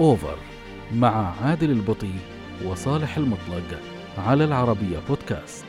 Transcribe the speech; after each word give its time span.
أوفر 0.00 0.38
مع 0.92 1.42
عادل 1.42 1.70
البطي 1.70 2.14
وصالح 2.64 3.16
المطلق 3.16 3.80
على 4.18 4.44
العربية 4.44 4.98
بودكاست 5.08 5.64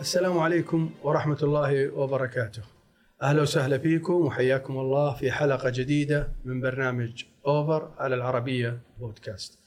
السلام 0.00 0.38
عليكم 0.38 0.90
ورحمة 1.02 1.38
الله 1.42 1.90
وبركاته. 1.90 2.62
أهلا 3.22 3.42
وسهلا 3.42 3.78
فيكم 3.78 4.12
وحياكم 4.12 4.78
الله 4.78 5.14
في 5.14 5.32
حلقة 5.32 5.70
جديدة 5.70 6.32
من 6.44 6.60
برنامج 6.60 7.24
أوفر 7.46 7.90
على 7.98 8.14
العربية 8.14 8.80
بودكاست 9.00 9.58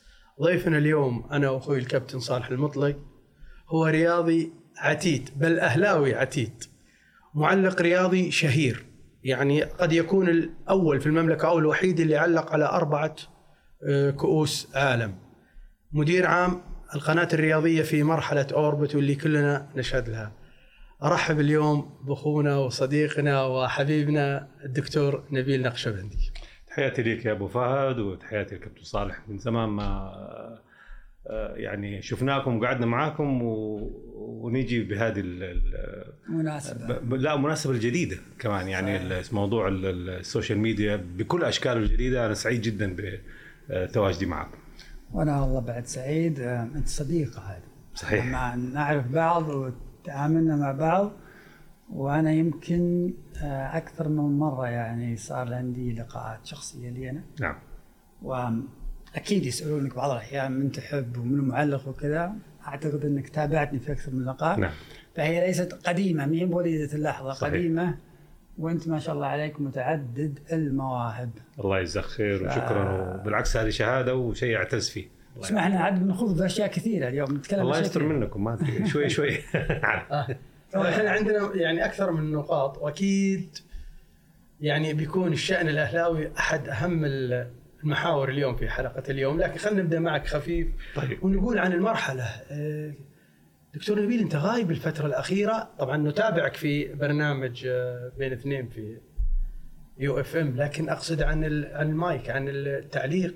ضيفنا 0.42 0.78
اليوم 0.78 1.28
أنا 1.32 1.50
وأخوي 1.50 1.78
الكابتن 1.78 2.20
صالح 2.20 2.48
المطلق 2.48 2.96
هو 3.70 3.86
رياضي 3.86 4.52
عتيد 4.78 5.30
بل 5.36 5.60
أهلاوي 5.60 6.16
عتيد 6.16 6.64
معلق 7.34 7.82
رياضي 7.82 8.32
شهير. 8.32 8.86
يعني 9.26 9.64
قد 9.64 9.94
يكون 9.94 10.30
الأول 10.30 11.02
في 11.02 11.08
المملكة 11.08 11.48
أو 11.48 11.60
الوحيد 11.60 12.00
اللي 12.00 12.18
علق 12.18 12.52
على 12.52 12.66
أربعة 12.66 13.16
آه، 13.90 14.12
كؤوس 14.12 14.76
عالم. 14.76 15.16
مدير 15.92 16.26
عام 16.26 16.62
القناة 16.96 17.28
الرياضية 17.34 17.82
في 17.82 18.04
مرحلة 18.04 18.48
أوربت 18.54 18.96
واللي 18.96 19.16
كلنا 19.16 19.70
نشهد 19.76 20.10
لها. 20.10 20.32
أرحب 21.04 21.40
اليوم 21.40 22.00
بأخونا 22.04 22.58
وصديقنا 22.58 23.46
وحبيبنا 23.46 24.48
الدكتور 24.66 25.24
نبيل 25.32 25.62
نقشبندي. 25.62 26.32
تحياتي 26.68 27.04
لك 27.04 27.26
يا 27.26 27.32
أبو 27.32 27.48
فهد 27.48 28.00
وتحياتي 28.00 28.56
للكابتن 28.56 28.84
صالح 28.84 29.30
من 29.30 29.38
زمان 29.38 29.70
ما 29.70 30.12
يعني 31.56 32.02
شفناكم 32.02 32.58
وقعدنا 32.58 32.86
معاكم 32.86 33.42
و... 33.44 33.78
ونيجي 34.16 34.84
بهذه 34.84 35.20
ال... 35.20 35.44
ال- 35.44 36.14
مناسبة. 36.30 37.00
ب... 37.00 37.14
لا 37.14 37.34
المناسبة 37.34 37.74
الجديدة 37.74 38.18
كمان. 38.40 38.68
يعني 38.68 38.98
ال- 38.98 39.24
موضوع 39.32 39.68
ال- 39.68 39.86
ال- 39.86 40.10
ال 40.10 40.16
social 40.16 40.58
media 40.60 40.96
بكل 40.96 41.44
أشكاله 41.44 41.80
الجديدة 41.80 42.26
أنا 42.26 42.34
سعيد 42.34 42.62
جدا 42.62 42.96
بتواجدي 43.70 44.26
معكم 44.26 44.58
وأنا 45.14 45.42
والله 45.42 45.60
بعد 45.60 45.86
سعيد. 45.86 46.40
آه، 46.40 46.64
أنت 46.64 46.88
صديقة 46.88 47.42
هذه. 47.42 47.64
صحيح. 47.96 48.26
مع 48.26 48.56
نعرف 48.56 49.08
بعض 49.08 49.50
وتعاملنا 49.50 50.56
مع 50.56 50.72
بعض 50.72 51.12
وأنا 51.90 52.32
يمكن 52.34 53.14
آه، 53.44 53.78
أكثر 53.78 54.10
من 54.10 54.40
مرة 54.40 54.68
يعني 54.68 55.18
صار 55.18 55.54
عندي 55.54 55.94
لقاءات 55.94 56.46
شخصية 56.46 56.90
لي 56.90 57.10
أنا. 57.10 57.24
نعم. 57.42 57.56
وأكيد 59.16 59.46
يسألونك 59.46 59.96
بعض 59.96 60.12
الأحيان 60.12 60.52
من 60.52 60.72
تحب 60.72 61.18
ومن 61.18 61.48
معلق 61.48 61.88
وكذا. 61.88 62.34
أعتقد 62.68 63.06
أنك 63.06 63.30
تابعتني 63.30 63.80
في 63.80 63.92
أكثر 63.92 64.12
من 64.12 64.26
لقاء. 64.26 64.60
نعم. 64.60 64.72
فهي 65.16 65.48
ليست 65.48 65.74
قديمة 65.88 66.26
مين 66.26 66.50
بوليدة 66.50 66.94
اللحظة 66.94 67.34
صحيح. 67.34 67.54
قديمة. 67.54 67.98
وأنت 68.58 68.88
ما 68.88 69.00
شاء 69.00 69.16
الله 69.16 69.28
عليك 69.28 69.62
متعدد 69.62 70.40
المواهب. 70.52 71.30
الله 71.60 71.80
يجزاك 71.80 72.04
خير 72.04 72.38
ف- 72.38 72.52
وشكرا. 72.52 73.16
وبالعكس 73.22 73.58
هذه 73.58 73.70
شهادة 73.70 74.16
وشيء 74.16 74.56
اعتز 74.56 74.90
فيه. 74.90 75.08
الله 75.36 75.46
اسمحنا 75.48 75.80
عاد 75.80 76.04
بنخوض 76.04 76.38
في 76.38 76.46
أشياء 76.46 76.68
كثيرة 76.68 77.08
اليوم 77.08 77.36
نتكلم 77.38 77.62
الله 77.62 77.80
يستر. 77.80 78.04
منكم 78.04 78.44
ما 78.44 78.54
أدري، 78.54 78.88
شوي 78.88 79.10
شوي. 79.16 79.40
إحنا 80.76 81.10
عندنا 81.10 81.52
يعني 81.56 81.86
أكثر 81.86 82.12
من 82.12 82.32
نقاط 82.32 82.78
وأكيد 82.78 83.58
يعني 84.62 84.94
بيكون 84.94 85.34
الشأن 85.34 85.68
الأهلاوي 85.70 86.32
أحد 86.38 86.68
أهم 86.70 87.06
المحاور 87.86 88.30
اليوم 88.30 88.56
في 88.56 88.70
حلقة 88.70 89.04
اليوم 89.10 89.42
لكن 89.42 89.58
خلينا 89.58 89.82
نبدأ 89.82 90.00
معك 90.00 90.28
خفيف 90.28 90.68
طيب. 90.96 91.24
ونقول 91.24 91.58
عن 91.60 91.74
المرحلة. 91.74 92.24
آه، 92.52 92.94
دكتور 93.74 94.02
نبيل 94.02 94.20
أنت 94.20 94.36
غايب 94.36 94.72
الفترة 94.72 95.06
الأخيرة. 95.08 95.70
طبعا 95.80 95.98
نتابعك 95.98 96.54
في 96.56 96.94
برنامج 96.94 97.64
آه، 97.68 98.12
بين 98.18 98.34
اثنين 98.34 98.70
في 98.70 98.98
UFM 100.00 100.56
لكن 100.58 100.90
أقصد 100.90 101.22
عن 101.22 101.44
عن 101.74 101.88
المايك 101.90 102.30
عن 102.30 102.46
التعليق. 102.48 103.36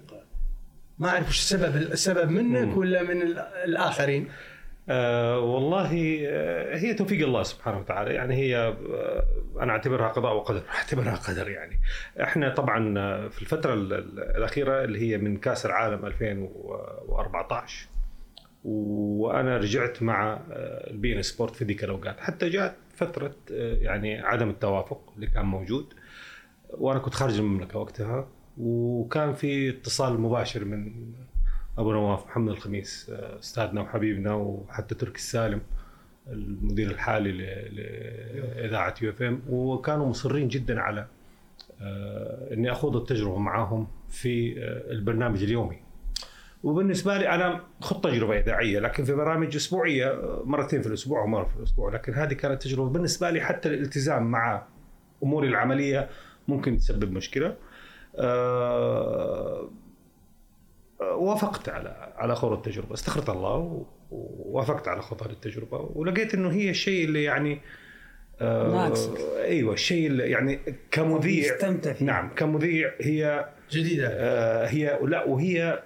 ما 0.99 1.09
أعرف 1.09 1.29
وش 1.29 1.37
السبب 1.39 1.75
السبب 1.75 2.29
منك. 2.29 2.77
ولا 2.77 3.03
من 3.03 3.21
ال- 3.21 3.39
الآخرين؟ 3.39 4.27
آه 4.89 5.39
والله 5.39 6.19
آه 6.27 6.77
هي 6.77 6.93
توفيق 6.93 7.27
الله 7.27 7.43
سبحانه 7.43 7.79
وتعالى. 7.79 8.13
يعني 8.13 8.35
هي 8.35 8.57
آه 8.57 9.23
أنا 9.59 9.71
أعتبرها 9.71 10.07
قضاء 10.07 10.35
وقدر 10.35 10.61
أعتبرها 10.75 11.15
قدر 11.15 11.49
يعني. 11.49 11.79
إحنا 12.21 12.49
طبعا 12.53 12.93
في 13.29 13.41
الفترة 13.41 13.73
ال- 13.73 13.93
ال- 13.93 14.19
الأخيرة 14.37 14.83
اللي 14.83 14.99
هي 15.01 15.17
من 15.17 15.37
كاس 15.37 15.65
العالم 15.65 16.05
2014 16.05 17.87
وأنا 18.63 19.57
رجعت 19.57 20.03
مع 20.03 20.39
ال 20.51 21.17
beIN 21.17 21.21
Sport 21.21 21.55
في 21.55 21.65
ذيك 21.65 21.83
الأوقات. 21.83 22.19
حتى 22.19 22.49
جاءت 22.49 22.75
فترة 22.95 23.35
يعني 23.81 24.19
عدم 24.19 24.49
التوافق 24.49 25.13
اللي 25.15 25.27
كان 25.27 25.45
موجود 25.45 25.93
وأنا 26.69 26.99
كنت 26.99 27.13
خارج 27.13 27.37
المملكة 27.39 27.79
وقتها 27.79 28.27
وكان 28.57 29.33
في 29.33 29.69
اتصال 29.69 30.21
مباشر 30.21 30.65
من 30.65 30.91
أبو 31.79 31.91
نواف 31.91 32.25
محمد 32.25 32.51
الخميس 32.51 33.09
آه، 33.09 33.39
أستاذنا 33.39 33.81
وحبيبنا 33.81 34.33
وحتى 34.33 34.95
تركي 34.95 35.15
السالم 35.15 35.61
المدير 36.27 36.91
الحالي 36.91 37.31
لإذاعة 37.31 38.95
يو 39.01 39.09
إف 39.09 39.21
إم. 39.21 39.41
وكانوا 39.49 40.09
مصرين 40.09 40.47
جدا 40.47 40.81
على 40.81 41.07
آه، 41.81 42.53
إني 42.53 42.71
أخوض 42.71 42.95
التجربة 42.95 43.37
معاهم 43.37 43.87
في 44.09 44.63
آه، 44.63 44.91
البرنامج 44.91 45.43
اليومي. 45.43 45.79
وبالنسبة 46.63 47.17
لي 47.17 47.29
أنا 47.29 47.63
خذت 47.81 48.03
تجربة 48.03 48.39
إذاعية 48.39 48.79
لكن 48.79 49.03
في 49.03 49.13
برامج 49.13 49.55
أسبوعية 49.55 50.19
مرتين 50.43 50.81
في 50.81 50.87
الأسبوع 50.87 51.23
ومرة 51.23 51.45
في 51.45 51.57
الأسبوع 51.57 51.93
لكن 51.93 52.13
هذه 52.13 52.33
كانت 52.33 52.61
تجربة. 52.63 52.89
بالنسبة 52.89 53.29
لي 53.29 53.41
حتى 53.41 53.69
الالتزام 53.69 54.31
مع 54.31 54.63
أموري 55.23 55.47
العملية 55.47 56.09
ممكن 56.47 56.77
تسبب 56.77 57.11
مشكلة. 57.11 57.55
وافقت 60.99 61.69
على 61.69 62.13
على 62.17 62.35
خوض 62.35 62.51
التجربة. 62.51 62.93
استخرت 62.93 63.29
الله 63.29 63.85
ووافقت 64.11 64.87
على 64.87 65.01
خوض 65.01 65.23
هذه 65.23 65.31
التجربة. 65.31 65.91
ولقيت 65.95 66.33
إنه 66.33 66.51
هي 66.51 66.69
الشيء 66.69 67.05
اللي 67.05 67.23
يعني 67.23 67.61
آه،. 68.41 68.93
أيوه 69.37 69.73
الشيء 69.73 70.07
اللي 70.07 70.29
يعني 70.29 70.59
كمذيع 70.91 71.55
نعم 72.01 72.29
كمذيع 72.35 72.91
هي 73.01 73.49
جديدة. 73.71 74.07
آه، 74.11 74.67
هي 74.67 74.99
لا 75.03 75.23
وهي 75.23 75.83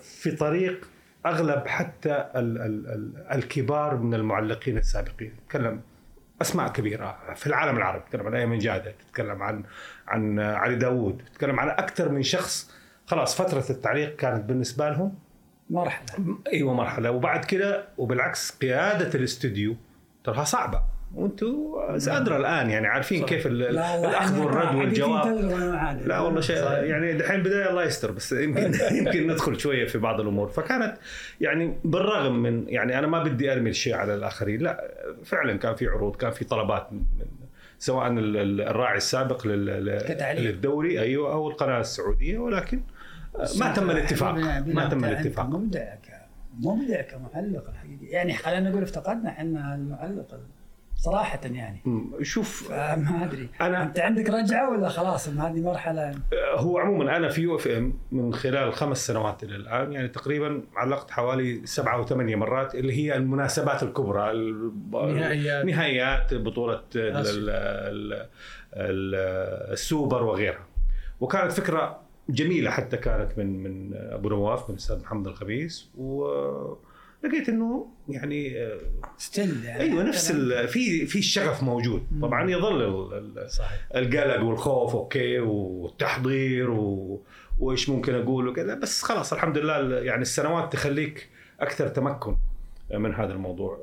في 0.00 0.30
طريق 0.30 0.88
أغلب 1.26 1.66
حتى 1.66 2.14
ال 2.36 2.58
ال 2.58 2.86
ال 2.86 3.26
الكبار 3.32 3.96
من 3.96 4.14
المعلقين 4.14 4.78
السابقين. 4.78 5.32
تكلم 5.48 5.80
أسماء 6.42 6.68
كبيرة 6.68 7.34
في 7.34 7.46
العالم 7.46 7.76
العربي. 7.76 8.04
تتكلم 8.04 8.26
عن 8.26 8.34
ايمن 8.34 8.58
جادة 8.58 8.90
تتكلم 8.90 9.42
عن 9.42 9.64
عن 10.06 10.40
علي 10.40 10.74
داوود. 10.74 11.22
تتكلم 11.32 11.60
عن 11.60 11.68
أكثر 11.68 12.08
من 12.08 12.22
شخص 12.22 12.74
خلاص 13.06 13.42
فترة 13.42 13.64
التعليق 13.70 14.16
كانت 14.16 14.44
بالنسبة 14.44 14.90
لهم 14.90 15.14
مرحلة 15.70 16.06
إيوه 16.52 16.74
مرحلة 16.74 17.10
وبعد 17.10 17.44
كده 17.44 17.84
وبالعكس 17.98 18.50
قيادة 18.50 19.18
الاستوديو 19.18 19.76
تراها 20.24 20.44
صعبة 20.44 20.80
وأنتم 21.14 21.56
أدرى 22.08 22.36
الآن 22.36 22.70
يعني 22.70 22.86
عارفين 22.86 23.22
صح. 23.22 23.28
كيف 23.28 23.46
الأخذ 23.46 24.38
والرد 24.40 24.74
والجواب. 24.74 25.26
لا 26.06 26.20
والله 26.20 26.40
شيء. 26.40 26.56
يعني 26.56 27.12
دحين 27.12 27.42
بداية 27.42 27.70
الله 27.70 27.84
يستر 27.84 28.10
بس 28.10 28.32
يمكن 28.32 28.72
يمكن 28.98 29.26
ندخل 29.26 29.60
شوية 29.60 29.86
في 29.86 29.98
بعض 29.98 30.20
الأمور 30.20 30.48
فكانت 30.48 30.96
يعني 31.40 31.76
بالرغم 31.84 32.42
من 32.42 32.68
يعني 32.68 32.98
أنا 32.98 33.06
ما 33.06 33.22
بدي 33.22 33.52
أرمي 33.52 33.70
الشيء 33.70 33.94
على 33.94 34.14
الآخرين 34.14 34.60
لا 34.62 34.90
فعلا 35.24 35.58
كان 35.58 35.74
في 35.74 35.86
عروض 35.86 36.16
كان 36.16 36.30
في 36.30 36.44
طلبات 36.44 36.92
من 36.92 37.02
سواء 37.78 38.06
ال- 38.06 38.36
ال- 38.36 38.60
الراعي 38.60 38.96
السابق. 38.96 39.46
للدوري 39.46 41.00
أيوه 41.00 41.32
أو 41.32 41.48
القناة 41.50 41.80
السعودية 41.80 42.38
ولكن 42.38 42.80
ما 43.58 43.72
تم 43.72 43.90
الاتفاق 43.90 44.34
ما 44.66 44.88
تم 44.88 45.04
الاتفاق. 45.04 45.46
مبدع 45.46 45.94
ك- 45.94 46.24
مبدع 46.60 47.00
كمعلق 47.02 47.68
الحقيقي 47.68 48.06
يعني 48.06 48.34
خلينا 48.34 48.70
نقول 48.70 48.82
افتقدنا 48.82 49.28
إحنا 49.28 49.74
المعلق 49.74 50.40
صراحة 50.96 51.40
يعني. 51.44 51.80
شوف 52.22 52.68
فما 52.68 53.24
أدري. 53.24 53.48
أنا- 53.58 53.62
أنت 53.62 53.98
عندك 54.00 54.30
رجعة 54.30 54.70
ولا 54.70 54.88
خلاص؟ 54.88 55.28
هذه 55.28 55.60
مرحلة. 55.60 56.14
هو 56.56 56.78
عموما 56.78 57.16
أنا 57.16 57.28
في 57.28 57.42
يو 57.42 57.56
إف 57.56 57.66
إم 57.68 57.94
من 58.12 58.34
خلال 58.34 58.72
خمس 58.72 59.06
سنوات 59.06 59.42
إلى 59.44 59.56
الآن 59.56 59.92
يعني 59.92 60.08
تقريبا 60.08 60.62
علقت 60.76 61.10
حوالي 61.10 61.66
سبعة 61.66 61.96
أو 61.96 62.06
ثمانية 62.06 62.36
مرات 62.36 62.74
اللي 62.74 62.92
هي 62.92 63.16
المناسبات 63.16 63.82
الكبرى 63.82 64.30
ال- 64.30 64.72
نهائيات. 64.92 65.64
ال-. 66.96 67.26
ال- 67.26 67.50
ال- 67.50 68.12
ال- 68.74 69.72
السوبر 69.72 70.22
وغيرها. 70.22 70.66
وكانت 71.20 71.52
فكرة 71.52 72.03
جميلة 72.28 72.70
حتى 72.70 72.96
كانت 72.96 73.38
من 73.38 73.62
من 73.62 73.94
أبو 73.94 74.28
نواف 74.28 74.68
من 74.68 74.74
الأستاذ 74.74 75.00
محمد 75.00 75.26
الخميس 75.26 75.88
ولقيت 75.96 77.48
إنه 77.48 77.86
يعني 78.08 78.62
آه، 78.62 78.78
still 79.18 79.64
يعني 79.64 79.80
أيوه 79.82 80.02
نفس 80.02 80.32
في 80.32 81.06
في 81.06 81.18
الشغف 81.18 81.62
موجود. 81.62 82.02
طبعا 82.22 82.50
يظل 82.50 82.82
القلق 83.96 84.42
والخوف 84.42 84.94
okay 84.94 85.38
والتحضير 85.38 86.70
و... 86.70 87.20
وإيش 87.58 87.88
ممكن 87.88 88.14
أقول 88.14 88.48
وكذا. 88.48 88.74
بس 88.74 89.02
خلاص 89.02 89.32
الحمد 89.32 89.58
لله 89.58 90.00
يعني 90.00 90.22
السنوات 90.22 90.72
تخليك 90.72 91.28
أكثر 91.60 91.88
تمكن 91.88 92.36
من 92.94 93.14
هذا 93.14 93.32
الموضوع. 93.32 93.78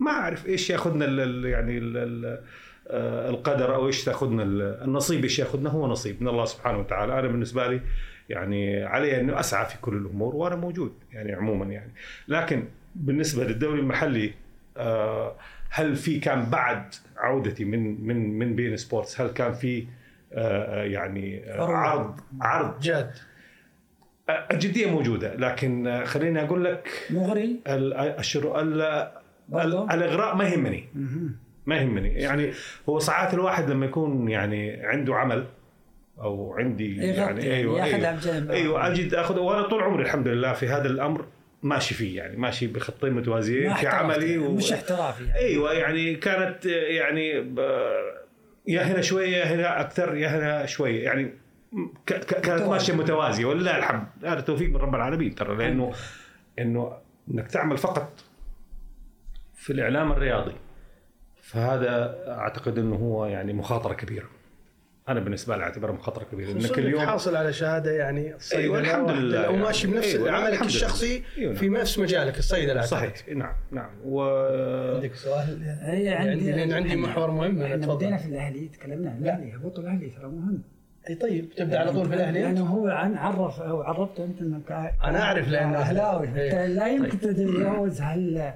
ما- 0.00 0.10
أعرف 0.10 0.46
إيش 0.46 0.70
ياخذنا 0.70 1.04
ال- 1.04 1.44
يعني 1.44 1.78
ال- 1.78 2.24
آه، 2.26 2.42
القدر 2.90 3.74
أو 3.74 3.86
إيش 3.86 4.04
تأخذنا 4.04 4.42
ال- 4.42 4.82
النصيب 4.82 5.22
إيش 5.22 5.38
يأخذنا 5.38 5.70
هو 5.70 5.86
نصيب 5.86 6.22
من 6.22 6.28
الله 6.28 6.44
سبحانه 6.44 6.78
وتعالى. 6.78 7.18
أنا 7.18 7.28
بالنسبة 7.28 7.66
لي 7.66 7.80
يعني 8.28 8.84
علي 8.84 9.20
انه 9.20 9.40
أسعى 9.40 9.66
في 9.66 9.80
كل 9.80 9.96
الأمور 9.96 10.36
وأنا 10.36 10.56
موجود 10.56 10.92
يعني 11.12 11.32
عموما 11.32 11.64
يعني. 11.66 11.92
لكن 12.28 12.64
بالنسبة 12.94 13.44
للدوري 13.44 13.80
المحلي 13.80 14.32
آه، 14.76 15.36
هل 15.70 15.96
في 15.96 16.20
كان 16.20 16.44
بعد 16.44 16.94
عودتي 17.16 17.64
من 17.64 18.06
من 18.06 18.38
من 18.38 18.56
بين 18.56 18.76
سبورتس؟ 18.76 19.20
هل 19.20 19.28
كان 19.28 19.52
في 19.52 19.86
آه، 20.32 20.84
يعني 20.84 21.52
آه،. 21.52 21.66
عرض 21.66 22.20
عرض؟ 22.40 22.80
جاد. 22.80 23.10
آه، 24.28 24.46
الجدية 24.52 24.90
موجودة 24.90 25.34
لكن 25.34 25.86
آه، 25.86 26.04
خليني 26.04 26.42
أقول 26.42 26.64
لك 26.64 26.88
مغري؟ 27.10 27.60
الإغراء 29.94 30.36
ما 30.36 30.44
يهمني. 30.44 30.88
ما 31.66 31.76
يهمني. 31.76 32.08
يعني 32.14 32.52
هو 32.88 32.98
ساعات 32.98 33.34
الواحد 33.34 33.70
لما 33.70 33.86
يكون 33.86 34.28
يعني 34.28 34.86
عنده 34.86 35.14
عمل 35.14 35.46
أو 36.20 36.54
عندي 36.58 36.96
يعني 36.96 37.42
أيوه 37.54 37.84
أيوه. 37.84 38.04
أيوة 38.50 38.86
أجد 38.86 39.14
اخذ 39.14 39.38
وأنا 39.38 39.62
طول 39.68 39.82
عمري 39.82 40.02
الحمد 40.02 40.28
لله 40.28 40.52
في 40.52 40.68
هذا 40.68 40.86
الأمر 40.88 41.24
ماشي 41.62 41.94
فيه 41.94 42.16
يعني 42.16 42.36
ماشي 42.36 42.66
بخطين 42.66 43.12
متوازيين 43.12 43.74
في 43.74 43.86
عملي 43.86 44.26
يعني، 44.32 44.38
و... 44.46 44.52
مش 44.54 44.72
احترافي 44.72 45.24
يعني. 45.24 45.38
أيوه 45.38 45.72
يعني 45.72 46.14
كانت 46.14 46.66
يعني 46.66 47.40
ب- 47.40 47.94
يا 48.66 48.82
هنا 48.82 49.00
شوية 49.00 49.36
يا 49.36 49.54
هنا 49.54 49.80
أكثر 49.80 50.16
يا 50.16 50.28
هنا 50.28 50.66
شوية. 50.66 51.04
يعني 51.04 51.30
ك- 52.06 52.12
ك- 52.14 52.40
كانت. 52.40 52.62
ماشية 52.62 52.92
متوازية. 52.92 53.44
ولله 53.44 53.78
الحمد 53.78 54.06
هذا 54.24 54.40
توفيق 54.40 54.68
من 54.68 54.76
رب 54.76 54.94
العالمين 54.94 55.34
ترى 55.34 55.56
لأنه 55.56 55.92
إنه 56.58 56.92
إنك 57.30 57.50
تعمل 57.50 57.78
فقط 57.78 58.24
في 59.54 59.72
الإعلام 59.72 60.12
الرياضي. 60.12 60.52
فهذا 61.54 62.14
أعتقد 62.28 62.78
إنه 62.78 62.96
هو 62.96 63.26
يعني 63.26 63.52
مخاطرة 63.52 63.94
كبيرة. 63.94 64.26
أنا 65.08 65.20
بالنسبة 65.20 65.56
لي 65.56 65.62
اعتبرها 65.62 65.92
مخاطرة 65.92 66.24
كبيرة 66.32 66.52
إنك 66.52 66.78
اليوم 66.78 67.06
حاصل 67.06 67.36
على 67.36 67.52
شهادة 67.52 67.90
يعني 67.90 68.34
أيوة، 68.54 68.78
الحمد 68.78 69.10
لله 69.10 69.42
لو 69.42 69.50
يعني. 69.50 69.62
ماشي 69.62 69.86
بنفس 69.86 70.14
أيوة، 70.14 70.30
عملك. 70.30 70.62
الشخصي 70.62 71.22
أيوة، 71.38 71.54
في 71.54 71.68
نفس 71.68 71.98
مجالك 71.98 72.38
الصيدلة. 72.38 72.80
صحيح. 72.80 73.14
نعم 73.34 73.54
نعم. 73.70 73.90
و 74.04 74.22
عندك 74.94 75.14
سؤال؟ 75.14 75.62
هي 75.80 76.08
عندي 76.08 76.52
لأن 76.52 76.72
عندي 76.72 76.96
محور 76.96 77.30
مهم. 77.30 77.60
أنا 77.62 77.74
إحنا 77.74 77.94
بدينا 77.94 78.16
في 78.16 78.28
الأهلي 78.28 78.68
تكلمنا 78.68 79.10
عن 79.10 79.16
الأهلي. 79.16 79.56
هبوط 79.56 79.78
الأهلي 79.78 80.10
ترى 80.10 80.26
مهم. 80.26 80.62
إي 81.10 81.14
طيب. 81.14 81.48
تبدأ 81.56 81.78
على 81.78 81.92
طول 81.92 82.08
في 82.08 82.14
الأهلي 82.14 82.42
لأنه؟ 82.42 82.66
هو 82.66 82.88
عن 82.88 83.16
عرف 83.16 83.60
أو 83.60 83.82
عرفت 83.82 84.20
أنت 84.20 84.40
انك 84.40 84.92
أنا 85.04 85.22
أعرف 85.22 85.48
لأنه 85.48 85.78
اهلاوي 85.78 86.28
إيه. 86.36 86.66
لا 86.66 86.86
يمكن 86.86 87.20
تتجاوز 87.20 88.00
هال 88.00 88.54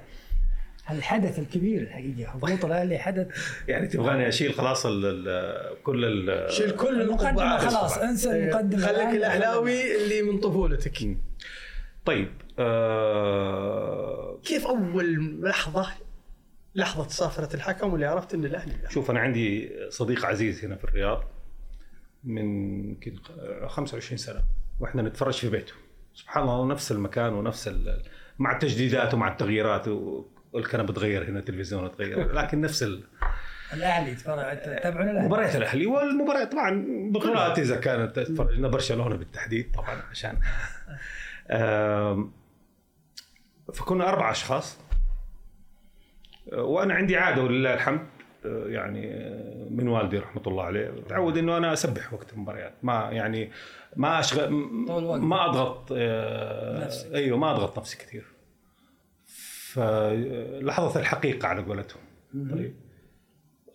هالحدث 0.89 1.39
الكبير 1.39 1.83
الحقيقة. 1.83 2.31
هبوط 2.31 2.65
الاهلي 2.65 2.99
حدث. 2.99 3.27
يعني 3.69 3.87
تبغاني 3.87 4.29
أشيل 4.29 4.55
خلاص 4.55 4.87
ال 4.87 5.07
ال 5.07 5.83
كل 5.83 6.05
ال 6.05 6.53
شيل 6.53 6.71
كل 6.71 7.03
المقدمة. 7.03 7.59
خلاص. 7.59 7.99
انسى 7.99 8.33
إيه، 8.33 8.45
المقدمة. 8.45 8.87
خليك. 8.87 9.15
الأهلاوي 9.15 10.05
اللي 10.05 10.23
من 10.23 10.39
طفولتك. 10.41 11.17
طيب 12.05 12.29
آه 12.59 14.39
كيف 14.45 14.67
أول 14.67 15.41
لحظة 15.43 15.87
لحظة 16.75 17.09
صافره 17.09 17.57
الحكم 17.57 17.93
واللي 17.93 18.07
عرفت 18.07 18.35
إن 18.35 18.45
الأهلي 18.45 18.73
شوف 18.89 19.11
أنا 19.11 19.21
عندي 19.21 19.71
صديق 19.91 20.27
عزيز 20.27 20.65
هنا 20.65 20.77
في 20.77 20.85
الرياض 20.85 21.25
من 22.25 22.45
يمكن 22.85 23.17
25 23.67 24.19
سنة 24.19 24.41
وإحنا 24.81 25.03
نتفرج 25.03 25.35
في 25.35 25.49
بيته. 25.51 25.73
سبحان 26.15 26.43
الله 26.43 26.67
نفس 26.67 26.93
المكان 26.93 27.33
ونفس 27.33 27.69
ال... 27.69 28.03
مع 28.39 28.53
التجديدات 28.53 29.15
ومع 29.15 29.33
التغييرات 29.33 29.89
والكنبه 30.53 30.93
تغير 30.93 31.31
هنا 31.31 31.39
التلفزيون 31.39 31.93
تغير. 31.93 32.33
لكن 32.39 32.61
نفس 32.61 32.83
ال... 32.83 33.03
الاهلي 33.73 34.15
تتابعون 34.15 35.09
الاهلي 35.09 35.27
مباريات 35.27 35.57
الأهلي 35.57 35.87
والمباريات 35.87 36.53
طبعا 36.53 36.85
بطولات 37.13 37.59
إذا 37.59 37.77
كانت 37.77 38.19
تفرجنا 38.19 38.69
برشلونة 38.69 39.17
بالتحديد 39.17 39.73
طبعا 39.75 40.03
عشان. 40.11 40.39
فكنا 43.75 44.09
أربع 44.09 44.31
أشخاص. 44.31 44.79
وأنا 46.53 46.95
عندي 46.95 47.17
عادة 47.17 47.43
ولله 47.43 47.75
الحمد 47.75 48.07
آه، 48.47 48.65
يعني 48.67 49.15
آه، 49.15 49.67
من 49.71 49.89
والدي 49.89 50.19
رحمة 50.19 50.43
الله 50.47 50.65
عليه. 50.65 50.91
تعود 51.09 51.39
إنه 51.39 51.57
أنا 51.57 51.73
أسبح 51.73 52.13
وقت 52.13 52.33
المباريات. 52.33 52.75
ما 52.83 53.09
يعني 53.13 53.51
ما 53.97 54.21
اشغل. 54.21 54.51
ما 55.21 55.45
أضغط 55.45 55.93
آه، 55.93 56.85
نفسك. 56.85 57.15
أيوه 57.15 57.39
ما 57.39 57.51
أضغط 57.51 57.79
نفسي 57.79 57.99
كثير. 57.99 58.25
فلحظة 59.73 61.01
الحقيقة 61.01 61.49
على 61.49 61.63
قولتهم. 61.63 62.03
طيب. 62.35 62.75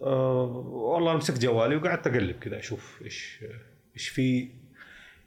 آه 0.02 0.44
والله 0.68 1.18
مسكت 1.18 1.42
جوالي 1.42 1.76
وقعدت 1.76 2.08
أقلب 2.08 2.40
كذا 2.40 2.60
أشوف 2.60 3.02
إيش 3.04 3.46
إيش 3.94 4.10
في. 4.10 4.50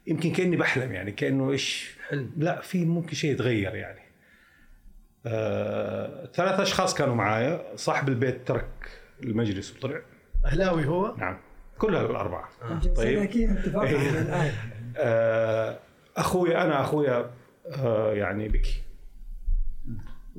يمكن 0.07 0.31
كأني 0.31 0.55
بحلم 0.55 0.91
يعني 0.91 1.11
كأنه 1.11 1.51
إيش. 1.51 1.97
حلم. 2.07 2.31
لا 2.37 2.61
في 2.61 2.85
ممكن 2.85 3.15
شيء 3.15 3.31
يتغير 3.31 3.75
يعني. 3.75 4.01
آه 5.25 6.25
ثلاث 6.25 6.59
أشخاص 6.59 6.95
كانوا 6.95 7.15
معايا. 7.15 7.75
صاحب 7.75 8.09
البيت 8.09 8.47
ترك 8.47 9.01
المجلس 9.23 9.75
وطلع. 9.75 10.01
أهلاوي 10.45 10.85
هو؟ 10.85 11.15
نعم. 11.17 11.37
كلها 11.77 12.05
الاربعه 12.05 12.49
طيب. 12.95 12.95
طيب. 12.95 13.19
إيه. 13.83 14.51
آه، 14.97 15.79
أخوي 16.17 16.57
أنا 16.57 16.81
أخويا 16.81 17.31
آه، 17.67 18.13
يعني 18.13 18.49
بكي. 18.49 18.81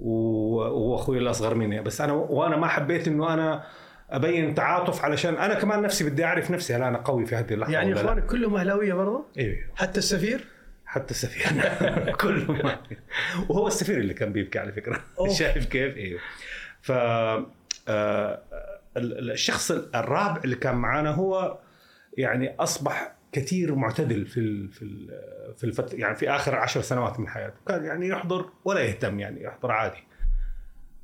وأخوي 0.00 1.18
الاصغر 1.18 1.54
مني. 1.54 1.80
بس 1.80 2.00
أنا 2.00 2.12
وأنا 2.12 2.56
ما 2.56 2.66
حبيت 2.66 3.08
إنه 3.08 3.34
أنا 3.34 3.64
أبين 4.10 4.54
تعاطف 4.54 5.04
علشان 5.04 5.34
أنا 5.34 5.54
كمان 5.54 5.82
نفسي 5.82 6.10
بدي 6.10 6.24
أعرف 6.24 6.50
نفسي 6.50 6.74
هل 6.74 6.82
أنا 6.82 6.98
قوي 6.98 7.26
في 7.26 7.36
هذه 7.36 7.54
اللحظة 7.54 7.72
يعني. 7.72 7.92
إخوانك 7.92 8.26
كلهم 8.26 8.56
أهلاوية 8.56 8.94
برضه 8.94 9.24
أيوه 9.38 9.56
حتى 9.76 9.98
السفير؟ 9.98 10.44
حتى 10.86 11.10
السفير. 11.10 11.62
كله 12.20 12.52
ما- 12.52 12.78
وهو 13.48 13.66
السفير 13.66 13.98
اللي 13.98 14.14
كان 14.14 14.32
بيبكي 14.32 14.58
على 14.58 14.72
فكرة. 14.72 15.00
شايف 15.38 15.66
كيف؟ 15.66 15.96
أيوه 15.96 16.20
ف 16.82 16.92
آه، 16.92 17.46
ال- 18.96 19.18
ال- 19.18 19.30
الشخص 19.30 19.70
الرابع 19.70 20.40
اللي 20.44 20.56
كان 20.56 20.74
معانا 20.74 21.10
هو 21.10 21.58
يعني 22.18 22.54
أصبح 22.60 23.12
كثير 23.32 23.74
معتدل 23.74 24.26
في 24.26 24.40
ال 24.40 24.68
في 24.72 24.82
ال 24.82 25.08
في 25.56 25.64
الفت 25.64 25.94
يعني 25.94 26.16
في 26.16 26.30
آخر 26.30 26.54
عشر 26.54 26.80
سنوات 26.80 27.20
من 27.20 27.28
حياته. 27.28 27.56
كان 27.68 27.84
يعني 27.84 28.08
يحضر 28.08 28.46
ولا 28.64 28.80
يهتم 28.80 29.20
يعني 29.20 29.42
يحضر 29.42 29.70
عادي. 29.70 30.04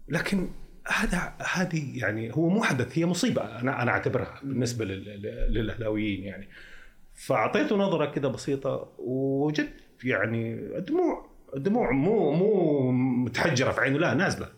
لكن 0.09 0.49
هذا 0.89 1.33
هذه 1.55 1.99
يعني 1.99 2.35
هو 2.37 2.49
مو 2.49 2.63
حدث 2.63 2.99
هي 2.99 3.07
مصيبة 3.07 3.43
أنا 3.61 3.83
أنا 3.83 3.91
أعتبرها 3.91 4.41
بالنسبة 4.43 4.85
لل- 4.85 5.23
لل- 5.23 5.55
للأهلاويين 5.55 6.23
يعني. 6.25 6.49
فأعطيته 7.15 7.77
نظرة 7.77 8.11
كده 8.11 8.29
بسيطة 8.29 8.93
وجد 8.99 9.69
يعني 10.05 10.55
الدموع 10.55 11.27
الدموع 11.57 11.91
مو 11.93 12.33
مو 12.33 12.91
متحجرة 13.25 13.71
في 13.71 13.81
عينه 13.81 13.99
لا 13.99 14.15
نازلة. 14.15 14.49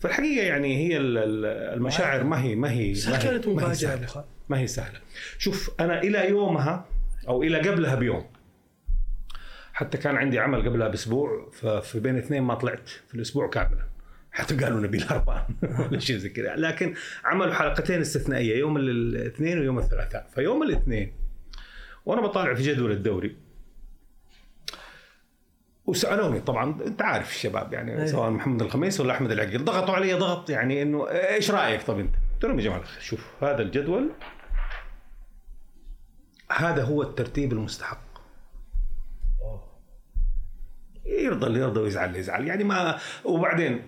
فالحقيقة 0.00 0.46
يعني 0.46 0.76
هي 0.76 0.96
ال- 0.96 1.18
ال- 1.18 1.74
المشاعر 1.74 2.24
ما 2.24 2.42
هي 2.42 2.54
ما 2.54 2.70
هي 2.70 2.92
ما 2.92 3.18
هي- 3.18 3.34
ما 3.34 3.48
هي 3.48 3.54
مفاجاه 3.54 3.72
سهلة. 3.74 3.94
اللقاء 3.94 4.28
ما 4.48 4.58
هي 4.58 4.66
سهلة. 4.66 5.00
شوف 5.38 5.70
أنا 5.80 6.02
إلى 6.02 6.28
يومها 6.28 6.84
أو 7.28 7.42
إلى 7.42 7.58
قبلها 7.58 7.94
بيوم. 7.94 8.26
حتى 9.72 9.98
كان 9.98 10.16
عندي 10.16 10.38
عمل 10.38 10.68
قبلها 10.68 10.88
بأسبوع 10.88 11.50
ففي 11.52 12.00
بين 12.00 12.18
اثنين 12.18 12.42
ما 12.42 12.54
طلعت 12.54 12.88
في 12.88 13.14
الأسبوع 13.14 13.48
كاملا 13.48 13.86
حتى 14.32 14.56
قالوا 14.56 14.80
نبيل 14.80 15.02
هربان 15.02 15.42
ولا 15.78 15.98
شيء 16.06 16.16
زي 16.16 16.28
كذا. 16.28 16.56
لكن 16.56 16.94
عملوا 17.24 17.54
حلقتين 17.54 18.00
استثنائية 18.00 18.58
يوم 18.58 18.76
الاثنين 18.76 19.58
ويوم 19.58 19.78
الثلاثاء. 19.78 20.30
فيوم 20.34 20.62
الاثنين 20.62 21.12
وأنا 22.06 22.20
بطالع 22.20 22.54
في 22.54 22.62
جدول 22.62 22.90
الدوري. 22.90 23.36
وسألوني 25.86 26.40
طبعا 26.40 26.82
أنت 26.86 27.02
عارف 27.02 27.30
الشباب 27.30 27.72
يعني 27.72 28.00
أيه. 28.00 28.06
سواء 28.06 28.30
محمد 28.30 28.62
الخميس 28.62 29.00
ولا 29.00 29.12
أحمد 29.12 29.30
العقيل. 29.32 29.64
ضغطوا 29.64 29.94
علي 29.94 30.14
ضغط 30.14 30.50
يعني 30.50 30.82
إنه 30.82 31.08
إيش 31.08 31.50
رأيك؟ 31.50 31.82
طب 31.82 31.98
أنت؟ 31.98 32.14
قلت 32.34 32.44
لهم 32.44 32.58
يا 32.58 32.64
جماعة 32.64 32.84
شوف 33.00 33.26
هذا 33.40 33.62
الجدول 33.62 34.10
هذا 36.52 36.84
هو 36.84 37.02
الترتيب 37.02 37.52
المستحق. 37.52 37.98
يرضى 41.06 41.46
اللي 41.46 41.60
يرضى 41.60 41.80
ويزعل 41.80 42.08
اللي 42.08 42.18
يزعل. 42.18 42.46
يعني 42.48 42.64
ما 42.64 42.98
وبعدين 43.24 43.82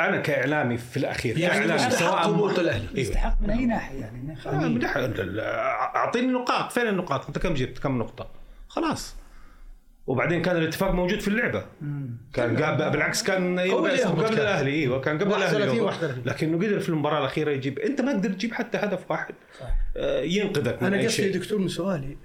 أنا 0.00 0.20
كإعلامي 0.20 0.78
في 0.78 0.96
الأخير 0.96 1.38
يعني 1.38 1.54
كإعلامي 1.54 1.74
يستحق 1.86 1.98
سواء- 1.98 2.28
هبوط 2.30 2.58
الأهلي. 2.58 2.88
أيوه. 2.88 2.98
يستحق 3.00 3.40
من 3.40 3.50
أي 3.50 3.66
ناحية 3.66 4.00
يعني؟ 4.00 4.18
من 4.18 4.30
آه، 5.40 5.42
أعطيني 5.96 6.26
نقاط 6.26 6.72
فين 6.72 6.86
النقاط؟ 6.88 7.26
أنت 7.26 7.38
كم 7.38 7.54
جبت؟ 7.54 7.78
كم 7.78 7.98
نقطة؟ 7.98 8.28
خلاص. 8.68 9.14
وبعدين 10.06 10.42
كان 10.42 10.56
الاتفاق 10.56 10.90
موجود 10.90 11.20
في 11.20 11.28
اللعبة 11.28 11.66
كان 12.32 12.56
قاب 12.56 12.92
بالعكس 12.92 13.22
كان 13.22 13.58
أيوه 13.58 13.90
قبل. 14.10 14.40
الأهلي 14.40 14.70
أيوه 14.70 15.00
كان 15.00 15.18
قبل 15.18 15.30
31 15.30 15.56
الأهلي 15.62 15.76
يهبط. 15.78 15.86
31. 15.86 16.22
لكنه 16.26 16.56
قدر 16.66 16.80
في 16.80 16.88
المباراة 16.88 17.18
الأخيرة 17.18 17.50
يجيب 17.50 17.78
أنت 17.78 18.00
ما 18.00 18.12
قدرت 18.12 18.34
تجيب 18.34 18.52
حتى 18.52 18.78
هدف 18.78 19.10
واحد 19.10 19.34
صح. 19.60 19.66
آه، 19.96 20.20
ينقذك 20.22 20.82
من 20.82 20.94
أنا 20.94 21.04
قصدي 21.04 21.28
دكتور 21.30 21.58
من 21.58 21.68
سؤالي 21.68 22.16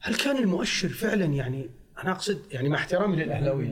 هل 0.00 0.14
كان 0.14 0.36
المؤشر 0.36 0.88
فعلا 0.88 1.24
يعني 1.24 1.70
أنا 2.02 2.10
أقصد 2.12 2.42
يعني 2.50 2.68
مع 2.68 2.76
احترامي 2.76 3.16
للأهلاويين. 3.16 3.70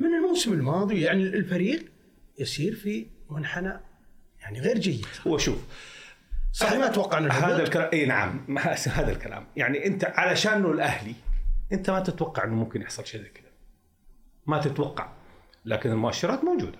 من 0.00 0.14
الموسم 0.14 0.52
الماضي 0.52 1.00
يعني 1.00 1.22
الفريق 1.22 1.84
يسير 2.38 2.74
في 2.74 3.06
منحنى 3.30 3.80
يعني 4.40 4.60
غير 4.60 4.78
جيد 4.78 5.06
هو 5.26 5.38
شوف 5.38 5.58
صحيح 6.52 6.78
ما 6.78 6.86
أتوقع 6.86 7.18
انه 7.18 7.32
هذا 7.32 7.62
الكلام 7.62 7.88
إي 7.92 8.06
نعم 8.06 8.44
ما- 8.48 8.60
هذا 8.86 9.12
الكلام 9.12 9.46
يعني 9.56 9.86
أنت 9.86 10.04
علشان 10.04 10.52
انه 10.52 10.70
الأهلي 10.70 11.14
انت 11.72 11.90
ما 11.90 12.00
تتوقع 12.00 12.44
انه 12.44 12.54
ممكن 12.54 12.82
يحصل 12.82 13.06
شيء 13.06 13.20
زي 13.20 13.28
كذا. 13.28 13.50
ما 14.46 14.60
تتوقع. 14.60 15.08
لكن 15.64 15.90
المؤشرات 15.90 16.44
موجودة. 16.44 16.78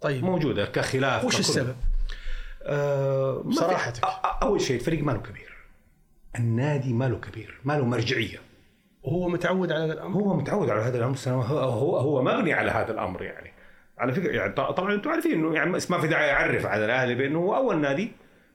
طيب. 0.00 0.24
موجودة 0.24 0.66
كخلاف 0.66 1.24
وش. 1.24 1.40
السبب؟ 1.40 1.76
آه 2.62 3.42
أ- 3.42 4.42
أول 4.42 4.60
شيء 4.60 4.76
الفريق 4.76 5.02
ما 5.04 5.12
له 5.12 5.18
كبير. 5.18 5.56
النادي 6.38 6.92
ما 6.92 7.08
له 7.08 7.16
كبير 7.18 7.60
ما 7.64 7.72
له 7.72 7.84
مرجعية. 7.84 8.38
وهو 9.02 9.28
متعود 9.28 9.72
على 9.72 9.84
هذا 9.84 9.92
الأمر؟ 9.92 10.20
هو 10.22 10.36
متعود 10.36 10.70
على 10.70 10.80
هذا 10.80 10.98
الأمر. 10.98 11.16
هو 11.26 11.66
هو, 11.68 11.96
هو 11.96 12.22
مبني 12.22 12.52
على 12.52 12.70
هذا 12.70 12.92
الأمر 12.92 13.22
يعني. 13.22 13.52
على 13.98 14.12
فكرة 14.12 14.32
يعني 14.32 14.52
طبعا 14.52 14.94
أنتم 14.94 15.10
عارفين 15.10 15.32
إنه 15.32 15.54
يعني 15.54 15.70
ما 15.70 16.00
في 16.00 16.08
داعي 16.08 16.32
أعرف 16.32 16.66
على 16.66 16.84
الأهلي 16.84 17.14
بأنه 17.14 17.38
هو 17.38 17.56
أول 17.56 17.80
نادي 17.80 18.12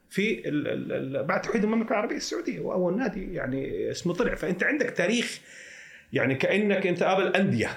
في 0.09 0.49
ال 0.49 0.67
ال 0.67 1.15
ال 1.17 1.23
بعد 1.23 1.41
توحيد 1.41 1.63
المملكة 1.63 1.91
العربية 1.91 2.15
السعودية. 2.15 2.59
هو 2.59 2.73
أول 2.73 2.97
نادي 2.97 3.33
يعني 3.33 3.91
اسمه 3.91 4.13
طلع. 4.13 4.35
فأنت 4.35 4.63
عندك 4.63 4.89
تاريخ 4.89 5.39
يعني 6.13 6.35
كأنك 6.35 6.87
أنت 6.87 7.01
ابى 7.01 7.23
الانديه 7.23 7.69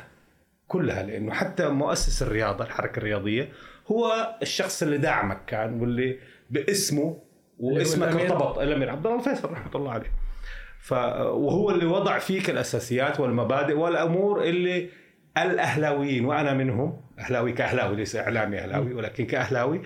كلها 0.69 1.03
لأنه 1.03 1.33
حتى 1.33 1.69
مؤسس 1.69 2.23
الرياضة 2.23 2.65
الحركة 2.65 2.99
الرياضية 2.99 3.49
هو 3.89 4.37
الشخص 4.43 4.83
اللي 4.83 4.99
دعمك 4.99 5.45
كان 5.47 5.81
واللي 5.81 6.19
باسمه 6.51 7.23
واسمك. 7.59 8.09
ارتبط 8.09 8.59
الأمير 8.59 8.91
عبد 8.91 9.07
الله 9.07 9.19
الفيصل 9.19 9.51
رحمة 9.51 9.71
الله 9.75 9.93
عليه 9.93 10.13
ف 10.81 10.93
وهو 10.93 11.71
اللي 11.71 11.87
وضع 11.87 12.19
فيك 12.19 12.51
الأساسيات 12.51 13.21
والمبادئ 13.21 13.75
والأمور 13.75 14.43
اللي 14.43 14.89
الأهلاويين 15.39 16.25
وأنا 16.25 16.55
منهم 16.55 17.01
أهلاوي 17.19 17.53
كأهلاوي 17.53 17.97
ليس 17.97 18.17
إعلامي 18.17 18.59
أهلاوي 18.59 18.95
ولكن 18.95 19.27
كأهلاوي 19.27 19.83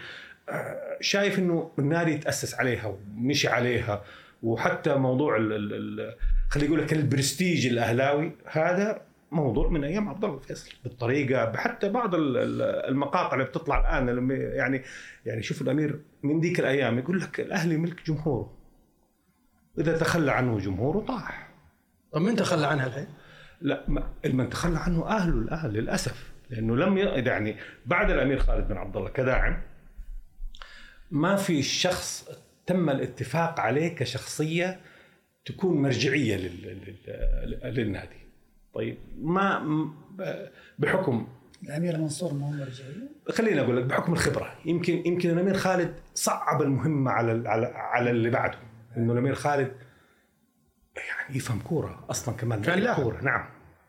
آه، 0.49 0.97
شايف 1.00 1.38
إنه 1.38 1.71
النادي 1.78 2.19
تأسس 2.19 2.54
عليها 2.54 2.87
ومشي 2.87 3.49
عليها 3.49 4.02
وحتى 4.42 4.95
موضوع 4.95 5.37
ال 5.37 5.52
ال 5.52 5.73
ال 5.73 6.16
خلي 6.50 6.66
يقول 6.66 6.83
لك 6.83 6.92
البرستيج 6.92 7.66
الأهلاوي 7.66 8.33
هذا 8.47 9.02
موضوع 9.33 9.69
من 9.69 9.85
أيام 9.85 10.09
عبد 10.09 10.25
الله 10.25 10.37
الفيصل 10.37 10.73
بالطريقة 10.85 11.57
حتى 11.57 11.88
بعض 11.88 12.14
ال- 12.14 12.37
ال- 12.37 12.62
المقاطع 12.88 13.33
اللي 13.35 13.45
بتطلع 13.45 13.80
الآن 13.80 14.11
لما 14.16 14.35
يعني 14.35 14.83
يعني 15.26 15.42
شوف 15.42 15.62
الأمير 15.62 16.00
من 16.23 16.40
ذيك 16.40 16.61
الأيام 16.61 16.99
يقول 16.99 17.21
لك 17.21 17.40
الأهلي 17.40 17.76
ملك 17.76 18.07
جمهوره 18.07 18.57
إذا 19.78 19.99
تخلى 19.99 20.33
عنه 20.33 20.59
جمهوره 20.59 21.04
طاح 21.07 21.49
طب 22.12 22.21
من 22.21 22.37
تخلى 22.37 22.66
عنها 22.66 22.87
الحين؟ 22.87 23.07
لا 23.61 23.85
ما- 23.88 24.11
من 24.25 24.49
تخلى 24.50 24.78
عنه 24.78 25.07
أهله 25.07 25.35
الآن 25.35 25.71
للأسف 25.71 26.30
لأنه 26.50 26.76
لم. 26.76 26.99
يعني 26.99 27.57
بعد 27.87 28.11
الأمير 28.11 28.38
خالد 28.38 28.69
بن 28.69 28.76
عبد 28.76 28.97
الله 28.97 29.09
كداعم 29.09 29.62
ما 31.11 31.37
في 31.37 31.62
شخص 31.62 32.28
تم 32.66 32.90
الاتفاق 32.90 33.61
عليه 33.61 33.95
كشخصية 33.95 34.80
تكون 35.52 35.83
مرجعية 35.83 36.37
لل... 36.37 36.78
لل... 37.07 37.75
للنادي. 37.75 38.21
طيب 38.75 38.99
ما 39.19 39.66
بحكم 40.78 41.26
الأمير 41.62 41.99
منصور 41.99 42.35
ما 42.35 42.47
هو 42.47 42.50
مرجعية؟ 42.50 43.09
خليني 43.28 43.61
أقول 43.61 43.76
لك 43.76 43.85
بحكم 43.85 44.12
الخبرة 44.12 44.54
يمكن 44.64 45.02
يمكن 45.07 45.30
الأمير 45.30 45.54
خالد 45.54 45.95
صعب 46.14 46.62
المهمة 46.62 47.11
على 47.11 47.49
على 47.49 47.66
على 47.66 48.11
اللي 48.11 48.30
بعده. 48.30 48.59
إنه 48.97 49.12
الأمير 49.12 49.35
خالد 49.35 49.73
يعني 50.97 51.37
يفهم 51.37 51.61
كورة 51.61 52.04
أصلا 52.11 52.35
كمان 52.37 52.62
كان 52.62 52.78
لعب. 52.78 52.97
كورة. 52.97 53.21
نعم. 53.23 53.45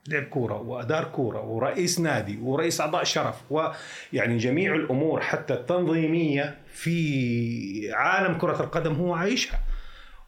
لعب 0.08 0.24
كورة 0.24 0.62
وادار 0.62 1.04
كورة 1.04 1.42
ورئيس 1.42 2.00
نادي 2.00 2.38
ورئيس 2.42 2.82
أعضاء 2.82 3.04
شرف 3.04 3.52
ويعني 3.52 4.38
جميع 4.38 4.76
الأمور 4.76 5.22
حتى 5.22 5.54
التنظيمية 5.54 6.58
في 6.74 7.92
عالم 7.94 8.38
كرة 8.38 8.64
القدم 8.64 8.94
هو 8.94 9.14
عايشها. 9.14 9.60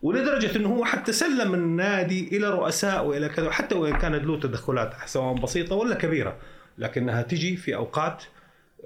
ولدرجة 0.04 0.56
إنه 0.58 0.70
هو 0.70 0.86
حتى 0.86 1.12
سلم 1.12 1.54
النادي 1.54 2.38
إلى 2.38 2.50
رؤساء 2.50 3.06
وإلى 3.06 3.30
كذا 3.30 3.52
حتى 3.52 3.76
وإن 3.76 3.98
كانت 3.98 4.24
له 4.24 4.40
تدخلات 4.40 4.94
سواء 5.06 5.34
بسيطة 5.36 5.76
ولا 5.76 5.96
كبيرة 5.96 6.38
لكنها 6.78 7.22
تجي 7.22 7.58
في 7.58 7.76
أوقات 7.76 8.24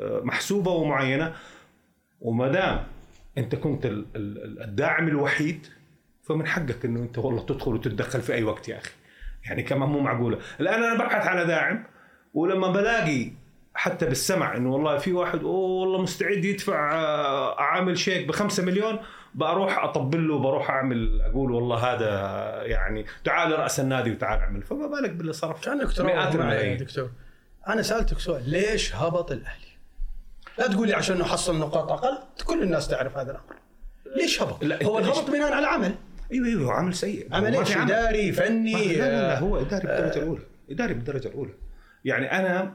آه، 0.01 0.21
محسوبة 0.23 0.71
ومعينة. 0.71 1.33
وما 2.21 2.47
دام 2.47 2.83
أنت 3.37 3.55
كنت 3.55 3.85
ال- 3.85 4.05
ال- 4.15 4.61
الداعم 4.63 5.07
الوحيد 5.07 5.67
فمن 6.23 6.47
حقك 6.47 6.85
إنه 6.85 6.99
أنت 6.99 7.17
والله 7.17 7.45
تدخل 7.45 7.73
وتتدخل 7.73 8.21
في 8.21 8.33
أي 8.33 8.43
وقت 8.43 8.69
يا 8.69 8.77
أخي. 8.77 8.91
يعني 9.45 9.63
كمان 9.63 9.89
مو 9.89 9.99
معقولة. 9.99 10.37
الآن 10.61 10.83
أنا 10.83 10.93
ببحث 10.95 11.27
على 11.27 11.45
داعم 11.45 11.83
ولما 12.33 12.67
بلاقي 12.71 13.31
حتى 13.75 14.05
بالسمع 14.05 14.57
إنه 14.57 14.73
والله 14.73 14.97
في 14.97 15.13
واحد 15.13 15.39
أوه 15.43 15.81
والله 15.81 16.01
مستعد 16.01 16.45
يدفع 16.45 16.93
آه، 16.93 17.61
عامل 17.61 17.97
شيك 17.97 18.27
بخمسة 18.27 18.65
مليون 18.65 18.99
بروح 19.35 19.83
أطبل 19.83 20.27
له 20.27 20.39
بروح 20.39 20.69
أعمل 20.69 21.21
أقول 21.21 21.51
والله 21.51 21.77
هذا 21.77 22.09
يعني 22.65 23.05
تعال 23.23 23.59
رأس 23.59 23.79
النادي 23.79 24.11
وتعال 24.11 24.39
أعمل 24.39 24.61
فما 24.61 24.87
بالك 24.87 25.11
باللي 25.11 25.33
صرف 25.33 25.65
كانك 25.65 25.99
مئات 25.99 26.35
الملايين 26.35 26.77
دكتور 26.77 27.09
أنا 27.67 27.81
سألتك 27.81 28.19
سؤال 28.19 28.49
ليش 28.49 28.95
هبط 28.95 29.31
الأهلي؟ 29.31 29.67
لا 30.59 30.67
تقول 30.67 30.87
لي 30.87 30.93
عشان 30.93 31.15
انه 31.15 31.25
حصل 31.25 31.59
نقاط 31.59 31.91
أقل 31.91 32.17
كل 32.45 32.63
الناس 32.63 32.87
تعرف 32.87 33.17
هذا 33.17 33.31
الأمر 33.31 33.55
ليش 34.15 34.41
هبط؟ 34.41 34.63
لا، 34.63 34.83
هو؟ 34.83 34.99
الهبط 34.99 35.29
بناء 35.29 35.53
على 35.53 35.67
عمل 35.67 35.95
أيوه 36.31 36.47
أيوه 36.47 36.73
عامل 36.73 36.93
سيء 36.93 37.27
عمل 37.31 37.55
إيش؟ 37.55 37.77
عمل. 37.77 37.91
إداري 37.91 38.31
فني 38.31 38.93
لا 38.93 38.97
لا 38.97 39.21
لا 39.21 39.37
آه، 39.37 39.39
هو 39.39 39.59
إداري 39.61 39.87
بالدرجه 39.87 40.19
الأولى 40.19 40.41
إداري 40.71 40.93
بالدرجه 40.93 41.27
الأولى 41.27 41.53
يعني 42.05 42.31
أنا 42.31 42.73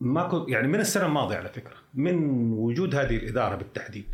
ما 0.00 0.28
كنت 0.28 0.48
يعني 0.48 0.68
من 0.68 0.80
السنة 0.80 1.06
الماضية 1.06 1.36
على 1.36 1.48
فكرة 1.48 1.74
من 1.94 2.52
وجود 2.52 2.94
هذه 2.94 3.16
الإدارة 3.16 3.54
بالتحديد 3.56 4.06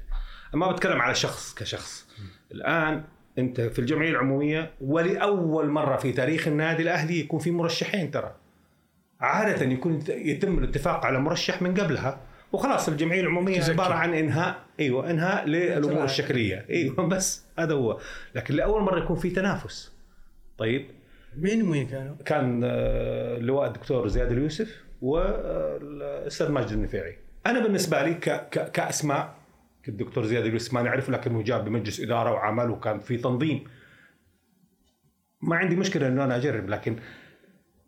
ما 0.54 0.72
بتكلم 0.72 1.00
على 1.00 1.14
شخص 1.14 1.54
كشخص. 1.54 2.08
الآن 2.52 3.04
أنت 3.38 3.60
في 3.60 3.78
الجمعية 3.78 4.10
العمومية 4.10 4.70
ولأول 4.80 5.70
مرة 5.70 5.96
في 5.96 6.12
تاريخ 6.12 6.48
النادي 6.48 6.82
الأهلي 6.82 7.20
يكون 7.20 7.40
في 7.40 7.50
مرشحين 7.50 8.10
ترى. 8.10 8.34
عادة 9.20 9.66
يكون 9.66 10.04
يتم 10.08 10.58
الاتفاق 10.58 11.06
على 11.06 11.18
مرشح 11.18 11.62
من 11.62 11.74
قبلها. 11.74 12.20
وخلاص 12.52 12.88
الجمعية 12.88 13.20
العمومية 13.20 13.58
تزكي. 13.58 13.72
عبارة 13.72 13.94
عن 13.94 14.14
إنهاء. 14.14 14.62
أيوه 14.80 15.10
إنهاء 15.10 15.46
للأمور. 15.46 16.04
الشكلية. 16.04 16.66
أيوه 16.70 17.08
بس 17.08 17.44
هذا 17.58 17.74
هو. 17.74 18.00
لكن 18.34 18.54
لأول 18.54 18.82
مرة 18.82 19.04
يكون 19.04 19.16
في 19.16 19.30
تنافس. 19.30 19.92
طيب. 20.58 20.86
مين 21.36 21.68
وين 21.68 21.86
كانوا؟ 21.86 22.14
كان 22.24 22.60
آه، 22.64 23.36
اللواء 23.36 23.68
الدكتور 23.68 24.08
زياد 24.08 24.32
اليوسف 24.32 24.76
والاستاذ 25.02 26.52
ماجد 26.52 26.72
النفيعي. 26.72 27.16
أنا 27.46 27.60
بالنسبة 27.60 28.02
لي 28.02 28.14
ك 28.14 28.28
ك 28.28 28.70
كأسماء 28.70 29.34
الدكتور 29.88 30.26
زياد 30.26 30.46
اليوسف 30.46 30.74
ما 30.74 30.82
نعرف 30.82 31.10
لكنه 31.10 31.42
جاب 31.42 31.64
بمجلس 31.64 32.00
إدارة 32.00 32.32
وعمل 32.32 32.70
وكان 32.70 33.00
في 33.00 33.16
تنظيم. 33.16 33.64
ما 35.42 35.56
عندي 35.56 35.76
مشكلة 35.76 36.08
إنه 36.08 36.24
أنا 36.24 36.36
أجرب 36.36 36.68
لكن 36.68 36.96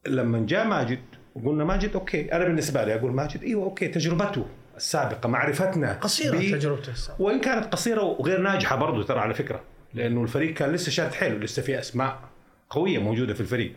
لما 0.07 0.47
جاء 0.47 0.67
ماجد 0.67 0.99
وقلنا 1.35 1.65
ماجد 1.65 1.95
okay 1.95 2.33
أنا 2.33 2.45
بالنسبة 2.45 2.85
لي 2.85 2.95
أقول 2.95 3.13
ماجد 3.13 3.43
إيوه 3.43 3.65
okay 3.65 3.89
تجربته 3.89 4.47
السابقة 4.77 5.29
معرفتنا 5.29 5.93
قصيرة 5.93 6.39
تجربته 6.39 6.91
السابقة. 6.93 7.23
وإن 7.23 7.41
كانت 7.41 7.73
قصيرة 7.73 8.03
وغير 8.03 8.41
ناجحة 8.41 8.77
برضو 8.77 9.03
ترى 9.03 9.19
على 9.19 9.35
فكرة 9.35 9.63
لأنه 9.95 10.23
الفريق 10.23 10.55
كان 10.55 10.73
لسه 10.73 10.91
شاد 10.91 11.13
حيله 11.15 11.35
لسه 11.35 11.63
في 11.63 11.79
أسماء 11.79 12.21
قوية 12.71 12.99
موجودة 12.99 13.35
في 13.35 13.41
الفريق. 13.41 13.73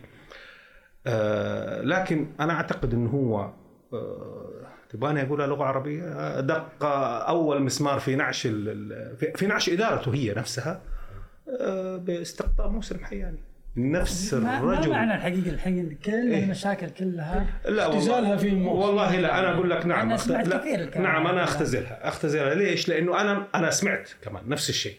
آه 1.06 1.82
لكن 1.82 2.26
أنا 2.40 2.52
أعتقد 2.52 2.94
إنه 2.94 3.10
هو 3.10 3.52
آه 3.92 4.65
تبغاني 4.96 5.22
اقولها 5.22 5.46
لغه 5.46 5.64
عربيه 5.64 6.40
دق 6.40 6.84
أول 7.28 7.62
مسمار 7.62 7.98
في 8.00 8.14
نعش 8.16 8.42
في- 9.36 9.46
نعش 9.48 9.68
إدارته 9.68 10.14
هي 10.14 10.34
نفسها 10.36 10.80
آه 11.60 11.96
باستقطاب 11.96 12.72
موسى 12.72 12.94
الحياني 12.94 13.38
نفس 13.76 14.34
ما, 14.34 14.40
ما 14.40 14.58
الرجل. 14.58 14.90
معنى 14.90 15.14
الحقيقة 15.14 15.50
الحين 15.50 15.98
كل 16.04 16.12
إيه. 16.12 16.44
المشاكل 16.44 16.90
كلها 16.90 17.46
لا 17.68 17.88
اختزالها 17.88 18.36
في 18.36 18.50
مو- 18.50 18.74
والله 18.74 19.16
لا 19.20 19.38
أنا 19.38 19.52
أقول 19.54 19.70
لك 19.70 19.86
نعم. 19.86 20.00
أنا 20.08 20.16
أخت- 20.16 20.20
سمعت 20.20 20.48
لا 20.48 20.58
كثير 20.58 20.80
الكلام. 20.80 21.02
نعم 21.02 21.26
أنا. 21.26 21.44
أختزلها. 21.44 22.08
أختزلها. 22.08 22.54
ليش؟ 22.54 22.88
لأنه 22.88 23.20
أنا 23.20 23.46
أنا 23.54 23.70
سمعت 23.70 24.10
كمان 24.22 24.42
نفس 24.48 24.68
الشيء. 24.70 24.94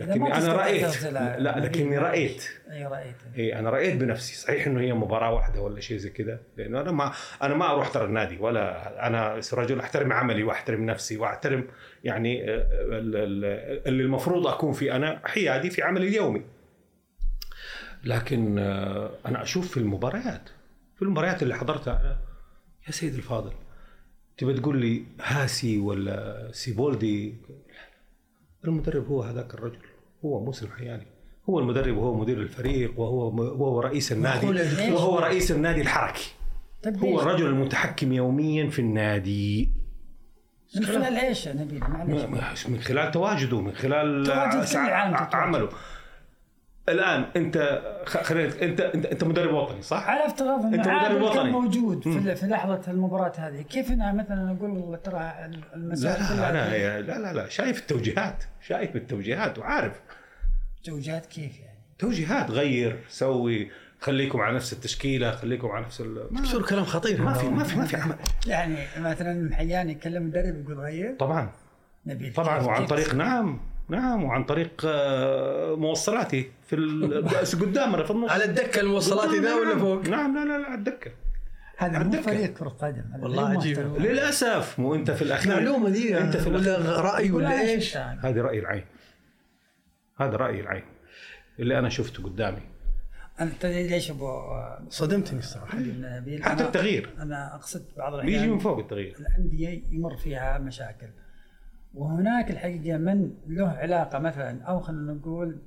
لكني 0.00 0.34
أنا 0.34 0.52
رأيت. 0.52 1.02
لا 1.12 1.58
لكني 1.60 1.98
رأيت. 1.98 2.44
أي 2.72 2.86
رأيت. 2.86 3.16
اي 3.38 3.58
أنا 3.58 3.70
رأيت 3.70 3.96
بنفسي. 3.96 4.34
صحيح 4.34 4.66
إنه 4.66 4.80
هي 4.80 4.92
مباراة 4.92 5.32
واحدة 5.34 5.60
ولا 5.60 5.80
شيء 5.80 5.96
زي 5.96 6.10
كذا 6.10 6.40
لأنه 6.56 6.80
أنا 6.80 6.90
ما 6.90 7.12
أنا 7.42 7.54
ما 7.54 7.70
أروح 7.72 7.88
ترى 7.88 8.04
النادي 8.04 8.38
ولا 8.38 9.06
أنا 9.06 9.40
رجل 9.54 9.80
أحترم 9.80 10.12
عملي 10.12 10.42
وأحترم 10.42 10.86
نفسي 10.86 11.16
وأحترم 11.16 11.66
يعني 12.04 12.50
آه، 12.50 12.56
ال- 12.82 13.16
ال- 13.16 13.88
اللي 13.88 14.02
المفروض 14.02 14.46
أكون 14.46 14.72
فيه 14.72 14.96
أنا 14.96 15.20
حيادي 15.24 15.70
في 15.70 15.82
عملي 15.82 16.08
اليومي. 16.08 16.42
لكن 18.04 18.58
آه، 18.58 19.10
أنا 19.26 19.42
أشوف 19.42 19.70
في 19.70 19.76
المباريات 19.76 20.48
في 20.96 21.02
المباريات 21.02 21.42
اللي 21.42 21.54
حضرتها 21.54 22.00
أنا 22.00 22.18
يا 22.86 22.92
سيدي 22.92 23.16
الفاضل 23.16 23.52
تبى 24.38 24.54
تقول 24.54 24.76
لي 24.80 25.02
هاسي 25.22 25.78
ولا 25.78 26.48
سيبولدي؟ 26.52 27.34
المدرب 28.64 29.06
هو 29.06 29.22
هذاك 29.22 29.54
الرجل. 29.54 29.78
هو 30.24 30.44
موسى 30.44 30.64
الحياني 30.64 31.06
هو 31.50 31.58
المدرب 31.58 31.96
وهو 31.96 32.14
مدير 32.14 32.40
الفريق 32.40 33.00
وهو 33.00 33.28
وهو 33.36 33.80
رئيس 33.80 34.12
النادي؟ 34.12 34.46
وهو 34.92 35.18
رئيس 35.18 35.50
النادي 35.50 35.80
الحركي 35.80 36.30
طيب 36.82 37.04
هو؟ 37.04 37.20
الرجل 37.20 37.46
المتحكم 37.46 38.12
يوميا 38.12 38.70
في 38.70 38.78
النادي 38.78 39.70
من 40.76 40.84
خلال 40.84 41.16
إيش 41.16 41.46
يا 41.46 41.52
نبيل 41.52 41.80
معلش 42.28 42.66
من 42.66 42.80
خلال 42.80 43.10
تواجده 43.10 43.60
من 43.60 43.72
خلال 43.72 44.26
تواجد. 44.26 44.76
عمله 45.32 45.68
الآن 46.88 47.24
أنت 47.36 47.82
خلينا 48.06 48.62
انت 48.62 48.80
انت 48.80 49.06
أنت 49.06 49.24
مدرب 49.24 49.54
وطني 49.54 49.82
صح؟ 49.82 50.08
على 50.08 50.26
افتراض 50.26 50.64
إنه 50.64 51.08
مدرب 51.08 51.22
وطني. 51.22 51.50
موجود 51.50 52.02
في, 52.02 52.36
في 52.36 52.46
لحظة 52.46 52.80
المباراة 52.88 53.32
هذه 53.36 53.62
كيف 53.62 53.90
أنا 53.90 54.12
مثلا 54.12 54.56
أقول 54.58 54.70
والله 54.70 54.96
ترى 54.96 55.18
لا 55.18 55.50
المسائل 55.74 56.22
لا 56.22 56.28
كلها 56.28 56.50
أنا 56.50 57.00
لا 57.00 57.18
لا 57.18 57.32
لا 57.32 57.48
شايف 57.48 57.80
التوجيهات 57.80 58.44
شايف 58.60 58.96
التوجيهات 58.96 59.58
وعارف 59.58 60.00
توجيهات 60.84 61.26
كيف 61.26 61.60
يعني؟ 61.60 61.78
توجيهات. 61.98 62.50
غير 62.50 62.98
سوي 63.08 63.70
خليكم 64.00 64.40
على 64.40 64.56
نفس 64.56 64.72
التشكيلة 64.72 65.30
خليكم 65.30 65.68
على 65.68 65.84
نفس 65.84 66.00
ال... 66.00 66.28
دكتور 66.30 66.62
كلام 66.62 66.84
خطير. 66.84 67.22
ما 67.22 67.32
في 67.34 67.48
ما 67.48 67.64
في 67.64 67.78
ما 67.78 67.84
في 67.84 67.96
عمل. 67.96 68.16
يعني 68.46 68.76
مثلا 68.98 69.48
محياني 69.48 69.92
يكلم 69.92 70.26
مدرب 70.26 70.60
يقول 70.64 70.80
غير؟ 70.80 71.16
طبعا. 71.18 71.50
نبيل 72.06 72.32
طبعا 72.32 72.62
وعن 72.62 72.86
طريق 72.86 73.14
نعم 73.14 73.60
نعم 73.88 74.24
وعن 74.24 74.44
طريق 74.44 74.82
آه، 74.84 75.74
موصلاتي 75.76 76.50
في 76.66 76.76
ال- 76.76 77.28
قدامنا 77.60 78.04
في 78.04 78.10
النص 78.10 78.30
على 78.30 78.44
الدكة 78.44 78.80
الموصلات 78.80 79.34
ذا 79.34 79.54
ولا 79.54 79.78
فوق؟ 79.78 80.08
نعم 80.08 80.34
لا 80.38 80.44
لا 80.44 80.58
لا 80.58 80.66
على 80.66 80.74
الدكة. 80.78 81.10
هذا 81.76 81.98
مو. 81.98 82.12
فريق 82.22 82.52
كرة 82.54 82.68
قدم 82.68 83.02
والله 83.20 83.48
عجيب. 83.48 83.78
للأسف 83.98 84.78
مو 84.78 84.94
أنت 84.94 85.10
في 85.10 85.22
الأخير. 85.22 85.52
معلومة 85.52 85.88
ذي 85.88 86.18
أنت 86.18 86.36
في 86.36 86.48
ولا. 86.50 87.00
رأي 87.00 87.30
ولا 87.30 87.44
لا، 87.48 87.60
إيش؟ 87.60 87.96
هذه 87.96 88.40
رأي 88.40 88.58
العين. 88.58 88.84
هذا 90.20 90.36
راي 90.36 90.60
العين. 90.60 90.84
اللي 91.58 91.78
أنا 91.78 91.88
شفته 91.88 92.22
قدامي. 92.22 92.62
أنا 93.40 93.50
تدري 93.60 93.88
ليش 93.88 94.10
أبو 94.10 94.42
صدمتني 94.88 95.38
الصراحة؟ 95.38 95.78
حتى 96.40 96.64
التغيير. 96.64 97.10
أنا 97.18 97.54
أقصد 97.54 97.84
بعض 97.96 98.12
بيجي 98.12 98.28
الاحيان 98.28 98.50
من 98.50 98.58
فوق 98.58 98.78
التغيير. 98.78 99.16
الأندية 99.20 99.82
يمر 99.90 100.16
فيها 100.16 100.58
مشاكل. 100.58 101.06
وهناك 101.94 102.50
الحقيقة 102.50 102.98
من 102.98 103.30
له 103.46 103.68
علاقة 103.68 104.18
مثلا 104.18 104.62
أو 104.62 104.80
خلينا 104.80 105.12
نقول 105.12 105.58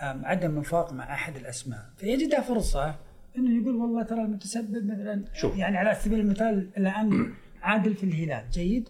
عدم 0.00 0.58
وفاق 0.58 0.92
مع 0.92 1.14
أحد 1.14 1.36
الأسماء. 1.36 1.90
فيجدها 1.96 2.40
فرصة 2.40 2.94
إنه 3.36 3.62
يقول 3.62 3.74
والله 3.74 4.02
ترى 4.02 4.22
المتسبب 4.22 4.90
مثلا 4.90 5.24
شوف. 5.34 5.58
يعني 5.58 5.76
على 5.76 5.94
سبيل 5.94 6.20
المثال 6.20 6.70
الآن 6.76 7.32
عادل 7.62 7.94
في 7.94 8.04
الهلال 8.04 8.50
جيد. 8.50 8.88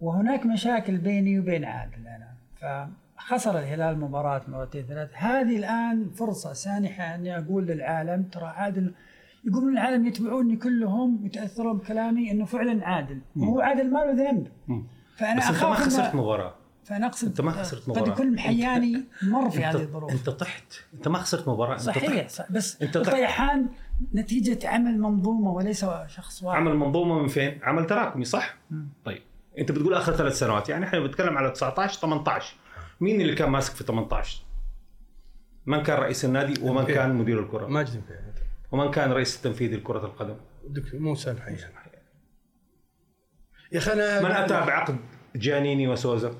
وهناك 0.00 0.46
مشاكل 0.46 0.98
بيني 0.98 1.38
وبين 1.38 1.64
عادل 1.64 2.06
أنا. 2.06 2.32
فخسر 3.28 3.58
الهلال 3.58 4.00
مباراة 4.00 4.42
مرتين 4.48 4.86
ثلاث 4.86 5.10
هذه 5.14 5.56
الآن 5.56 6.10
فرصة 6.10 6.52
سانحة 6.52 7.14
أني 7.14 7.38
أقول 7.38 7.66
للعالم 7.66 8.22
ترى 8.22 8.44
عادل 8.46 8.94
يقولون 9.44 9.72
العالم 9.72 10.06
يتبعوني 10.06 10.56
كلهم 10.56 11.26
يتأثرون 11.26 11.78
بكلامي 11.78 12.30
إنه 12.30 12.44
فعلا 12.44 12.86
عادل 12.88 13.20
وهو 13.36 13.60
عادل 13.60 13.90
ما 13.92 13.98
له 13.98 14.12
ذنب 14.30 14.46
مم. 14.68 14.86
فأنا 15.16 15.40
بس 15.40 15.46
أنت 15.46 15.62
ما 15.64 15.72
أخاف 15.72 15.78
إنه- 15.78 15.86
خسرت 15.86 16.14
مباراة 16.14 16.54
فأنا 16.84 17.06
أقصد 17.06 17.26
أنت 17.28 17.40
ما 17.40 17.50
خسرت 17.50 17.82
قد 17.82 17.90
مباراة. 17.90 18.08
يكون 18.12 18.34
محياني 18.34 19.04
مر 19.22 19.50
في 19.50 19.64
هذه 19.64 19.72
انت, 19.74 19.80
الظروف 19.80 20.12
أنت 20.12 20.30
طحت 20.30 20.64
أنت 20.94 21.08
ما 21.08 21.18
خسرت 21.18 21.48
مباراة 21.48 21.72
أنت 21.72 21.80
صحيح 21.82 22.06
طحت. 22.22 22.30
صح 22.30 22.52
بس 22.52 22.82
أنت 22.82 22.98
طحت. 22.98 23.08
الطيحان 23.08 23.66
نتيجة 24.14 24.68
عمل 24.68 25.00
منظومة 25.00 25.50
وليس 25.52 25.86
شخص 26.06 26.42
واحد 26.42 26.56
عمل 26.60 26.76
منظومة 26.76 27.18
من 27.22 27.28
فين؟ 27.28 27.58
عمل 27.62 27.86
تراكمي 27.86 28.24
صح؟ 28.24 28.56
طيب 29.04 29.22
أنت 29.58 29.72
بتقول 29.72 29.94
آخر 29.94 30.12
ثلاث 30.12 30.38
سنوات 30.38 30.68
يعني 30.68 30.84
إحنا 30.86 30.98
بنتكلم 31.00 31.38
على 31.38 31.50
19 31.50 32.00
18 32.00 32.54
مين 33.02 33.20
اللي 33.20 33.34
كان 33.34 33.50
ماسك 33.50 33.74
في 33.74 33.84
18 33.84 34.42
من 35.66 35.82
كان 35.82 35.98
رئيس 35.98 36.24
النادي 36.24 36.60
ومن 36.62 36.84
فيه. 36.84 36.94
كان 36.94 37.14
مدير 37.14 37.40
الكرة 37.40 37.66
ماجد. 37.66 38.02
ومن 38.72 38.90
كان 38.90 39.12
رئيس 39.12 39.36
التنفيذي 39.36 39.76
لكرة 39.76 40.04
القدم 40.06 40.36
دكتور 40.68 41.00
موسى 41.00 41.30
الحين 41.30 41.56
يا 43.72 43.78
أخي 43.78 43.92
أنا 43.92 44.20
من 44.20 44.30
أتى 44.30 44.54
بعقد 44.54 44.96
جانيني 45.36 45.88
وسوزا 45.88 46.34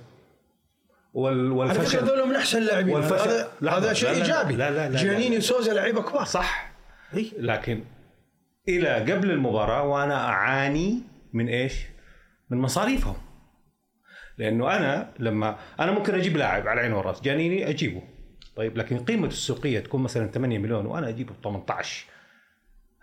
وال 1.14 1.52
والفشل 1.52 1.98
هذول 1.98 2.28
من 2.28 2.36
أحسن 2.36 2.58
اللاعبين. 2.58 2.96
هذا. 2.96 3.52
هذا 3.62 3.92
شيء 3.92 4.08
إيجابي 4.08 4.56
لا، 4.56 4.70
لا، 4.70 4.88
لا، 4.88 4.98
جيانيني 4.98 5.30
لا. 5.30 5.38
وسوزا 5.38 5.74
لعيبة 5.74 6.02
كبار 6.02 6.24
صح 6.24 6.72
إي. 7.14 7.32
لكن 7.38 7.84
إلى 8.68 8.88
قبل 9.12 9.30
المباراة 9.30 9.82
وأنا 9.82 10.28
أعاني 10.28 11.02
من 11.32 11.48
إيش؟ 11.48 11.74
من 12.50 12.58
مصاريفهم 12.58 13.16
لأنه 14.38 14.76
أنا 14.76 15.12
لما 15.18 15.56
أنا 15.80 15.92
ممكن 15.92 16.14
أجيب 16.14 16.36
لاعب 16.36 16.68
على 16.68 16.80
عيني 16.80 16.94
والراس 16.94 17.22
جانيني 17.22 17.68
أجيبه. 17.68 18.02
طيب 18.56 18.78
لكن 18.78 18.98
قيمته 18.98 19.32
السوقية 19.32 19.80
تكون 19.80 20.02
مثلا 20.02 20.26
8 20.26 20.58
مليون 20.58 20.86
وأنا 20.86 21.08
أجيبه 21.08 21.32
ب 21.32 21.44
18 21.44 22.06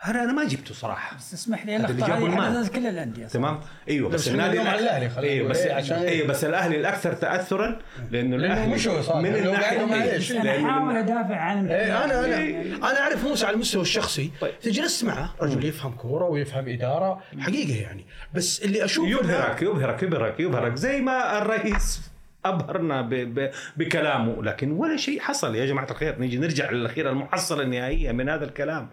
هذا 0.02 0.24
أنا 0.24 0.34
ما 0.34 0.46
جبته 0.46 0.74
صراحة 0.74 1.18
بس 1.18 1.34
اسمح 1.34 1.66
لي 1.66 1.76
هذا 1.76 1.90
اللي. 1.90 2.42
حدثت 2.42 2.76
كل 2.76 2.88
الأندية. 2.88 3.26
تمام 3.26 3.60
أيوه 3.90 4.10
بس, 4.10 4.22
بس 4.22 4.28
النادي 4.28 4.60
على 4.60 4.80
الأهلي، 4.80 5.10
خلينا 5.10 5.34
أيوه 5.34 5.44
نقول. 5.44 5.52
بس 5.52 5.62
إيه، 5.62 5.74
عشان 5.74 5.98
إيه؟ 5.98 6.10
أيوه 6.10 6.28
بس 6.28 6.44
الأهلي 6.44 6.78
الأكثر 6.78 7.14
تاثرا 7.14 7.80
لأنه 8.12 8.36
الأهلي 8.36 8.74
مش 8.74 8.88
هو 8.88 9.02
صار. 9.02 9.22
من 9.22 9.36
الناحية 9.36 9.80
إيه، 9.80 9.86
معليش. 9.86 10.32
أنا 10.32 10.70
احاول 10.70 10.96
ادافع 10.96 11.36
عن 11.36 11.68
إيه 11.68 12.06
أنا 12.06 12.26
أنا 12.26 12.38
إيه. 12.38 12.76
أنا 12.76 13.00
أعرف 13.00 13.26
موسى 13.26 13.46
على 13.46 13.54
المستوى 13.54 13.82
الشخصي 13.82 14.32
طيب. 14.42 14.60
تجلس 14.60 15.04
معه 15.04 15.36
رجل 15.42 15.66
يفهم 15.66 15.92
كورة 15.92 16.26
ويفهم 16.26 16.68
إدارة 16.68 17.22
حقيقة 17.40 17.82
يعني 17.82 18.06
بس 18.34 18.64
اللي 18.64 18.86
أشوف 18.86 19.10
يبهرك 19.10 19.62
يبهرك 19.62 20.04
يبهرك 20.04 20.40
يبهرك 20.40 20.76
زي 20.76 21.02
ما 21.02 21.38
الرئيس 21.38 22.02
أبهرنا 22.46 23.02
ب 23.02 23.10
ب 23.14 23.52
بكلامه 23.78 24.44
لكن 24.44 24.72
ولا 24.72 24.98
شيء 24.98 25.20
حصل 25.20 25.56
يا 25.56 25.66
جماعة 25.66 25.88
الخير 25.92 26.20
نيجي 26.20 26.38
نرجع 26.38 26.72
للأخير 26.72 27.10
المحصله 27.10 27.64
النهائية 27.64 28.12
من 28.12 28.30
هذا 28.30 28.46
الكلام 28.46 28.90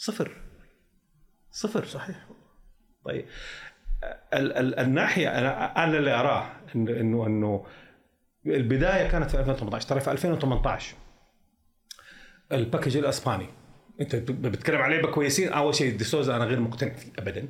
صفر. 0.00 0.36
صفر. 1.50 1.84
صحيح. 1.84 2.16
طيب. 3.04 3.24
ال 4.34 4.52
ال 4.52 4.78
الناحية 4.78 5.38
أنا 5.38 5.84
أنا 5.84 5.98
اللي 5.98 6.10
أراه 6.10 6.52
إنه 6.74 7.26
إنه 7.26 7.66
البداية 8.46 9.08
كانت 9.08 9.30
في 9.30 9.40
2018 9.40 9.88
ترى 9.88 10.00
في 10.00 10.12
2018 10.12 10.96
ال 12.52 12.58
package 12.58 12.96
الإسباني. 12.96 13.46
أنت 14.00 14.16
بتتكلم 14.16 14.80
عليه 14.80 15.02
بكويسين. 15.02 15.52
أول 15.52 15.74
شيء 15.74 15.96
ديسوزا 15.96 16.36
أنا 16.36 16.44
غير 16.44 16.60
مقتنع 16.60 16.94
فيه 16.94 17.12
ابدا. 17.18 17.48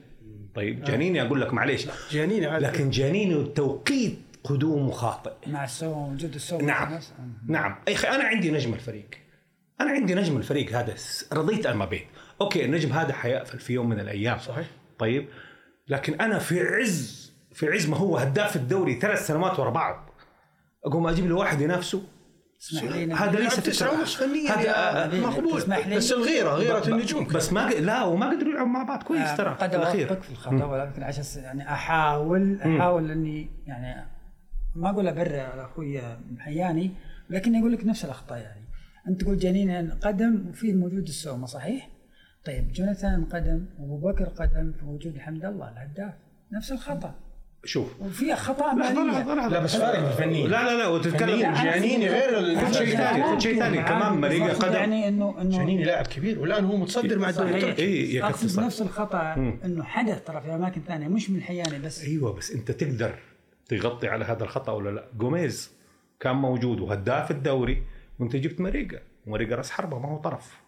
طيب. 0.54 0.84
جانيني 0.84 1.22
أقول 1.22 1.40
لك 1.40 1.54
معليش. 1.54 1.86
جيانيني 2.10 2.46
عاد 2.46 2.62
لكن 2.62 2.90
جانيني 2.90 3.44
توقيت 3.44 4.18
قدومه 4.44 4.90
خاطئ 4.90 5.32
مع 5.46 5.64
السو 5.64 6.10
وجود 6.10 6.34
السومة 6.34 6.58
نعم. 6.58 6.98
نعم. 7.46 7.76
يا 7.88 7.94
أخي 7.94 8.08
أنا 8.08 8.24
عندي 8.24 8.50
نجم 8.50 8.74
الفريق. 8.74 9.10
أنا 9.80 9.90
عندي 9.90 10.14
نجم 10.14 10.36
الفريق 10.36 10.76
هذا. 10.76 10.94
رضيت 11.32 11.66
أنا 11.66 11.76
ما 11.76 11.84
بين 11.84 12.06
أوكي 12.40 12.64
النجم 12.64 12.92
هذا 12.92 13.12
حيقفل 13.12 13.58
في 13.58 13.72
يوم 13.72 13.88
من 13.88 14.00
الأيام. 14.00 14.38
صحيح. 14.38 14.66
طيب 14.98 15.28
لكن 15.88 16.20
أنا 16.20 16.38
في 16.38 16.60
عز 16.60 17.32
في 17.52 17.68
عز 17.68 17.88
ما 17.88 17.96
هو 17.96 18.16
هداف 18.16 18.56
الدوري 18.56 19.00
ثلاث 19.00 19.26
سنوات 19.26 19.58
ورا 19.58 19.70
بعض. 19.70 20.10
أقوم 20.86 21.06
أجيب 21.06 21.26
له 21.26 21.34
واحد 21.34 21.60
ينافسه. 21.60 22.02
اسمح 22.62 22.82
لي 22.82 23.12
هذا 23.14 23.38
ليس. 23.38 23.82
ونص 23.82 24.14
فنيا 24.16 24.50
هذا- 24.52 25.16
يا 25.16 25.20
مقبول؟ 25.20 25.62
بس 25.96 26.12
الغيرة 26.12 26.50
غيرة 26.54 26.88
النجوم. 26.88 27.26
بس 27.26 27.52
ما 27.52 27.66
ق- 27.70 27.78
لا 27.78 28.04
وما 28.04 28.30
قدروا 28.30 28.52
يلعبوا 28.52 28.68
مع 28.72 28.82
بعض. 28.82 29.02
كويس 29.02 29.36
ترى. 29.36 29.56
قد 29.60 29.70
في 29.70 29.76
الاخير 29.76 30.08
اوافقك 30.08 30.22
في 30.22 30.30
الخطا 30.30 30.64
ولكن 30.64 31.02
عشان 31.02 31.42
يعني 31.42 31.72
أحاول 31.72 32.60
أحاول 32.60 33.10
إني 33.10 33.50
يعني 33.66 34.10
ما 34.76 34.90
أقول 34.90 35.08
أبرر 35.08 35.40
على 35.40 35.64
أخوي 35.64 36.02
محياني 36.30 36.90
لكن 37.30 37.56
أقول 37.56 37.72
لك 37.72 37.86
نفس 37.86 38.04
الأخطاء 38.04 38.38
يعني. 38.38 38.64
أنت 39.08 39.20
تقول 39.20 39.38
جنين 39.38 39.90
قدم 39.90 40.46
وفي 40.48 40.72
موجود 40.72 41.02
السومة 41.08 41.46
صحيح؟ 41.46 41.88
طيب 42.44 42.72
جوناثان 42.72 43.24
قدم 43.24 43.66
وابو 43.78 44.08
بكر 44.08 44.24
قدم 44.24 44.72
في 44.72 44.84
وجود 44.84 45.18
حمد 45.18 45.44
الله 45.44 45.72
الهداف. 45.72 46.14
نفس 46.52 46.72
الخطأ. 46.72 47.14
شوف. 47.64 48.00
وفي 48.00 48.24
لحظة 48.24 48.74
لحظة 48.74 49.48
لا 49.48 49.60
بس 49.60 49.76
فارق 49.76 50.00
بالفنيين 50.00 50.50
لا 50.50 50.64
لا 50.64 50.78
لا 50.78 50.86
وتتكلم 50.86 51.36
فنيا 51.36 51.62
جيانيني 51.62 52.08
غير 52.08 52.72
شيء 52.72 52.96
ثاني 52.96 53.40
شيء 53.40 53.58
ثاني. 53.58 53.82
كمان 53.82 54.12
مريقة 54.12 54.46
أقصد 54.46 54.64
قدم. 54.64 54.74
يعني 54.74 55.08
انه 55.08 55.40
إنه 55.40 55.50
جيانيني 55.50 55.84
لاعب 55.84 56.06
كبير 56.06 56.40
والآن 56.40 56.64
هو 56.64 56.76
متصدر 56.76 57.18
مع 57.18 57.28
الدوري 57.28 57.50
صحيح 57.50 57.64
التركي. 57.64 57.82
إيه، 57.82 58.14
يا 58.14 58.20
كابتن 58.20 58.46
اقصد. 58.46 58.60
نفس 58.60 58.82
الخطأ 58.82 59.34
إنه 59.64 59.84
حدث 59.84 60.24
ترى 60.24 60.40
في 60.40 60.54
أماكن 60.54 60.80
ثانية 60.80 61.08
مش 61.08 61.30
من 61.30 61.42
حياني 61.42 61.78
بس. 61.78 62.04
أيوه 62.04 62.32
بس 62.32 62.50
أنت 62.50 62.70
تقدر 62.70 63.14
تغطي 63.68 64.08
على 64.08 64.24
هذا 64.24 64.44
الخطأ 64.44 64.72
ولا 64.72 64.90
لا؟ 64.90 65.04
جوميز 65.18 65.70
كان 66.20 66.36
موجود 66.36 66.80
وهداف 66.80 67.30
الدوري 67.30 67.82
وأنت 68.18 68.36
جبت 68.36 68.60
مريقا 68.60 68.98
مريقا 69.26 69.54
راس 69.54 69.70
حربة 69.70 69.98
ما 69.98 70.08
هو 70.08 70.16
طرف. 70.16 70.60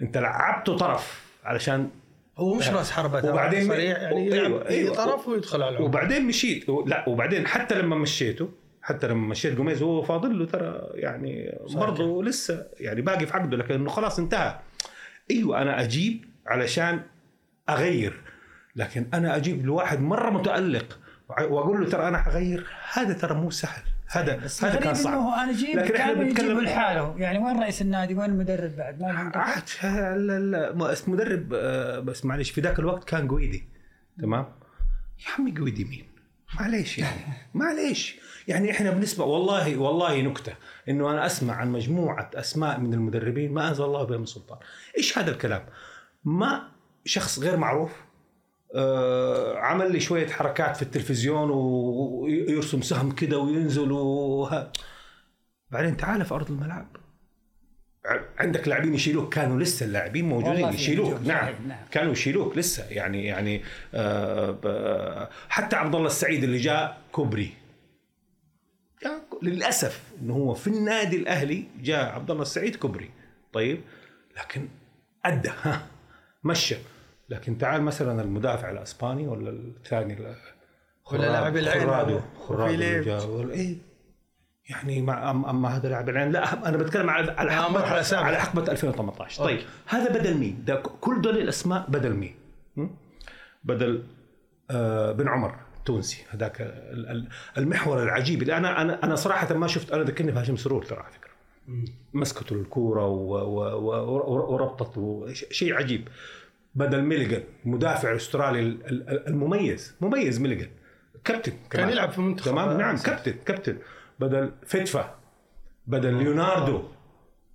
انت 0.00 0.18
لعبته 0.18 0.76
طرف 0.76 1.22
علشان 1.44 1.90
هو 2.38 2.54
مش 2.54 2.68
راس 2.68 2.90
ترى، 3.20 3.32
وبعدين- 3.32 3.68
سريع 3.68 3.98
يعني 3.98 4.16
أيوة، 4.16 4.36
يلعب 4.36 4.62
أيوة. 4.62 4.94
طرف 4.94 5.28
ويدخل 5.28 5.62
على 5.62 5.70
العمق. 5.70 5.86
وبعدين 5.86 6.26
مشيت 6.26 6.68
لا 6.86 7.08
وبعدين 7.08 7.46
حتى 7.46 7.74
لما 7.74 7.96
مشيته 7.96 8.48
حتى 8.82 9.08
لما 9.08 9.26
مشيت 9.28 9.54
جوميز 9.54 9.82
هو 9.82 10.02
فاضل 10.02 10.38
له 10.38 10.46
ترى 10.46 10.80
يعني 10.94 11.58
برضه 11.74 12.24
لسه 12.24 12.66
يعني 12.80 13.00
باقي 13.00 13.26
في 13.26 13.36
عقده 13.36 13.56
لكنه 13.56 13.90
خلاص 13.90 14.18
انتهى. 14.18 14.58
أيوه 15.30 15.62
أنا 15.62 15.80
أجيب 15.82 16.24
علشان 16.46 17.00
أغير 17.68 18.20
لكن 18.76 19.06
أنا 19.14 19.36
أجيب 19.36 19.66
لواحد 19.66 20.00
مرة 20.00 20.30
متألق 20.30 20.98
وأقول 21.28 21.80
له 21.80 21.90
ترى 21.90 22.08
أنا 22.08 22.18
حغير 22.18 22.66
هذا 22.92 23.12
ترى 23.12 23.34
مو 23.34 23.50
سهل. 23.50 23.82
هذا 24.12 24.36
بس 24.36 24.64
هذا 24.64 24.80
كان 24.80 24.94
صعب. 24.94 25.18
أنا 25.18 25.50
أجيب 25.50 25.76
لكن 25.76 25.96
إحنا 25.96 26.12
بنتكلم 26.12 26.60
لحاله. 26.60 27.14
يعني 27.18 27.38
وين 27.38 27.60
رئيس 27.60 27.82
النادي؟ 27.82 28.14
وين 28.14 28.30
المدرب 28.30 28.76
بعد؟ 28.76 29.00
ما 29.02 29.06
لهم؟ 29.06 29.32
عاد 29.34 29.62
لا 30.18 30.38
لا 30.38 30.72
ما- 30.74 30.94
مدرب 31.06 31.54
آه، 31.54 31.98
بس 32.00 32.24
معلش 32.24 32.50
في 32.50 32.60
ذاك 32.60 32.78
الوقت 32.78 33.04
كان 33.04 33.28
قويدي. 33.28 33.68
تمام؟ 34.18 34.46
يا 35.26 35.30
عمي 35.38 35.54
قويدي 35.58 35.84
مين؟ 35.84 36.06
معليش 36.60 36.98
يعني 36.98 37.20
معليش. 37.54 38.16
يعني 38.48 38.70
إحنا 38.70 38.90
بنسمع 38.90 39.24
والله 39.24 39.76
والله 39.76 40.20
نكتة 40.20 40.52
إنه 40.88 41.10
أنا 41.10 41.26
أسمع 41.26 41.54
عن 41.54 41.72
مجموعة 41.72 42.30
أسماء 42.34 42.80
من 42.80 42.94
المدربين 42.94 43.52
ما 43.52 43.68
أنزل 43.68 43.84
الله 43.84 44.02
بهم 44.04 44.24
سلطان. 44.24 44.58
إيش 44.98 45.18
هذا 45.18 45.30
الكلام؟ 45.30 45.66
ما 46.24 46.68
شخص 47.04 47.38
غير 47.38 47.56
معروف 47.56 47.92
عمل 49.56 49.92
لي 49.92 50.00
شوية 50.00 50.26
حركات 50.26 50.76
في 50.76 50.82
التلفزيون 50.82 51.50
و- 51.50 52.20
ويرسم 52.22 52.82
سهم 52.82 53.12
كده 53.12 53.38
وينزل 53.38 53.92
وه... 53.92 54.72
بعدين 55.70 55.96
تعال 55.96 56.24
في 56.24 56.34
أرض 56.34 56.50
الملعب. 56.50 56.86
عندك 58.38 58.68
لاعبين 58.68 58.94
يشيلوك. 58.94 59.34
كانوا 59.34 59.60
لسه 59.60 59.86
اللاعبين 59.86 60.28
موجودين 60.28 60.68
يشيلوك. 60.68 61.20
نعم. 61.24 61.54
نعم. 61.68 61.84
كانوا 61.90 62.12
يشيلوك 62.12 62.58
لسه. 62.58 62.84
يعني 62.90 63.24
يعني 63.24 63.62
آه 63.94 65.28
حتى 65.48 65.76
عبد 65.76 65.94
الله 65.94 66.06
السعيد 66.06 66.44
اللي 66.44 66.58
جاء 66.58 66.98
كوبري. 67.12 67.52
للأسف 69.42 70.02
انه 70.22 70.34
هو 70.34 70.54
في 70.54 70.66
النادي 70.66 71.16
الأهلي 71.16 71.64
جاء 71.80 72.14
عبد 72.14 72.30
الله 72.30 72.42
السعيد 72.42 72.76
كوبري. 72.76 73.10
طيب 73.52 73.80
لكن 74.36 74.68
أدى 75.24 75.50
ها 75.62 75.86
مشى. 76.44 76.76
لكن 77.32 77.58
تعال 77.58 77.82
مثلا 77.82 78.22
المدافع 78.22 78.70
الأسباني 78.70 79.28
ولا 79.28 79.50
الثاني 79.50 80.14
ال- 80.14 80.34
ولا 81.12 81.26
لاعب 81.32 81.56
العين 81.56 81.82
هذا. 82.10 82.22
ولا 83.24 83.52
إيه 83.54 83.76
يعني 84.70 85.02
مع 85.02 85.30
أما 85.30 85.68
هذا 85.76 85.88
لاعب 85.88 86.08
العين 86.08 86.32
لا 86.32 86.68
أنا 86.68 86.76
بتكلم 86.76 87.10
على 87.10 87.32
على 87.32 87.50
حقبه. 87.52 87.80
على 88.24 88.36
حقبة 88.38 88.72
2018 88.72 89.44
طيب 89.44 89.60
هذا 89.86 90.18
بدل 90.18 90.36
مين؟ 90.36 90.64
ده 90.66 90.74
كل 91.00 91.20
دول 91.20 91.38
الأسماء 91.38 91.84
بدل 91.88 92.14
مين؟ 92.14 92.34
بدل 93.64 94.02
آه 94.70 95.12
بن 95.12 95.28
عمر 95.28 95.54
التونسي 95.78 96.22
هذاك 96.30 96.60
ال- 96.60 97.08
ال- 97.10 97.28
المحور 97.58 98.02
العجيب 98.02 98.42
اللي 98.42 98.56
أنا 98.56 98.82
أنا 98.82 99.04
أنا 99.04 99.14
صراحة 99.16 99.54
ما 99.54 99.66
شفت 99.66 99.92
أنا 99.92 100.02
ذكرني 100.02 100.32
بهاشم 100.32 100.56
سرور 100.56 100.84
ترى 100.84 100.98
على 100.98 101.12
فكرة 101.12 101.32
مسكته 102.14 102.54
الكوره 102.54 103.06
و- 103.06 103.34
و- 103.34 103.92
و- 103.92 104.52
وربطت 104.52 104.98
و- 104.98 105.32
ش- 105.32 105.44
شيء 105.50 105.74
عجيب 105.74 106.08
بدل 106.74 107.02
ميليغان 107.02 107.42
مدافع 107.64 108.10
الاسترالي 108.10 108.60
ال- 108.60 108.86
ال- 108.86 109.28
المميز 109.28 109.94
مميز 110.00 110.40
ميليغان. 110.40 110.68
كابتن 111.24 111.52
كان 111.70 111.88
يلعب 111.88 112.10
في 112.12 112.20
منتخب 112.20 112.50
تمام؟ 112.50 112.78
نعم 112.78 112.96
صح. 112.96 113.06
كابتن 113.06 113.34
كابتن. 113.46 113.78
بدل 114.20 114.52
فتفا 114.66 115.14
بدل 115.86 116.14
ليوناردو. 116.14 116.82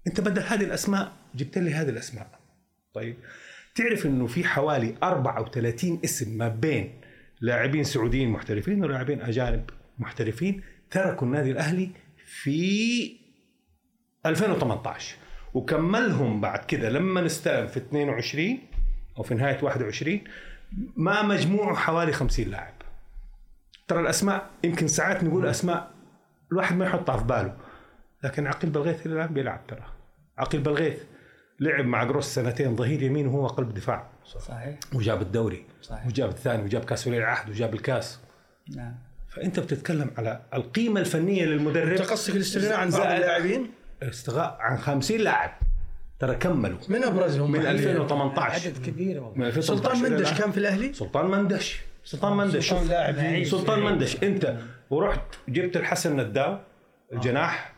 أنت 0.07 0.21
بدل 0.21 0.41
هذه 0.41 0.63
الأسماء 0.63 1.11
جبت 1.35 1.57
لي 1.57 1.73
هذه 1.73 1.89
الأسماء. 1.89 2.39
طيب 2.93 3.15
تعرف 3.75 4.05
إنه 4.05 4.27
في 4.27 4.43
حوالي 4.43 4.95
34 5.03 5.99
اسم 6.03 6.37
ما 6.37 6.47
بين 6.47 7.01
لاعبين 7.41 7.83
سعوديين 7.83 8.29
محترفين 8.29 8.83
ولاعبين 8.83 9.21
أجانب 9.21 9.69
محترفين 9.99 10.61
تركوا 10.91 11.27
النادي 11.27 11.51
الأهلي 11.51 11.89
في 12.25 13.17
2018 14.25 15.15
وكملهم 15.53 16.41
بعد 16.41 16.65
كده 16.65 16.89
لما 16.89 17.25
استلم 17.25 17.67
في 17.67 17.77
22 17.77 18.59
أو 19.17 19.23
في 19.23 19.35
نهاية 19.35 19.57
21 19.63 20.21
ما 20.95 21.21
مجموعه 21.21 21.75
حوالي 21.75 22.11
50 22.13 22.45
لاعب. 22.47 22.73
ترى 23.87 23.99
الأسماء 23.99 24.49
يمكن 24.63 24.87
ساعات 24.87 25.23
نقول 25.23 25.47
أسماء 25.47 25.91
الواحد 26.51 26.75
ما 26.75 26.85
يحطها 26.85 27.17
في 27.17 27.23
باله 27.23 27.57
لكن 28.23 28.47
عقيل 28.47 28.69
بلغيث 28.69 29.05
إلى 29.05 29.13
الان 29.15 29.33
بيلعب 29.33 29.67
ترى. 29.67 29.83
عقيل 30.37 30.61
بلغيث 30.61 30.99
لعب 31.59 31.85
مع 31.85 32.03
جروس 32.03 32.25
سنتين 32.35 32.75
ظهير 32.75 33.01
يمين 33.03 33.27
وهو 33.27 33.47
قلب 33.47 33.73
دفاع. 33.73 34.07
صحيح. 34.25 34.79
وجاب 34.93 35.21
الدوري 35.21 35.65
صحيح. 35.81 36.07
وجاب 36.07 36.29
الثاني 36.29 36.63
وجاب 36.63 36.83
كاس 36.85 37.07
ولي 37.07 37.17
العهد 37.17 37.49
وجاب 37.49 37.73
الكاس. 37.73 38.19
نعم. 38.75 38.95
فأنت 39.29 39.59
بتتكلم 39.59 40.11
على 40.17 40.41
القيمة 40.53 40.99
الفنية 40.99 41.45
للمدرب. 41.45 41.87
أنت 41.87 42.01
قصدك 42.01 42.35
الاستغناء 42.35 42.73
عن 42.79 42.89
بعض 42.89 43.01
زائد- 43.01 43.21
اللاعبين 43.21 43.71
استغاء 44.03 44.57
عن 44.59 44.77
50 44.77 45.19
لاعب. 45.19 45.51
ترى 46.19 46.35
كملوا. 46.35 46.77
من 46.89 47.03
أبرزهم 47.03 47.51
من 47.51 47.59
محلياً؟ 47.59 47.71
2018 47.71 48.67
عدد 48.67 48.85
كبير 48.85 49.23
والله. 49.23 49.37
من 49.37 49.45
2018 49.45 49.95
سلطان 49.95 50.11
مندش. 50.11 50.33
كان 50.41 50.51
في 50.51 50.57
الأهلي؟ 50.57 50.93
سلطان 50.93 51.25
مندش. 51.25 51.79
سلطان 52.03 52.33
مندش. 52.37 52.69
سلطان. 52.69 52.87
لاعب. 52.87 53.43
سلطان 53.43 53.79
مندش. 53.79 54.23
انت 54.23 54.55
ورحت 54.89 55.21
جبت 55.49 55.77
الحسن 55.77 56.15
نداو 56.19 56.57
الجناح 57.13 57.73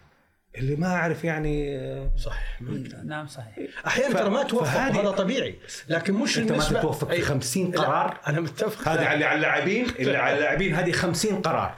اللي 0.58 0.76
ما 0.76 0.88
أعرف 0.88 1.24
يعني 1.24 1.78
آه، 1.80 2.12
صحيح 2.18 2.62
نعم 3.06 3.28
صحيح. 3.28 3.56
أحيانا 3.88 4.14
ف- 4.16 4.20
ترى 4.20 4.30
ما 4.30 4.44
توفق 4.44 4.64
فهذه- 4.66 5.02
هذا 5.02 5.12
طبيعي. 5.12 5.56
لكن 5.90 6.14
مش 6.14 6.38
أنت 6.38 6.52
ما 6.52 6.58
تتوفق 6.64 7.08
في 7.08 7.14
أي. 7.14 7.22
50 7.22 7.72
لا، 7.72 7.82
قرار 7.82 8.20
أنا 8.28 8.40
متفق. 8.42 8.88
هذه 8.88 9.14
اللي 9.14 9.26
على 9.26 9.36
اللاعبين 9.36 9.86
اللي 10.00 10.18
على 10.18 10.36
اللاعبين 10.38 10.74
هذه 10.76 10.92
50 10.92 11.42
قرار. 11.42 11.76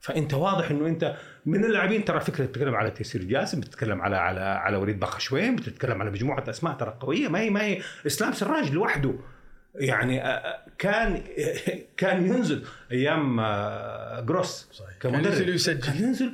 فأنت 0.00 0.34
واضح 0.34 0.70
إنه 0.70 0.86
أنت 0.86 1.16
من 1.46 1.64
اللاعبين 1.64 2.04
ترى 2.04 2.20
فكرة 2.20 2.44
بتتكلم 2.44 2.74
على 2.74 2.90
تيسير 2.90 3.24
جاسم 3.24 3.60
بتتكلم 3.60 4.02
على 4.02 4.16
على 4.16 4.40
على 4.40 4.76
وليد 4.76 5.00
بخشوين 5.00 5.56
بتتكلم 5.56 6.00
على 6.00 6.10
مجموعة 6.10 6.44
أسماء 6.48 6.74
ترى 6.74 6.96
قوية 7.00 7.28
ما 7.28 7.40
هي 7.40 7.50
ما 7.50 7.62
هي 7.62 7.80
إسلام 8.06 8.32
سراج 8.32 8.72
لوحده 8.72 9.14
يعني 9.74 10.22
كان 10.78 11.22
كان 11.96 12.26
ينزل 12.26 12.64
أيام 12.92 13.40
آه، 13.40 14.20
جروس 14.20 14.68
صحيح. 14.72 14.96
كمدرب 15.00 15.22
كان 15.22 15.32
ينزل 15.32 15.50
ويسجل. 15.50 15.80
كان 15.86 15.96
ينزل 16.02 16.32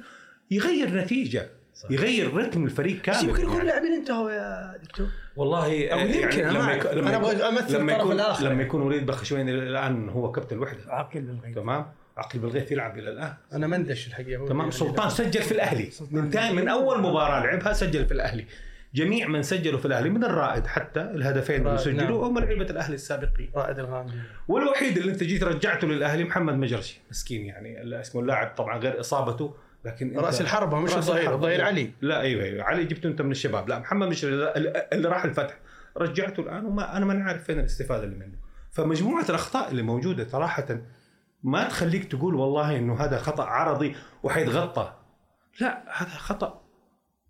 يغير 0.51 0.95
نتيجة 0.95 1.51
يغير 1.91 2.35
رتم 2.35 2.65
الفريق 2.65 2.97
بس 2.97 3.03
كامل 3.03 3.29
يمكن 3.29 3.43
يكون 3.43 3.53
يعني. 3.53 3.63
اللاعبين 3.63 3.93
انتهوا 3.93 4.31
يا 4.31 4.77
دكتور 4.83 5.07
والله 5.37 5.89
أو 5.89 5.99
يمكن، 5.99 6.41
أنا 6.41 6.53
ما 6.59 6.65
أعرف. 6.65 6.87
أنا 6.87 7.17
أبغى 7.17 7.49
أمثل 7.49 7.79
لما 7.79 7.93
الطرف 7.93 8.07
يكون 8.07 8.13
الآخر. 8.13 8.45
لما 8.49 8.63
يكون 8.63 8.83
وليد 8.83 9.07
بخشوين 9.07 9.49
الآن 9.49 10.09
هو 10.09 10.33
كابتن 10.33 10.57
الوحدة 10.57 10.79
بالغيب 11.15 11.55
تمام 11.55 11.87
عقل 12.17 12.39
بالغيث 12.39 12.73
يلعب 12.73 12.99
إلى 12.99 13.11
الآن. 13.11 13.35
أنا 13.53 13.67
مندش 13.67 14.07
الحقيقة 14.07 14.39
هو. 14.41 14.47
تمام. 14.49 14.61
اللي- 14.61 14.73
سلطان 14.73 15.11
سجل 15.11 15.43
في 15.43 15.53
الأهلي. 15.53 15.91
من 16.11 16.25
من 16.55 16.69
أول 16.69 17.01
مباراة 17.03 17.41
لعبها 17.45 17.73
سجل 17.73 18.07
في 18.07 18.13
الأهلي. 18.13 18.47
جميع 18.95 19.29
من 19.29 19.43
سجلوا 19.43 19.79
في 19.79 19.87
الأهلي 19.87 20.11
من 20.11 20.25
الرائد 20.25 20.67
حتى 20.67 21.01
الهدفين 21.01 21.67
اللي 21.67 21.79
سجلوا 21.79 22.01
نعم. 22.03 22.37
هم 22.37 22.39
لعيبة 22.39 22.65
الأهلي 22.65 22.95
السابقين. 22.95 23.51
رائد 23.57 23.79
الغامدي 23.79 24.13
والوحيد 24.49 24.99
اللي 24.99 25.13
انت 25.13 25.23
جيت 25.23 25.45
رجعته 25.45 25.87
للأهلي 25.87 26.25
محمد 26.25 26.55
مجرشي. 26.55 27.01
مسكين 27.11 27.47
يعني. 27.47 28.01
اسمه 28.01 28.21
اللاعب 28.21 28.55
طبعا 28.57 28.79
غير 28.79 29.01
إصابته 29.01 29.55
لكن 29.85 30.19
رأس 30.19 30.41
الحربة 30.41 30.81
مش 30.81 30.95
الظهير. 30.97 31.35
الظهير 31.35 31.65
علي. 31.65 31.91
لا 32.01 32.21
أيوه 32.21 32.45
أيوه. 32.45 32.65
علي 32.65 32.85
جبته 32.85 33.07
انت 33.07 33.23
من 33.23 33.31
الشباب. 33.31 33.69
لا 33.69 33.79
محمد 33.79 34.09
مش 34.09 34.25
اللي 34.25 35.09
راح 35.09 35.25
الفتح. 35.25 35.59
رجعته 35.97 36.41
الآن 36.41 36.65
وما 36.65 36.97
أنا 36.97 37.05
ما 37.05 37.25
عارف 37.25 37.45
فين 37.45 37.59
الاستفادة 37.61 38.05
اللي 38.05 38.17
منه. 38.17 38.37
فمجموعة 38.73 39.25
الأخطاء 39.29 39.71
اللي 39.71 39.83
موجودة 39.83 40.29
صراحة 40.29 40.67
ما 41.47 41.69
تخليك 41.69 42.05
تقول 42.05 42.35
والله 42.35 42.77
إنه 42.77 43.01
هذا 43.01 43.19
خطأ 43.19 43.45
عرضي 43.45 43.97
وحيتغطى. 44.23 44.95
لا 45.61 45.85
هذا 46.03 46.11
خطأ. 46.11 46.63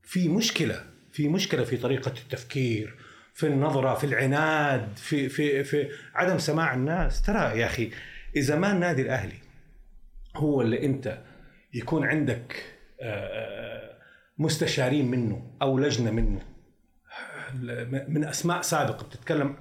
في 0.02 0.29
مشكلة 0.29 0.83
في 1.12 1.29
مشكلة 1.29 1.64
في 1.64 1.76
طريقة 1.76 2.09
التفكير 2.09 2.96
في 3.35 3.46
النظرة 3.46 3.94
في 3.94 4.05
العناد 4.05 4.96
في 4.96 5.29
في 5.29 5.64
في 5.64 5.88
عدم 6.14 6.38
سماع 6.38 6.74
الناس. 6.74 7.22
ترى 7.22 7.61
يا 7.61 7.66
أخي 7.66 7.90
إذا 8.37 8.57
ما 8.57 8.72
النادي 8.72 9.02
الأهلي 9.02 9.38
هو 10.37 10.62
اللي 10.62 10.85
أنت 10.87 11.18
يكون 11.74 12.07
عندك 12.07 12.64
آه، 13.00 13.26
آه، 13.26 13.98
مستشارين 14.38 15.11
منه 15.11 15.57
أو 15.62 15.79
لجنة 15.79 16.11
منه 16.11 16.40
من 18.09 18.24
أسماء 18.24 18.62
سابقة 18.62 19.07
بتتكلم 19.07 19.57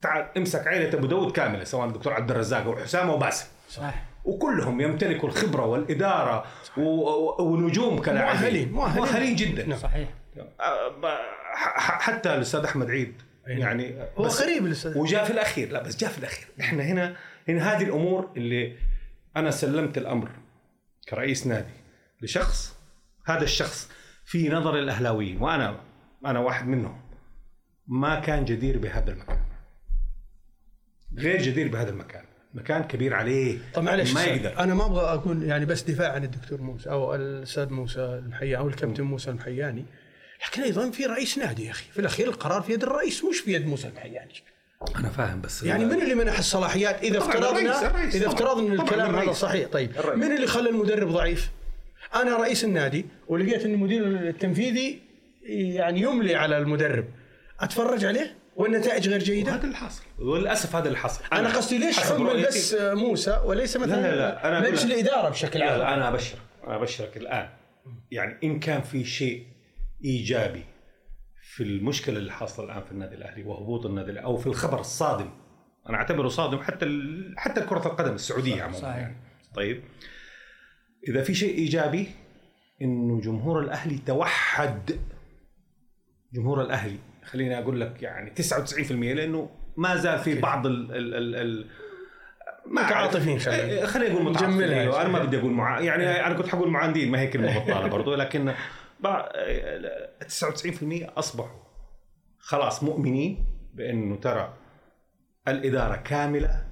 تعال 0.00 0.28
امسك 0.36 0.66
عائله 0.66 0.98
أبو 0.98 1.06
داود 1.06 1.32
كاملة 1.32 1.64
سواء 1.64 1.88
الدكتور 1.88 2.12
عبد 2.12 2.30
الرزاق 2.30 2.64
أو 2.64 2.76
حسام 2.76 3.10
وباسم 3.10 3.59
صح. 3.70 3.94
وكلهم 4.24 4.80
يمتلكوا 4.80 5.28
الخبرة 5.28 5.66
والإدارة 5.66 6.44
و- 6.76 6.80
و- 6.82 7.42
ونجوم 7.42 7.98
كلاعبين. 8.02 8.72
مؤهلين- 8.72 8.96
مؤهلين. 8.96 9.36
جدا. 9.36 9.76
صحيح. 9.76 10.08
ح- 11.54 12.00
حتى 12.00 12.34
الأستاذ 12.34 12.60
أحمد 12.64 12.90
عيد 12.90 13.14
نعم. 13.48 13.58
يعني 13.58 13.94
هو 14.18 14.24
قريب 14.24 14.66
الأستاذ. 14.66 14.98
وجاء 14.98 15.24
في 15.24 15.30
الأخير. 15.30 15.72
لا 15.72 15.82
بس 15.82 15.96
جاء 15.96 16.10
في 16.10 16.18
الأخير. 16.18 16.48
إحنا 16.60 16.82
هنا 16.82 17.16
هنا 17.48 17.72
هذه 17.76 17.82
الأمور 17.84 18.30
اللي 18.36 18.76
أنا 19.36 19.50
سلمت 19.50 19.98
الأمر 19.98 20.30
كرئيس 21.08 21.46
نادي 21.46 21.72
لشخص 22.22 22.76
هذا 23.26 23.42
الشخص 23.44 23.90
في 24.24 24.48
نظر 24.48 24.78
الأهلاويين 24.78 25.42
وأنا 25.42 25.80
أنا 26.26 26.38
واحد 26.38 26.68
منهم 26.68 27.00
ما 27.86 28.20
كان 28.20 28.44
جدير 28.44 28.78
بهذا 28.78 29.12
المكان. 29.12 29.40
غير 31.18 31.42
جدير 31.42 31.68
بهذا 31.68 31.90
المكان. 31.90 32.24
مكان 32.54 32.82
كبير 32.84 33.14
عليه. 33.14 33.58
طب 33.74 33.82
معلش 33.82 34.12
ما 34.12 34.24
يقدر. 34.24 34.58
أنا 34.58 34.74
ما 34.74 34.86
أبغى 34.86 35.14
اكون 35.14 35.42
يعني 35.42 35.66
بس 35.66 35.82
دفاع 35.82 36.12
عن 36.12 36.24
الدكتور 36.24 36.60
موسى 36.60 36.90
أو 36.90 37.14
الأستاذ 37.14 37.70
موسى 37.70 38.00
المحياني 38.00 38.56
أو 38.56 38.68
الكابتن 38.68 39.02
موسى 39.02 39.30
المحياني 39.30 39.84
لكن 40.48 40.62
أيضا 40.62 40.90
في 40.90 41.06
رئيس 41.06 41.38
نادي 41.38 41.64
يا 41.64 41.70
أخي. 41.70 41.84
في 41.92 41.98
الأخير 41.98 42.28
القرار 42.28 42.62
في 42.62 42.72
يد 42.72 42.82
الرئيس 42.82 43.24
مش 43.24 43.38
في 43.38 43.52
يد 43.52 43.66
موسى 43.66 43.88
المحياني 43.88 44.34
أنا 44.96 45.08
فاهم 45.08 45.40
بس 45.40 45.62
يعني 45.62 45.84
من 45.84 46.02
اللي 46.02 46.14
منح 46.14 46.38
الصلاحيات؟ 46.38 47.02
إذا 47.02 47.18
افترضنا 47.18 48.04
إذا. 48.04 48.26
افترضنا 48.26 48.74
إن 48.74 48.80
الكلام 48.80 49.16
هذا. 49.16 49.32
صحيح. 49.32 49.68
طيب 49.68 49.90
الرئيس. 49.90 50.24
من 50.24 50.36
اللي 50.36 50.46
خلى 50.46 50.70
المدرب 50.70 51.08
ضعيف؟ 51.08 51.50
أنا 52.14 52.36
رئيس 52.36 52.64
النادي 52.64 53.06
ولقيت 53.28 53.64
إن 53.64 53.74
المدير 53.74 54.06
التنفيذي 54.06 55.00
يعني 55.48 56.00
يملي 56.00 56.34
على 56.34 56.58
المدرب. 56.58 57.04
أتفرج 57.60 58.04
عليه؟ 58.04 58.34
والنتائج 58.60 59.08
غير 59.08 59.18
جيدة؟ 59.22 59.52
وهذا 59.52 59.64
اللي 59.64 59.76
حاصل. 59.76 60.02
وللأسف 60.18 60.76
هذا 60.76 60.86
اللي 60.86 60.98
حصل 60.98 61.24
أنا 61.32 61.56
قصدي 61.56 61.78
ليش 61.78 62.00
حمل 62.00 62.46
بس 62.46 62.74
موسى 62.80 63.40
وليس 63.44 63.76
مثلا 63.76 64.00
لا، 64.02 64.16
لا، 64.16 64.48
أنا 64.48 64.58
أقول 64.58 64.68
مجلس 64.72 64.84
لك- 64.84 64.92
الإدارة 64.92 65.28
بشكل 65.28 65.58
لا 65.58 65.70
عام؟ 65.70 65.78
لا 65.78 65.94
أنا 65.94 66.08
أبشرك 66.08 66.38
أنا 66.66 66.76
أبشرك 66.76 67.16
الآن. 67.16 67.48
يعني 68.10 68.36
إن 68.44 68.60
كان 68.60 68.80
في 68.80 69.04
شيء 69.04 69.46
إيجابي 70.04 70.64
في 71.42 71.62
المشكلة 71.62 72.18
اللي 72.18 72.32
حاصلة 72.32 72.66
الآن 72.66 72.82
في 72.84 72.92
النادي 72.92 73.14
الأهلي 73.14 73.42
وهبوط 73.42 73.86
النادي 73.86 74.10
الأهلي 74.10 74.26
أو 74.26 74.36
في 74.36 74.46
الخبر 74.46 74.80
الصادم 74.80 75.30
أنا 75.88 75.96
أعتبره 75.96 76.28
صادم 76.28 76.58
حتى 76.62 76.84
ال... 76.84 77.34
حتى 77.38 77.60
كرة 77.60 77.86
القدم 77.86 78.14
السعودية 78.14 78.62
عموما 78.62 78.78
صحيح. 78.78 78.96
يعني. 78.96 79.16
طيب. 79.54 79.82
إذا 81.08 81.22
في 81.22 81.34
شيء 81.34 81.54
إيجابي 81.58 82.06
إنه 82.82 83.20
جمهور 83.20 83.60
الأهلي 83.60 83.98
توحد. 84.06 84.98
جمهور 86.32 86.62
الأهلي 86.62 86.98
خليني 87.32 87.58
أقول 87.58 87.80
لك 87.80 88.02
يعني 88.02 88.32
99% 88.42 88.90
لأنه 88.92 89.50
ما 89.76 89.96
زال 89.96 90.18
في 90.18 90.40
بعض 90.40 90.66
ال 90.66 90.92
ال 90.92 91.14
ال, 91.14 91.36
ال. 91.36 91.66
متعاطفين 92.66 93.38
خلينا. 93.38 93.62
إيه، 93.62 93.84
خليني 93.84 94.14
أقول 94.14 94.24
متعاطفين. 94.24 94.62
أيوة، 94.62 95.00
أنا 95.00 95.08
ما 95.08 95.18
بدي 95.24 95.38
أقول 95.38 95.50
مع 95.52 95.80
يعني 95.80 96.26
أنا 96.26 96.34
كنت 96.34 96.48
حقول 96.48 96.70
معاندين 96.70 97.10
ما 97.10 97.20
هي 97.20 97.26
كلمة 97.26 97.58
بطالة 97.58 97.86
برضو 97.88 98.14
لكن 98.14 98.52
بع- 99.04 99.28
99% 100.24 101.18
أصبحوا 101.18 101.60
خلاص 102.38 102.82
مؤمنين 102.82 103.44
بأنه 103.74 104.16
ترى 104.16 104.54
الإدارة 105.48 105.96
كاملة 105.96 106.64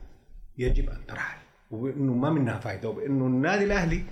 يجب 0.59 0.91
أن 0.91 1.07
ترحل 1.07 1.39
وبأنه 1.71 2.13
ما 2.15 2.31
منها 2.31 2.59
فائده 2.59 2.89
وبأنه 2.89 3.27
النادي 3.27 3.65
الأهلي 3.65 4.05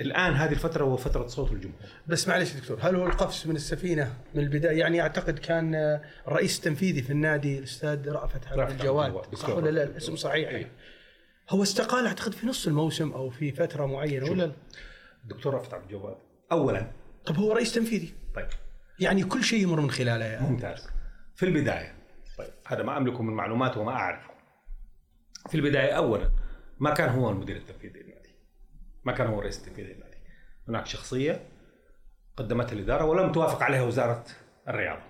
الآن 0.00 0.32
هذه 0.32 0.52
الفترة 0.52 0.84
هو 0.84 0.96
فترة 0.96 1.26
صوت 1.26 1.52
الجمهور. 1.52 1.80
بس 2.06 2.28
معلش 2.28 2.52
دكتور 2.52 2.78
هل 2.80 2.96
هو 2.96 3.06
القفز 3.06 3.46
من 3.46 3.56
السفينة 3.56 4.14
من 4.34 4.42
البداية؟ 4.42 4.78
يعني 4.78 5.00
أعتقد 5.00 5.38
كان 5.38 6.00
الرئيس 6.28 6.58
التنفيذي 6.58 7.02
في 7.02 7.10
النادي 7.10 7.58
الأستاذ 7.58 8.08
رأفت 8.08 8.46
عبد 8.46 8.58
رأفت 8.58 8.72
الجواد. 8.72 9.34
صح 9.34 9.48
ولا 9.48 9.70
لا؟ 9.70 9.82
الاسم 9.82 10.16
صحيح 10.16 10.48
أي. 10.48 10.66
هو 11.50 11.62
استقال 11.62 12.06
أعتقد 12.06 12.34
في 12.34 12.46
نص 12.46 12.66
الموسم 12.66 13.12
أو 13.12 13.30
في 13.30 13.52
فترة 13.52 13.86
معينة 13.86 14.30
ولا 14.30 14.42
لا؟ 14.42 14.52
الدكتور 15.24 15.54
رفعت 15.54 15.74
عبد 15.74 15.84
الجواد 15.84 16.16
اولا. 16.52 16.90
طب 17.26 17.36
هو 17.36 17.52
رئيس 17.52 17.74
تنفيذي. 17.74 18.14
طيب. 18.34 18.48
يعني 19.00 19.24
كل 19.24 19.44
شيء 19.44 19.62
يمر 19.62 19.80
من 19.80 19.90
خلاله 19.90 20.24
يعني. 20.24 20.46
ممتاز. 20.46 20.88
في 21.36 21.46
البداية 21.46 21.94
طيب 22.38 22.50
هذا 22.66 22.82
ما 22.82 22.96
أملكه 22.96 23.22
من 23.22 23.32
معلومات 23.32 23.76
وما 23.76 23.92
أعرفه. 23.92 24.30
في 25.48 25.54
البداية 25.54 25.92
اولا 25.92 26.30
ما 26.78 26.94
كان 26.94 27.08
هو 27.08 27.30
المدير 27.30 27.56
التنفيذي. 27.56 28.07
ما 29.08 29.14
كان 29.14 29.26
هو 29.26 29.38
الرئيس 29.38 29.58
التنفيذي 29.58 29.92
للنادي 29.92 30.16
هناك 30.68 30.86
شخصية 30.86 31.40
قدمتها 32.36 32.72
الإدارة 32.72 33.04
ولم 33.04 33.32
توافق 33.32 33.62
عليها 33.62 33.82
وزارة 33.82 34.24
الرياضة. 34.68 35.00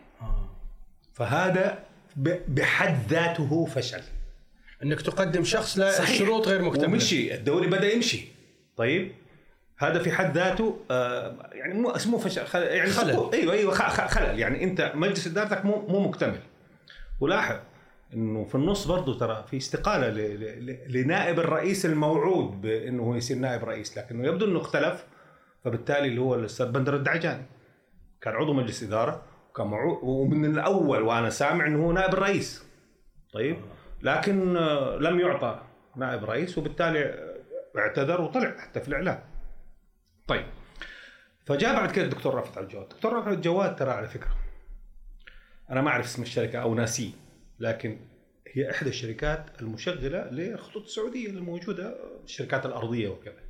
فهذا 1.15 1.79
ب- 2.17 2.55
بحد 2.55 2.99
ذاته 3.09 3.65
فشل. 3.67 4.03
إنك 4.83 5.03
تقدم 5.03 5.45
شخص 5.45 5.79
لا 5.79 5.93
صحيح. 5.93 6.11
الشروط 6.11 6.49
غير 6.49 6.63
مكتملة. 6.63 6.89
ومشي 6.89 7.35
الدوري 7.35 7.67
بدأ 7.67 7.93
يمشي. 7.93 8.29
طيب 8.77 9.13
هذا 9.79 10.03
في 10.03 10.13
حد 10.13 10.35
ذاته 10.39 10.81
آه 10.91 11.51
يعني 11.53 11.75
مو 11.75 11.91
اسمه 11.91 12.19
فشل 12.19 12.47
خل... 12.47 12.63
يعني 12.63 12.91
خلل. 12.91 13.31
أيوه 13.33 13.53
أيوه 13.53 13.75
خلل. 13.75 14.39
يعني 14.39 14.65
أنت 14.65 14.93
مجلس 14.95 15.27
إدارتك 15.27 15.65
مو 15.65 15.87
مو 15.89 16.01
مكتمل. 16.01 16.41
ولاحظ 17.21 17.57
إنه 18.15 18.45
في 18.45 18.55
النص 18.55 18.87
برضه 18.87 19.19
ترى 19.19 19.45
في 19.51 19.57
استقالة 19.57 20.09
لنائب 20.89 21.41
الرئيس 21.41 21.87
الموعود 21.87 22.61
بإنه 22.61 23.03
هو 23.03 23.15
يصير 23.15 23.37
نائب 23.37 23.65
رئيس 23.65 23.99
لكنه 23.99 24.29
يبدو 24.29 24.47
إنه 24.47 24.61
اختلف 24.61 25.07
فبالتالي 25.65 26.09
اللي 26.09 26.21
هو 26.21 26.35
الأستاذ 26.35 26.71
بندر 26.71 26.97
الدعجاني 26.97 27.47
كان 28.21 28.35
عضو 28.35 28.53
مجلس 28.53 28.83
إدارة 28.83 29.23
وكان 29.51 29.73
ومن 30.03 30.45
الأول 30.45 31.03
وأنا 31.03 31.31
سامع 31.31 31.67
إنه 31.67 31.85
هو 31.85 31.93
نائب 31.93 32.15
الرئيس. 32.15 32.65
طيب؟ 33.33 33.57
لكن 34.03 34.57
آه، 34.57 34.97
لم 34.97 35.21
يعطى 35.21 35.61
نائب 35.97 36.25
رئيس 36.25 36.59
وبالتالي 36.59 37.05
آه، 37.05 37.39
اعتذر 37.79 38.21
وطلع 38.21 38.57
حتى 38.59 38.81
في 38.81 38.89
الإعلام. 38.89 39.21
طيب 40.27 40.47
فجاء 41.45 41.75
بعد 41.75 41.91
كده 41.91 42.05
الدكتور 42.05 42.35
رافت 42.35 42.59
الجواد. 42.59 42.83
الدكتور 42.83 43.13
رافت 43.13 43.29
الجواد 43.29 43.77
ترى 43.77 43.91
على 43.91 44.09
فكرة 44.09 44.31
أنا 45.71 45.81
ما 45.81 45.91
أعرف 45.91 46.07
اسم 46.07 46.23
الشركة 46.23 46.59
أو 46.59 46.75
ناسيه. 46.75 47.11
لكن 47.59 48.01
هي 48.53 48.71
إحدى 48.71 48.91
الشركات 48.91 49.63
المشغلة 49.63 50.31
للخطوط 50.31 50.83
السعودية 50.83 51.31
الموجودة 51.31 51.97
الشركات 52.25 52.67
الأرضية 52.67 53.09
وكذا. 53.09 53.43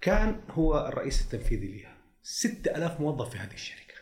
كان 0.00 0.40
هو 0.50 0.88
الرئيس 0.88 1.22
التنفيذي 1.24 1.82
لها 1.82 1.96
6000 2.22 3.00
موظف 3.00 3.30
في 3.30 3.38
هذه 3.38 3.54
الشركة. 3.54 3.94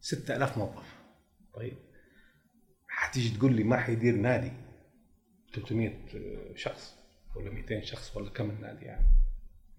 6000 0.00 0.58
موظف. 0.58 0.94
طيب. 1.54 1.76
حتيجي 2.88 3.38
تقول 3.38 3.52
لي 3.52 3.64
ما 3.64 3.76
حيدير 3.76 4.14
نادي؟ 4.14 4.52
300 5.54 5.92
شخص 6.54 6.94
ولا 7.36 7.50
200 7.50 7.80
شخص 7.80 8.16
ولا 8.16 8.30
كم 8.30 8.50
النادي 8.50 8.84
يعني. 8.84 9.06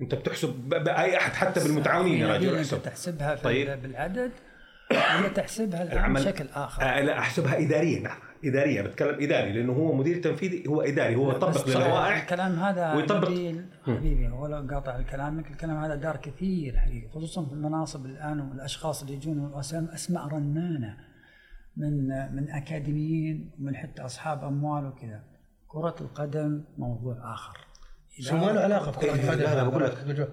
أنت 0.01 0.15
بتحسب 0.15 0.49
بأي 0.69 1.17
أحد 1.17 1.31
حتى 1.31 1.63
بالمتعاونين 1.63 2.19
يا 2.19 2.27
يعني 2.27 2.37
رجل 2.37 2.47
انت 2.47 2.57
احسب 2.57 2.83
تحسبها. 2.83 3.35
طيب. 3.35 3.81
بالعدد. 3.81 4.31
ولا 4.91 5.27
تحسبها 5.27 5.83
الان 5.83 5.97
العمل- 5.97 6.21
بشكل 6.21 6.45
آخر؟ 6.53 6.81
آه 6.83 7.01
لا 7.01 7.19
أحسبها 7.19 7.57
اداريا. 7.65 7.99
نعم 7.99 8.17
اداريا 8.45 8.81
بتكلم 8.81 9.15
إداري 9.23 9.51
لأنه 9.53 9.73
هو 9.73 9.95
مدير 9.95 10.21
تنفيذي 10.21 10.63
هو 10.67 10.81
إداري 10.81 11.15
هو 11.15 11.31
يطبق 11.31 11.67
للوائح 11.67 12.21
الكلام 12.21 12.59
هذا 12.59 12.93
ويطبق. 12.93 13.27
حبيبي 13.87 14.27
ولا 14.27 14.67
قاطع 14.73 15.01
كلامك 15.01 15.51
الكلام 15.51 15.77
هذا 15.83 15.95
دار 15.95 16.17
كثير 16.17 16.77
حقيقي 16.77 17.09
خصوصا 17.09 17.45
في 17.45 17.53
المناصب 17.53 18.05
الآن 18.05 18.39
والأشخاص 18.39 19.01
اللي 19.01 19.13
يجون 19.13 19.51
وأسم- 19.51 19.93
أسماء 19.93 20.27
رنانة 20.27 20.97
من 21.77 22.07
من 22.35 22.49
أكاديميين 22.49 23.51
ومن 23.59 23.75
حتى 23.75 24.01
أصحاب 24.01 24.43
أموال 24.43 24.85
وكذا. 24.85 25.23
كرة 25.67 25.95
القدم 26.01 26.63
موضوع 26.77 27.33
آخر. 27.33 27.57
شو 28.19 28.37
ما 28.37 28.45
له 28.51 28.59
علاقه 28.61 28.91
بكرة؟ 28.91 29.03
إيه، 29.13 29.13
القدم؟ 29.23 29.39
لا، 29.43 29.55
لا، 29.55 29.63
بقول 29.63 29.83
لك. 29.83 30.29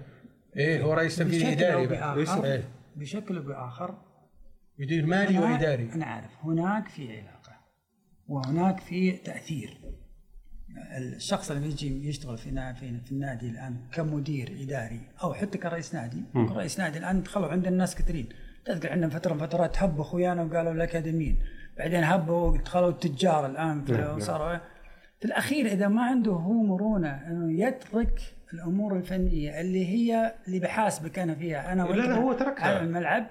إيه 0.57 0.81
هو 0.83 0.93
رئيس 0.93 1.15
تنفيذي 1.15 1.45
بشكل 1.45 1.63
اداري 1.63 1.73
أو 1.83 1.87
بقى. 1.89 2.15
بآخر. 2.15 2.45
إيه. 2.45 2.63
بشكل 2.95 3.37
أو 3.37 3.43
بآخر 3.43 3.95
يدير 4.79 5.05
مالي 5.05 5.37
هناك- 5.37 5.51
وإداري. 5.51 5.89
أنا 5.93 6.05
عارف 6.05 6.31
هناك 6.43 6.87
في 6.87 7.19
علاقة 7.19 7.57
وهناك 8.27 8.79
في 8.79 9.11
تأثير. 9.11 9.77
الشخص 10.97 11.51
اللي 11.51 11.67
يجي 11.67 12.07
يشتغل 12.09 12.37
في 12.37 12.73
في 13.05 13.11
النادي 13.11 13.49
الآن 13.49 13.77
كمدير 13.93 14.57
إداري 14.61 15.01
أو 15.23 15.33
حتى 15.33 15.57
كرئيس 15.57 15.95
نادي. 15.95 16.23
رئيس 16.35 16.79
نادي 16.79 16.97
الآن 16.99 17.23
دخلوا 17.23 17.47
عندنا 17.51 17.77
ناس 17.77 17.95
كثيرين. 17.95 18.29
تذكر 18.65 18.91
عندنا 18.91 19.09
فترة 19.09 19.33
من 19.33 19.39
فترات 19.39 19.77
هبوا 19.83 20.01
أخويانا 20.01 20.43
وقالوا 20.43 20.71
الاكاديميين 20.71 21.37
بعدين 21.77 22.03
هبوا 22.03 22.57
دخلوا 22.57 22.89
التجار 22.89 23.45
الآن 23.45 23.85
في 23.85 23.93
صاروا 24.19 24.57
في 25.19 25.25
الأخير 25.25 25.65
إذا 25.65 25.87
ما 25.87 26.01
عنده 26.05 26.31
هو 26.31 26.53
مرونة 26.53 27.27
إنه 27.27 27.61
يترك 27.67 28.19
الأمور 28.53 28.95
الفنية 28.97 29.61
اللي 29.61 29.85
هي 29.85 30.35
اللي 30.47 30.59
بحاسبك 30.59 31.19
أنا 31.19 31.35
فيها 31.35 31.73
أنا 31.73 31.81
لا، 31.81 31.95
لا، 31.95 32.15
هو 32.15 32.33
تركها. 32.33 32.65
على 32.65 32.79
الملعب. 32.79 33.27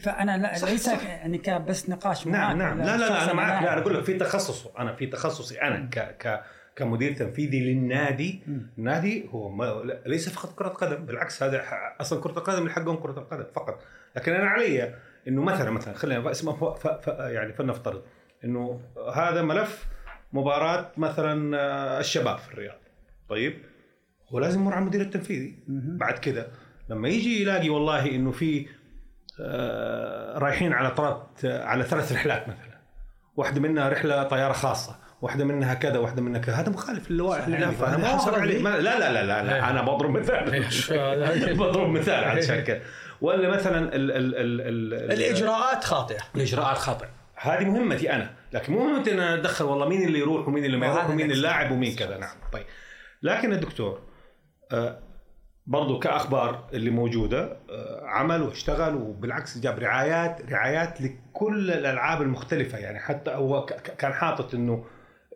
فأنا 0.00 0.38
لا 0.38 0.54
صح، 0.54 0.68
ليس 0.68 0.86
صح. 0.86 1.04
يعني 1.06 1.38
كان 1.38 1.64
بس 1.64 1.90
نقاش 1.90 2.26
معك 2.26 2.56
نعم 2.56 2.58
نعم 2.58 2.78
لا 2.78 2.96
لا, 2.96 3.08
لا 3.08 3.24
أنا 3.24 3.32
معك 3.32 3.62
لا. 3.62 3.72
أنا 3.72 3.80
أقول 3.80 3.94
لك 3.94 4.04
في 4.04 4.14
تخصصه 4.14 4.70
أنا 4.78 4.94
في 4.94 5.06
تخصصي 5.06 5.62
أنا 5.62 5.88
ك 5.92 5.98
ك 5.98 6.42
كمدير 6.76 7.12
تنفيذي 7.12 7.60
للنادي 7.60 8.42
النادي 8.78 9.28
هو 9.30 9.48
ما 9.48 9.82
ليس 10.06 10.28
فقط 10.28 10.54
كرة 10.58 10.68
قدم 10.68 11.06
بالعكس 11.06 11.42
هذا 11.42 11.62
أصلا 12.00 12.20
كرة 12.20 12.30
القدم 12.38 12.58
اللي 12.58 12.70
حقهم 12.70 12.96
كرة 12.96 13.18
القدم 13.18 13.44
فقط 13.54 13.82
لكن 14.16 14.32
أنا 14.32 14.48
علي 14.48 14.94
إنه 15.28 15.42
مثلا 15.42 15.70
مثلا 15.70 15.94
خلينا 15.94 16.30
اسمه 16.30 16.74
يعني 17.18 17.52
فلنفترض 17.52 18.02
إنه 18.44 18.80
هذا 19.14 19.42
ملف 19.42 19.86
مباراة 20.32 20.92
مثلا 20.96 21.56
آه، 21.58 22.00
الشباب 22.00 22.38
في 22.38 22.52
الرياض. 22.52 22.78
طيب؟ 23.28 23.62
هو 24.28 24.38
لازم 24.38 24.60
يمر 24.60 24.72
على 24.72 24.82
المدير 24.82 25.00
التنفيذي. 25.00 25.58
بعد 25.68 26.18
كده 26.18 26.46
لما 26.88 27.08
يجي 27.08 27.42
يلاقي 27.42 27.68
والله 27.70 28.06
إنه 28.06 28.30
في 28.30 28.66
آه، 29.40 30.38
رايحين 30.38 30.72
على 30.72 30.92
ثلاث 30.96 31.44
على 31.44 31.84
ثلاث 31.84 32.12
رحلات 32.12 32.48
مثلا. 32.48 32.78
واحدة 33.36 33.60
منها 33.60 33.88
رحلة 33.88 34.22
طيارة 34.22 34.52
خاصة 34.52 34.96
واحدة 35.22 35.44
منها 35.44 35.74
كذا 35.74 35.98
واحدة 35.98 36.22
منها 36.22 36.40
كذا. 36.40 36.54
هذا 36.54 36.70
مخالف 36.70 37.10
للوائح. 37.10 37.44
فأنا 37.44 37.70
هذا 37.70 37.96
ما 37.96 38.08
حصل 38.08 38.34
عليه. 38.40 38.62
لا 38.62 38.80
لا 38.80 38.98
لا 38.98 39.12
لا, 39.12 39.42
لا. 39.42 39.70
أنا 39.70 39.82
بضرب 39.82 40.10
مثال. 40.10 40.54
إيش 40.54 40.92
هذا؟ 40.92 41.52
بضرب 41.60 41.88
مثال 41.88 42.24
علشان 42.24 42.60
كذا 42.60 42.80
ولا 43.20 43.48
مثلا 43.48 43.78
ال 43.78 44.10
ال 44.10 44.34
ال 44.36 44.60
ال 44.60 45.12
الإجراءات 45.12 45.84
خاطئة. 45.84 46.20
الإجراءات 46.34 46.78
خاطئة. 46.78 47.08
هذه 47.36 47.64
مهمتي 47.64 48.12
أنا. 48.12 48.30
لكن 48.52 48.72
مو 48.72 48.78
مهمتي 48.88 49.12
ان 49.12 49.18
أنا 49.20 49.34
اتدخل 49.34 49.64
والله 49.64 49.88
مين 49.88 50.02
اللي 50.02 50.18
يروح 50.18 50.48
ومين 50.48 50.64
اللي 50.64 50.76
ما 50.76 50.86
يروح 50.86 51.10
ومين 51.10 51.30
اللاعب 51.30 51.72
ومين 51.72 51.96
كذا. 51.96 52.18
نعم. 52.18 52.36
طيب. 52.52 52.64
لكن 53.22 53.52
الدكتور 53.52 54.00
آه، 54.72 54.98
برضو 55.66 55.98
كأخبار 55.98 56.66
اللي 56.72 56.90
موجودة 56.90 57.56
آه، 57.70 58.00
عمل 58.06 58.42
واشتغل 58.42 58.94
وبالعكس 58.94 59.58
جاب 59.58 59.78
رعايات 59.78 60.52
رعايات 60.52 61.00
لكل 61.00 61.70
الألعاب 61.70 62.22
المختلفة. 62.22 62.78
يعني 62.78 62.98
حتى 63.00 63.30
هو 63.30 63.66
كان 63.98 64.12
حاطط 64.12 64.54
إنه 64.54 64.84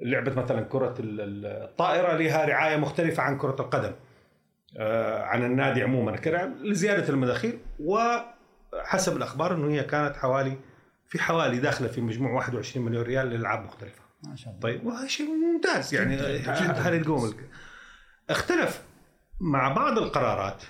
لعبة 0.02 0.42
مثلا 0.42 0.61
كرة 0.62 0.94
ال- 1.00 1.20
ال- 1.20 1.46
الطائرة 1.46 2.16
لها 2.16 2.44
رعاية 2.44 2.76
مختلفة 2.76 3.22
عن 3.22 3.38
كرة 3.38 3.57
القدم 3.61 3.92
آه، 4.79 5.22
عن 5.22 5.44
النادي 5.44 5.83
عموما. 5.83 6.16
كرع- 6.16 6.50
لزيادة 6.62 7.09
المداخيل 7.09 7.59
وحسب 7.81 9.16
الأخبار 9.16 9.55
إنه 9.55 9.70
هي 9.72 9.83
كانت 9.85 10.16
حوالي 10.16 10.57
في 11.09 11.19
حوالي 11.19 11.59
داخله 11.59 11.88
في 11.88 12.01
مجموع 12.01 12.33
21 12.33 12.87
مليون 12.87 13.03
ريال 13.05 13.31
لالعاب 13.31 13.64
مختلفة. 13.64 14.03
ما 14.25 14.37
شاء 14.37 14.49
الله. 14.49 14.61
طيب 14.61 14.87
وهذا 14.87 15.07
شيء 15.07 15.27
ممتاز 15.27 15.95
يعني 15.95 16.16
هذا 16.16 16.97
القوم 16.97 17.35
اختلف 18.31 18.83
مع 19.40 19.73
بعض 19.73 19.99
القرارات 19.99 20.62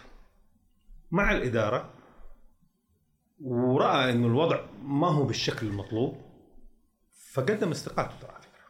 مع 1.11 1.33
الإدارة 1.33 1.90
ورأى 3.40 4.12
إنه 4.12 4.27
الوضع 4.27 4.61
ما 4.83 5.09
هو 5.09 5.25
بالشكل 5.25 5.66
المطلوب 5.66 6.20
فقدم 7.33 7.70
استقالته 7.70 8.18
ترى 8.20 8.31
على 8.31 8.42
فكرة. 8.42 8.64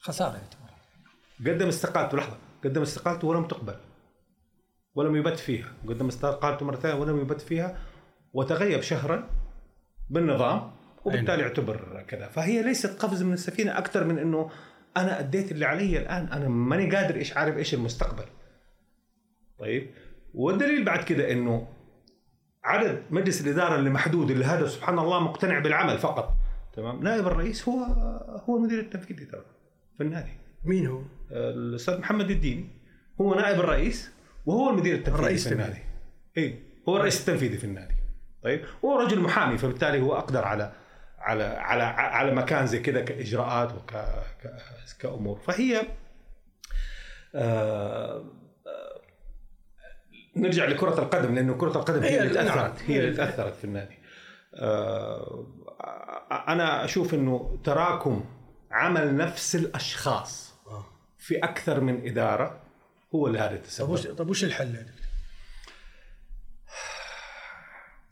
خسارة 0.00 0.32
يعتبر 0.32 0.72
قدم 1.52 1.68
استقالته 1.68 2.16
لحظة. 2.18 2.38
قدم 2.64 2.82
استقالته 2.82 3.28
ولم 3.28 3.48
تقبل. 3.48 3.76
ولم 4.94 5.16
يبت 5.16 5.38
فيها. 5.38 5.72
قدم 5.88 6.08
استقالته 6.08 6.66
مره 6.66 6.76
ثانية 6.76 7.00
ولم 7.00 7.20
يبت 7.20 7.40
فيها 7.40 7.78
وتغيب 8.32 8.80
شهرا 8.80 9.30
بالنظام. 10.10 10.72
وبالتالي 11.04 11.42
اعتبر 11.42 12.04
كذا. 12.08 12.28
فهي 12.28 12.62
ليست 12.62 13.02
قفز 13.02 13.22
من 13.22 13.32
السفينة 13.32 13.78
أكثر 13.78 14.04
من 14.04 14.18
إنه 14.18 14.50
أنا 14.96 15.20
أديت 15.20 15.52
اللي 15.52 15.64
علي 15.64 15.98
الآن. 15.98 16.26
أنا 16.26 16.48
ماني 16.48 16.96
قادر 16.96 17.16
إيش 17.16 17.36
عارف 17.36 17.56
إيش 17.56 17.74
المستقبل. 17.74 18.24
طيب؟ 19.58 19.90
والدليل 20.34 20.84
بعد 20.84 21.04
كده 21.04 21.32
إنه 21.32 21.68
عدد 22.64 23.02
مجلس 23.10 23.40
الإدارة 23.40 23.76
اللي 23.76 23.90
محدود 23.90 24.30
اللي 24.30 24.44
هذا 24.44 24.66
سبحان 24.66 24.98
الله 24.98 25.20
مقتنع 25.20 25.58
بالعمل 25.58 25.98
فقط. 25.98 26.36
تمام؟ 26.72 27.02
نائب 27.02 27.26
الرئيس 27.26 27.68
هو 27.68 27.84
هو 28.48 28.56
المدير 28.56 28.80
التنفيذي 28.80 29.24
ترى 29.24 29.44
في 29.96 30.02
النادي. 30.02 30.32
مين 30.64 30.86
هو؟ 30.86 31.02
الأستاذ 31.30 31.98
محمد 31.98 32.30
الديني 32.30 32.66
هو 33.20 33.34
نائب 33.34 33.60
الرئيس 33.60 34.10
وهو 34.46 34.70
المدير 34.70 34.94
التنفيذي 34.94 35.22
الرئيس 35.22 35.48
في 35.48 35.54
النادي. 35.54 35.80
اي 36.38 36.58
هو 36.88 36.96
الرئيس 36.96 37.20
التنفيذي 37.20 37.58
في 37.58 37.64
النادي. 37.64 37.94
طيب؟ 38.42 38.64
هو 38.84 39.00
رجل 39.00 39.20
محامي 39.20 39.58
فبالتالي 39.58 40.00
هو 40.00 40.14
أقدر 40.14 40.44
على 40.44 40.72
على 41.22 41.44
على 41.44 41.82
على 41.82 42.34
مكان 42.34 42.66
زي 42.66 42.80
كذا 42.80 43.00
كإجراءات 43.00 43.72
وك 43.74 43.90
ك- 43.90 44.96
كأمور 44.98 45.38
فهي 45.38 45.82
آه 47.34 48.24
نرجع 50.36 50.64
لكرة 50.64 50.98
القدم 51.00 51.34
لأنه 51.34 51.54
كرة 51.54 51.78
القدم 51.78 52.02
هي 52.02 52.10
هي 52.10 52.20
اللي. 52.22 52.34
تأثرت 52.34 52.82
هي 52.82 53.00
اللي 53.00 53.16
تأثرت 53.16 53.54
في 53.56 53.64
النادي. 53.64 53.98
آه 54.54 55.46
أنا 56.48 56.84
أشوف 56.84 57.14
إنه 57.14 57.60
تراكم 57.64 58.24
عمل 58.70 59.16
نفس 59.16 59.54
الأشخاص 59.56 60.54
آه. 60.66 60.86
في 61.18 61.38
أكثر 61.38 61.80
من 61.80 62.06
إدارة 62.08 62.60
هو 63.14 63.26
اللي 63.26 63.38
هذا 63.38 63.54
التسبب. 63.54 64.14
طب 64.16 64.28
وش 64.30 64.44
الحل 64.44 64.74
يا 64.74 64.82
دكتور؟ 64.82 65.02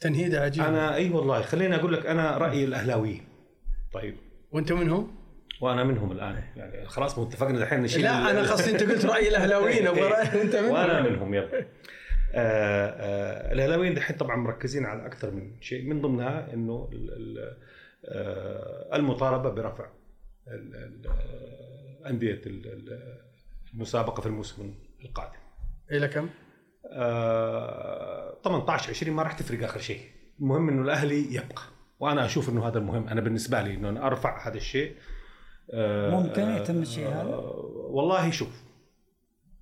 تنهيده 0.00 0.40
عجيب 0.42 0.64
أنا 0.64 0.94
أي 0.94 1.10
والله 1.10 1.42
خليني 1.42 1.74
أقول 1.76 1.92
لك 1.92 2.06
أنا 2.06 2.36
رأيي 2.38 2.64
الأهلاويين. 2.64 3.24
طيب 3.92 4.16
وأنت 4.52 4.72
منهم؟ 4.72 5.14
وأنا 5.60 5.84
منهم 5.84 6.12
الآن 6.12 6.42
يعني 6.56 6.86
خلاص 6.88 7.18
مو 7.18 7.24
اتفقنا 7.24 7.62
الحين 7.62 7.80
نشيل 7.82 8.02
لا 8.02 8.30
أنا 8.30 8.40
قصدي 8.52 8.70
أنت 8.70 8.82
قلت 8.82 9.06
رأي 9.06 9.28
الأهلاويين 9.28 9.86
أبغى 9.86 10.12
أنت 10.42 10.56
منهم 10.56 10.72
وأنا 10.72 11.02
منهم 11.02 11.34
يلا 11.34 11.48
آه 11.54 11.64
آه 12.34 13.52
الأهلاويين 13.52 13.94
دحين 13.94 14.16
طبعا 14.16 14.36
مركزين 14.36 14.84
على 14.86 15.06
أكثر 15.06 15.30
من 15.30 15.60
شيء 15.60 15.84
من 15.84 16.00
ضمنها 16.00 16.52
إنه 16.54 16.90
آه 18.04 18.96
المطالبة 18.96 19.50
برفع 19.50 19.86
أندية 22.06 22.40
ال- 22.46 22.66
ال- 22.66 23.18
المسابقة 23.74 24.20
في 24.20 24.26
الموسم 24.26 24.74
القادم. 25.04 25.38
إلى 25.92 26.08
كم؟ 26.08 26.28
آه 26.86 28.40
18 28.44 28.90
20 28.90 29.16
ما 29.16 29.22
راح 29.22 29.32
تفرق 29.32 29.64
آخر 29.64 29.80
شيء. 29.80 30.00
المهم 30.40 30.68
إنه 30.68 30.82
الأهلي 30.82 31.34
يبقى 31.34 31.62
وأنا 32.00 32.24
أشوف 32.24 32.48
إنه 32.48 32.68
هذا 32.68 32.78
المهم. 32.78 33.08
أنا 33.08 33.20
بالنسبة 33.20 33.62
لي 33.62 33.74
إنه 33.74 33.88
أنا 33.88 34.06
أرفع 34.06 34.48
هذا 34.48 34.56
الشيء. 34.56 34.96
آه 35.74 36.10
ممكن 36.10 36.42
يتم 36.48 36.82
الشيء 36.82 37.08
هذا؟ 37.08 37.20
آه 37.20 37.70
والله 37.90 38.30
شوف. 38.30 38.62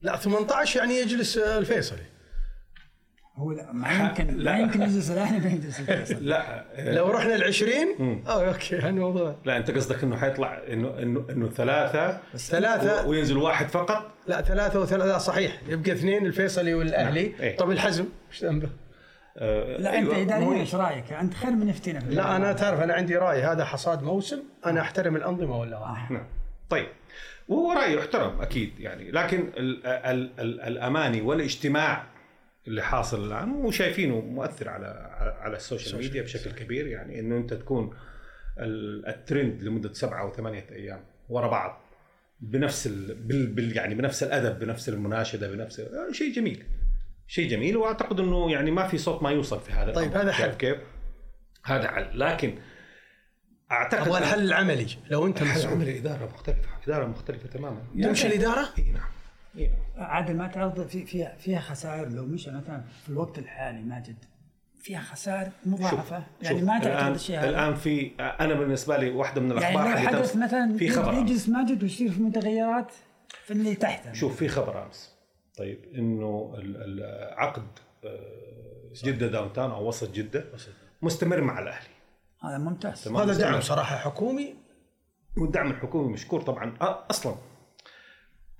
لا 0.03 0.17
18 0.17 0.81
يعني 0.81 0.95
يجلس 0.95 1.39
آه، 1.39 1.59
الفيصلي. 1.59 2.18
هو 3.39 3.53
لا 3.53 3.73
ما 3.73 3.93
يمكن 3.93 4.37
لا. 4.37 4.53
ما 4.53 4.59
يمكن 4.59 4.83
يجلس 4.83 5.11
الاهلي 5.11 5.39
ما 5.41 5.51
يجلس 5.55 5.81
لا. 6.13 6.65
آه، 6.75 6.93
لو 6.95 7.11
رحنا 7.11 7.35
ال 7.35 7.45
20 7.45 7.71
مم. 7.99 8.23
آه 8.27 8.49
أوكي 8.49 8.89
الموضوع. 8.89 9.35
لا 9.45 9.57
أنت 9.57 9.71
قصدك 9.71 10.03
إنه 10.05 10.17
حيطلع 10.17 10.61
انه 10.73 10.99
انه 10.99 11.25
إنه 11.31 11.49
ثلاثة 11.49 12.19
ثلاثة؟ 12.37 13.07
و- 13.07 13.11
وينزل 13.11 13.37
واحد 13.37 13.69
فقط؟ 13.69 14.11
لا 14.27 14.43
ثلاثة 14.43 14.81
وثلاثة 14.81 15.19
صحيح. 15.19 15.61
يبقى 15.69 15.93
اثنين 15.93 16.27
الفيصلي 16.27 16.75
والأهلي. 16.75 17.21
إيه. 17.41 17.57
طب 17.57 17.71
الحزم 17.71 18.05
إيش 18.33 18.45
ذنبه؟ 18.45 18.69
آه 19.37 19.77
لا 19.77 19.99
أنت 19.99 20.11
أيوة، 20.13 20.23
اداريا 20.23 20.61
إيش 20.61 20.75
رأيك؟ 20.75 21.13
أنت 21.13 21.35
خير 21.35 21.51
من 21.51 21.69
يفتينا 21.69 22.01
في 22.01 22.15
لا 22.15 22.37
أنا 22.37 22.53
تعرف 22.53 22.81
أنا 22.81 22.95
عندي 22.95 23.17
رأي. 23.17 23.43
هذا 23.43 23.65
حصاد 23.65 24.03
موسم 24.03 24.39
أنا 24.67 24.81
أحترم 24.81 25.17
الأنظمة 25.17 25.61
ولا 25.61 25.79
واحد 25.79 26.13
نعم. 26.13 26.27
طيب. 26.71 26.87
وهو 27.49 27.73
رأي 27.73 27.95
يحترم 27.95 28.41
أكيد 28.41 28.73
يعني. 28.81 29.11
لكن 29.11 29.39
ال 29.57 29.87
ال 29.87 30.31
ال 30.41 30.61
الأماني 30.61 31.21
والاجتماع 31.21 32.03
اللي 32.69 32.83
حاصل 32.83 33.27
الآن 33.27 33.51
وشايفينه 33.51 34.21
مؤثر 34.21 34.69
على 34.69 34.87
على 35.41 35.57
ال 35.57 35.63
social 35.63 35.99
media 35.99 36.23
بشكل 36.23 36.51
كبير 36.51 36.87
يعني 36.87 37.21
إنه 37.21 37.37
أنت 37.37 37.55
تكون 37.55 37.97
ال- 38.59 39.07
الترند 39.07 39.63
لمدة 39.63 39.93
سبعة 39.93 40.21
أو 40.21 40.33
ثمانية 40.33 40.67
أيام 40.71 41.05
ورا 41.29 41.49
بعض 41.49 41.81
بنفس 42.41 42.87
ال 42.87 43.15
بال 43.15 43.47
بال 43.47 43.77
يعني 43.77 43.95
بنفس 43.95 44.23
الأدب 44.23 44.59
بنفس 44.59 44.89
المناشدة 44.89 45.51
بنفس 45.51 45.81
آه، 45.81 46.13
شيء 46.13 46.33
جميل 46.33 46.65
شيء 47.27 47.51
جميل 47.51 47.77
وأعتقد 47.77 48.21
إنه 48.21 48.53
يعني 48.53 48.71
ما 48.71 48.87
في 48.87 48.99
صوت 48.99 49.23
ما 49.23 49.31
يوصل 49.31 49.61
في 49.61 49.73
هذا 49.73 49.93
طيب،. 49.93 50.17
هذا 50.17 50.33
حل. 50.33 50.51
كيف؟ 50.51 50.79
هذا 51.65 51.89
حل 51.89 52.21
لكن 52.21 52.59
أعتقد 53.71 54.07
أبغى 54.07 54.19
الحل 54.19 54.45
العملي 54.45 54.87
لو 55.11 55.27
أنت 55.27 55.43
الحل 55.43 55.67
عمل 55.67 55.89
إدارة 55.89 56.25
مختلفة 56.25 56.69
إدارة 56.87 57.07
مختلفة 57.07 57.49
تماما 57.49 57.83
تمشي 58.03 58.27
الإدارة؟ 58.27 58.69
اي 58.79 58.83
نعم 58.83 58.87
اي 58.87 58.93
نعم 58.93 59.18
عادل 59.97 60.37
ما 60.37 60.47
تعرض 60.47 60.87
في 60.87 61.07
فيها 61.07 61.37
فيها 61.39 61.61
خسائر 61.61 62.09
لو 62.09 62.27
مشى 62.27 62.51
مثلا 62.51 62.83
في 63.03 63.09
الوقت 63.09 63.39
الحالي 63.39 63.83
ماجد 63.83 64.17
فيها 64.81 65.01
خسائر 65.01 65.51
مضاعفة. 65.67 66.23
يعني 66.43 66.63
ما 66.63 66.79
تعتقد 66.79 66.87
الان 66.97 67.13
الشيء 67.13 67.39
هذا. 67.39 67.49
الآن 67.49 67.75
في 67.75 68.11
أنا 68.21 68.55
بالنسبة 68.55 68.97
لي 68.97 69.11
واحدة 69.11 69.41
من 69.41 69.51
يعني 69.51 69.59
الاخبار 69.61 69.85
لو 69.85 69.97
اللي 69.99 70.09
حدث 70.09 70.37
مثلا 70.37 70.77
في 70.79 70.89
خبر. 70.89 71.13
يجلس 71.15 71.49
ماجد 71.49 71.83
ويصير 71.83 72.11
في 72.13 72.21
متغيرات 72.23 72.93
في 73.45 73.51
اللي 73.51 73.75
تحته 73.75 74.13
شوف 74.13 74.37
في 74.37 74.49
خبر 74.49 74.83
أمس. 74.87 75.15
طيب 75.59 75.79
إنه 75.95 76.55
ال- 76.59 76.77
ال- 76.77 77.35
عقد 77.39 77.67
آه، 78.05 78.93
جدة 79.05 79.27
downtown 79.27 79.71
أو 79.71 79.89
وسط 79.89 80.11
جدة 80.13 80.45
مستمر 81.03 81.41
مع 81.41 81.59
الأهلي. 81.59 81.89
هذا 82.45 82.59
ممتاز. 82.59 83.09
هذا. 83.09 83.39
دعم 83.39 83.61
صراحة 83.61 83.97
حكومي. 83.97 84.55
والدعم 85.37 85.71
الحكومي 85.71 86.13
مشكور 86.13 86.41
طبعا. 86.43 86.75
أ- 86.81 87.11
أصلا 87.11 87.35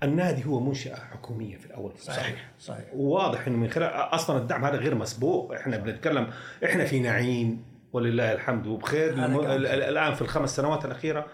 النادي 0.03 0.45
هو 0.45 0.59
منشأة 0.59 0.95
حكومية 0.95 1.57
في 1.57 1.65
الأول. 1.65 1.93
صحيح 1.97 2.51
صحيح. 2.59 2.85
وواضح 2.93 3.47
إنه 3.47 3.57
من 3.57 3.69
خلال 3.69 3.89
أصلا 3.89 4.37
الدعم 4.37 4.65
هذا 4.65 4.77
غير 4.77 4.95
مسبوق. 4.95 5.53
إحنا 5.53 5.77
بنتكلم 5.77 6.27
إحنا 6.65 6.85
في 6.85 6.99
نعيم 6.99 7.65
ولله 7.93 8.33
الحمد 8.33 8.67
وبخير. 8.67 9.13
الم... 9.13 9.39
الآن 9.65 10.13
في 10.13 10.21
الخمس 10.21 10.55
سنوات 10.55 10.85
الأخيرة 10.85 11.27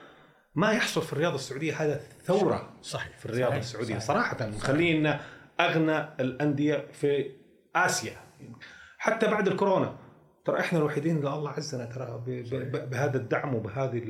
ما 0.56 0.71
يحصل 0.71 1.01
في 1.01 1.13
الرياضة 1.13 1.36
السعودية 1.36 1.82
هذا 1.82 2.01
ثورة. 2.23 2.73
صحيح. 2.82 3.17
في 3.17 3.25
الرياضة 3.25 3.49
صحيح، 3.49 3.63
السعودية 3.63 3.99
صحيح. 3.99 4.08
صراحة. 4.08 4.47
مخلينا 4.47 5.19
أغنى 5.60 5.99
الأندية 6.19 6.88
في 6.93 7.32
آسيا. 7.75 8.13
حتى 8.97 9.28
بعد 9.28 9.47
الكورونا. 9.47 9.95
ترى 10.45 10.60
إحنا 10.60 10.79
الوحيدين 10.79 11.17
اللي 11.17 11.29
الله 11.34 11.49
عزنا 11.51 11.86
ترى 11.86 12.21
بهذا 12.91 13.17
الدعم 13.17 13.55
وبهذه 13.55 14.01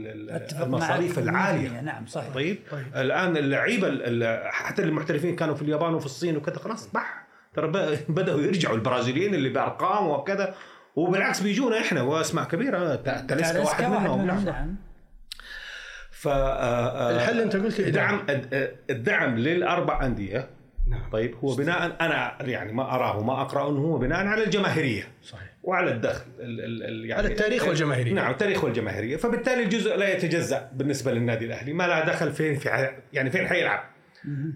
المصاريف 0.61 1.19
العالية. 1.19 1.69
100%. 1.69 1.83
نعم 1.83 2.05
صحيح. 2.05 2.33
طيب. 2.33 2.57
طيب. 2.71 2.85
الآن 2.95 3.37
اللعيبة 3.37 3.87
ال- 3.87 4.23
ال- 4.23 4.51
حتى 4.53 4.83
المحترفين 4.83 5.35
كانوا 5.35 5.55
في 5.55 5.61
اليابان 5.61 5.93
وفي 5.93 6.05
الصين 6.05 6.37
وكذا 6.37 6.55
خلاص 6.59 6.91
بح 6.93 7.25
ترى 7.53 7.67
بدأوا 8.09 8.41
يرجعوا 8.41 8.75
البرازيليين 8.75 9.33
اللي 9.35 9.49
بأرقام 9.49 10.07
وكذا. 10.07 10.55
وبالعكس 10.95 11.41
بيجونا 11.41 11.77
إحنا. 11.79 12.01
واسماء 12.01 12.45
كبيره 12.45 12.95
تا- 12.95 13.21
تاليسكا 13.21 13.53
تاليسكا 13.53 13.87
واحد 13.87 14.01
منهم. 14.03 14.25
نعم. 14.25 14.45
نعم. 14.45 14.75
ف 16.11 16.27
آه، 16.27 17.15
الحل 17.15 17.39
أنت 17.41 17.55
قلت 17.55 17.79
إدارة. 17.79 18.21
الدعم 18.29 18.49
الدعم 18.89 19.35
للأربع 19.37 20.05
أندية. 20.05 20.49
نعم. 20.89 21.09
طيب 21.11 21.35
هو 21.43 21.55
بناء 21.55 21.95
أنا 22.01 22.37
يعني 22.41 22.73
ما 22.73 22.95
أراه 22.95 23.17
وما 23.17 23.41
اقرا 23.41 23.69
إنه 23.69 23.79
هو 23.79 23.97
بناء 23.97 24.25
على 24.27 24.43
الجماهيرية. 24.43 25.03
صحيح. 25.23 25.44
وعلى 25.67 25.91
الدخل 25.91 26.25
ال 26.39 26.61
ال 26.61 26.83
ال 26.83 27.05
يعني 27.05 27.13
على 27.13 27.27
التاريخ 27.27 27.67
والجماهيرية. 27.67 28.13
نعم 28.13 28.31
التاريخ 28.31 28.63
والجماهيرية. 28.63 29.17
فبالتالي 29.17 29.63
الجزء 29.63 29.95
لا 29.95 30.13
يتجزأ 30.13 30.71
بالنسبة 30.73 31.11
للنادي 31.11 31.45
الأهلي. 31.45 31.73
ما 31.73 31.87
له 31.87 32.05
دخل 32.05 32.31
فين 32.33 32.55
في 32.55 32.89
يعني 33.13 33.29
فين 33.29 33.47
حيلعب. 33.47 33.83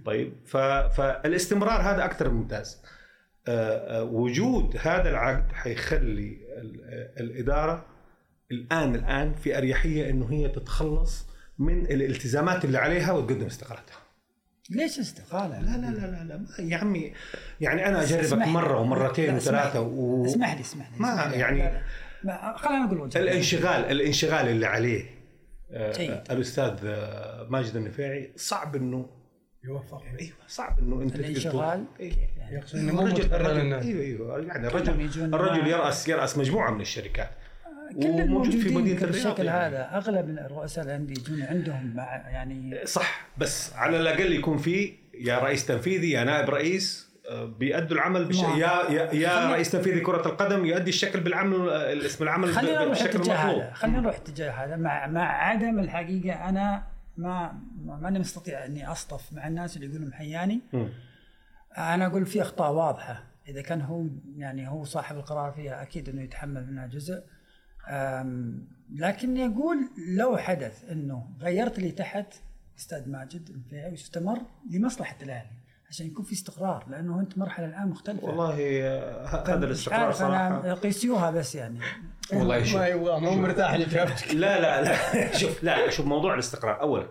طيب 0.05 0.33
فالاستمرار 0.95 1.81
هذا 1.81 2.05
أكثر 2.05 2.29
ممتاز. 2.29 2.83
آه، 3.47 3.99
آه، 3.99 4.03
وجود 4.03 4.77
هذا 4.81 5.09
العقد 5.09 5.51
حيخلي 5.51 6.37
ال- 6.57 7.09
الإدارة 7.19 7.85
الان 8.51 8.95
الآن 8.95 9.33
في 9.33 9.57
أريحية 9.57 10.09
إنه 10.09 10.31
هي 10.31 10.47
تتخلص 10.49 11.27
من 11.59 11.85
الالتزامات 11.85 12.65
اللي 12.65 12.77
عليها 12.77 13.11
وتقدم 13.11 13.45
استقالتها. 13.45 13.97
ليش 14.69 14.99
استقالة؟ 14.99 15.59
لا 15.61 15.77
لا 15.77 15.91
لا 15.91 16.05
لا, 16.05 16.23
لا. 16.23 16.37
ما- 16.37 16.47
يا 16.71 16.77
عمي 16.77 17.13
يعني 17.61 17.87
أنا 17.87 18.03
أجربك. 18.03 18.47
مرة 18.47 18.79
ومرتين 18.79 19.35
وثلاثة 19.35 19.79
لي. 19.79 19.85
و... 19.85 20.25
اسمح 20.25 20.53
لي 20.55 20.61
اسمح 20.61 20.91
لي 20.91 20.99
ما 20.99 21.13
اسمح 21.13 21.27
لي. 21.27 21.37
يعني 21.39 21.81
خلينا 22.57 22.85
نقول 22.85 22.97
وجهة 23.01 23.07
نظري. 23.19 23.23
الانشغال 23.23 23.91
الانشغال 23.91 24.47
اللي 24.47 24.65
عليه 24.65 25.05
آه، 25.71 25.91
جيد. 25.91 26.21
الأستاذ 26.31 26.77
آه، 26.85 27.47
ماجد 27.49 27.75
النفيعي 27.75 28.33
صعب 28.35 28.75
إنه 28.75 29.09
يوفق 29.63 30.03
أيوه 30.19 30.33
صعب 30.47 30.79
إنه 30.79 31.01
أنت 31.01 31.15
الانشغال 31.15 31.85
إيه. 31.99 32.13
يعني؟ 32.37 32.55
يقصد 32.55 32.75
إنه 32.79 32.93
مو 32.93 33.07
الرجل 33.07 33.73
أيوه 33.73 33.81
أيوه 33.81 34.39
يعني 34.45 34.67
الرجل 34.67 35.09
الرجل 35.33 35.67
يراس 35.67 36.07
يرأس 36.07 36.37
مجموعة 36.37 36.71
من 36.71 36.81
الشركات 36.81 37.29
كل 37.95 38.01
في 38.01 38.21
الموجودين 38.21 38.73
مدينة 38.73 38.97
الرياض 38.97 39.11
بالشكل 39.11 39.45
يعني. 39.45 39.75
هذا 39.75 39.97
أغلب 39.97 40.47
رؤساء 40.51 40.85
الأندية 40.85 41.13
يجون 41.21 41.41
عندهم 41.41 41.95
مع 41.95 42.15
يعني 42.29 42.85
صح 42.85 43.27
بس 43.37 43.73
على 43.73 43.97
الأقل 43.99 44.33
يكون 44.33 44.57
في 44.57 44.93
يا 45.13 45.39
رئيس 45.39 45.65
تنفيذي 45.65 46.11
يا 46.11 46.23
نائب 46.23 46.49
رئيس 46.49 47.09
آه، 47.29 47.45
بيأدوا 47.45 47.97
العمل 47.97 48.25
بش... 48.25 48.39
يا 48.39 48.89
يا, 48.89 49.13
يا 49.13 49.49
رئيس 49.51 49.71
تنفيذي 49.71 49.99
كرة 49.99 50.27
القدم 50.27 50.65
يؤدي 50.65 50.89
الشكل 50.89 51.19
بالعمل 51.19 51.69
آه، 51.69 51.93
الاسم 51.93 52.23
العمل 52.23 52.53
خلينا 52.53 52.85
نروح 52.85 53.01
المطلوب 53.01 53.29
هذا 53.29 53.71
خلينا 53.73 53.99
نروح 53.99 54.15
الاتجاه 54.15 54.51
هذا. 54.51 54.75
مع 54.75 55.07
مع 55.07 55.21
عدم 55.43 55.79
الحقيقة 55.79 56.49
أنا 56.49 56.83
ما 57.17 57.59
ما- 57.85 57.95
ماني 57.95 58.19
مستطيع 58.19 58.65
إني 58.65 58.91
أصطف 58.91 59.33
مع 59.33 59.47
الناس 59.47 59.75
اللي 59.75 59.87
يقولون 59.87 60.07
محياني 60.09 60.61
مم. 60.73 60.89
أنا 61.77 62.05
أقول 62.05 62.25
في 62.25 62.41
أخطاء 62.41 62.71
واضحة. 62.71 63.23
إذا 63.47 63.61
كان 63.61 63.81
هو 63.81 64.05
يعني 64.37 64.69
هو 64.69 64.83
صاحب 64.83 65.15
القرار 65.17 65.51
فيها 65.51 65.81
أكيد 65.81 66.09
إنه 66.09 66.21
يتحمل 66.21 66.65
منها 66.71 66.87
جزء. 66.87 67.23
لكني 68.95 69.45
أقول 69.45 69.89
لو 70.17 70.37
حدث 70.37 70.91
إنه 70.91 71.29
غيرت 71.41 71.79
لي 71.79 71.91
تحت 71.91 72.33
أستاذ 72.77 73.09
ماجد 73.09 73.49
الفيعي 73.49 73.91
واستمر 73.91 74.39
لمصلحة 74.71 75.17
الأهلي 75.21 75.59
عشان 75.89 76.07
يكون 76.07 76.25
في 76.25 76.33
استقرار 76.33 76.85
لأنه 76.89 77.19
أنت 77.19 77.37
مرحلة 77.37 77.65
الآن 77.65 77.87
مختلفة. 77.87 78.27
والله 78.27 78.57
آه، 78.81 79.25
هذا 79.25 79.65
الاستقرار 79.65 80.25
أنا 80.25 80.73
قيسوها 80.73 81.31
بس 81.31 81.55
يعني. 81.55 81.79
والله 82.33 82.63
شوف. 82.63 82.79
ما 82.79 82.87
يبغى 82.87 83.19
مو 83.19 83.35
مرتاح 83.35 83.73
لاجابتك 83.73 84.33
لا 84.33 84.61
لا 84.61 84.81
لا. 84.81 84.97
شوف 85.39 85.63
لا 85.63 85.89
شوف 85.89 86.05
موضوع 86.05 86.33
الاستقرار. 86.33 86.81
اولا 86.81 87.07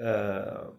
آه، 0.00 0.72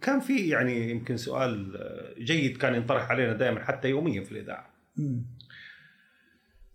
كان 0.00 0.20
في 0.20 0.48
يعني 0.48 0.90
يمكن 0.90 1.16
سؤال 1.16 1.76
آه، 1.76 2.22
جيد 2.22 2.56
كان 2.56 2.74
ينطرح 2.74 3.10
علينا 3.10 3.32
دائما 3.32 3.64
حتى 3.64 3.88
يوميا 3.88 4.24
في 4.24 4.32
الإذاعة. 4.32 4.70
مم. 4.96 5.22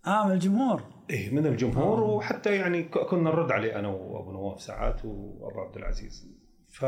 آه 0.06 0.26
من 0.26 0.32
الجمهور. 0.32 0.95
إيه 1.10 1.34
من 1.34 1.46
الجمهور 1.46 2.00
وحتى 2.02 2.56
يعني 2.56 2.82
ك- 2.82 2.98
كنا 2.98 3.30
نرد 3.30 3.52
عليه 3.52 3.78
أنا 3.78 3.88
وأبو 3.88 4.32
نواف 4.32 4.60
ساعات 4.60 5.04
وأبو 5.04 5.60
عبد 5.60 5.76
العزيز. 5.76 6.28
ف 6.70 6.82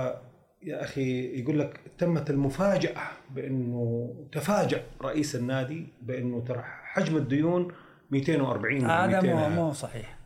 يا 0.63 0.83
أخي 0.85 1.39
يقول 1.41 1.59
لك 1.59 1.81
تمت 1.99 2.31
المفاجأة 2.31 2.97
بأنه 3.31 4.15
تفاجأ 4.33 4.83
رئيس 5.03 5.37
النادي 5.37 5.87
بأنه 6.03 6.41
ترى 6.45 6.63
حجم 6.65 7.17
الديون 7.17 7.69
240 8.11 8.85
هذا 8.91 9.21
مو 9.21 9.35
200 9.37 9.49
مو 9.49 9.73
صحيح. 9.73 10.19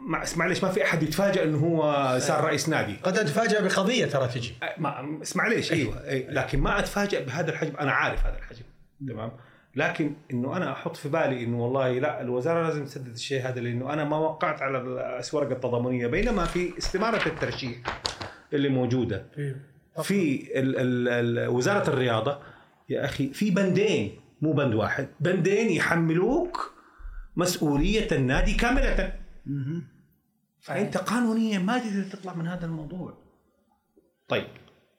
مع- 0.00 0.24
معلش 0.36 0.64
ما 0.64 0.70
في 0.70 0.84
أحد 0.84 1.02
يتفاجأ 1.02 1.42
إنه 1.44 1.58
هو 1.58 1.82
صار 2.18 2.44
رئيس 2.44 2.68
نادي. 2.68 2.96
قد 3.02 3.18
أتفاجأ 3.18 3.60
بقضية 3.60 4.06
ترى 4.06 4.28
تجي. 4.28 4.54
ما 4.78 5.18
اسمع 5.22 5.48
ليش 5.48 5.72
أيوه. 5.72 6.08
أي 6.08 6.26
لكن 6.30 6.60
ما 6.60 6.78
اتفاجئ 6.78 7.24
بهذا 7.24 7.50
الحجم. 7.50 7.76
أنا 7.76 7.92
عارف 7.92 8.26
هذا 8.26 8.38
الحجم. 8.38 8.64
تمام؟ 9.08 9.30
لكن 9.76 10.14
إنه 10.30 10.56
أنا 10.56 10.72
أحط 10.72 10.96
في 10.96 11.08
بالي 11.08 11.44
إنه 11.44 11.64
والله 11.64 11.98
لا 11.98 12.20
الوزارة 12.20 12.62
لازم 12.62 12.84
تسدد 12.84 13.14
الشيء 13.14 13.48
هذا 13.48 13.60
لأنه 13.60 13.92
أنا 13.92 14.04
ما 14.04 14.16
وقعت 14.18 14.62
على 14.62 14.78
الورقه 14.78 15.52
التضامنية 15.52 16.06
بينما 16.06 16.44
في 16.44 16.78
استمارة 16.78 17.28
الترشيح 17.28 17.78
اللي 18.52 18.68
موجودة. 18.68 19.26
في 20.02 20.48
ال 20.58 20.76
ال 20.76 21.08
ال 21.38 21.48
وزارة 21.48 21.88
الرياضة 21.88 22.38
يا 22.88 23.04
أخي 23.04 23.32
في 23.32 23.50
بندين 23.50 24.20
مو 24.42 24.52
بند 24.52 24.74
واحد 24.74 25.08
بندين 25.20 25.70
يحملوك 25.70 26.74
مسؤولية 27.36 28.08
النادي 28.12 28.54
كاملة. 28.54 29.12
فأنت 30.60 30.96
قانونيا 30.96 31.58
ما 31.58 31.78
تقدر 31.78 32.02
تطلع 32.02 32.34
من 32.34 32.46
هذا 32.46 32.66
الموضوع. 32.66 33.18
طيب. 34.28 34.46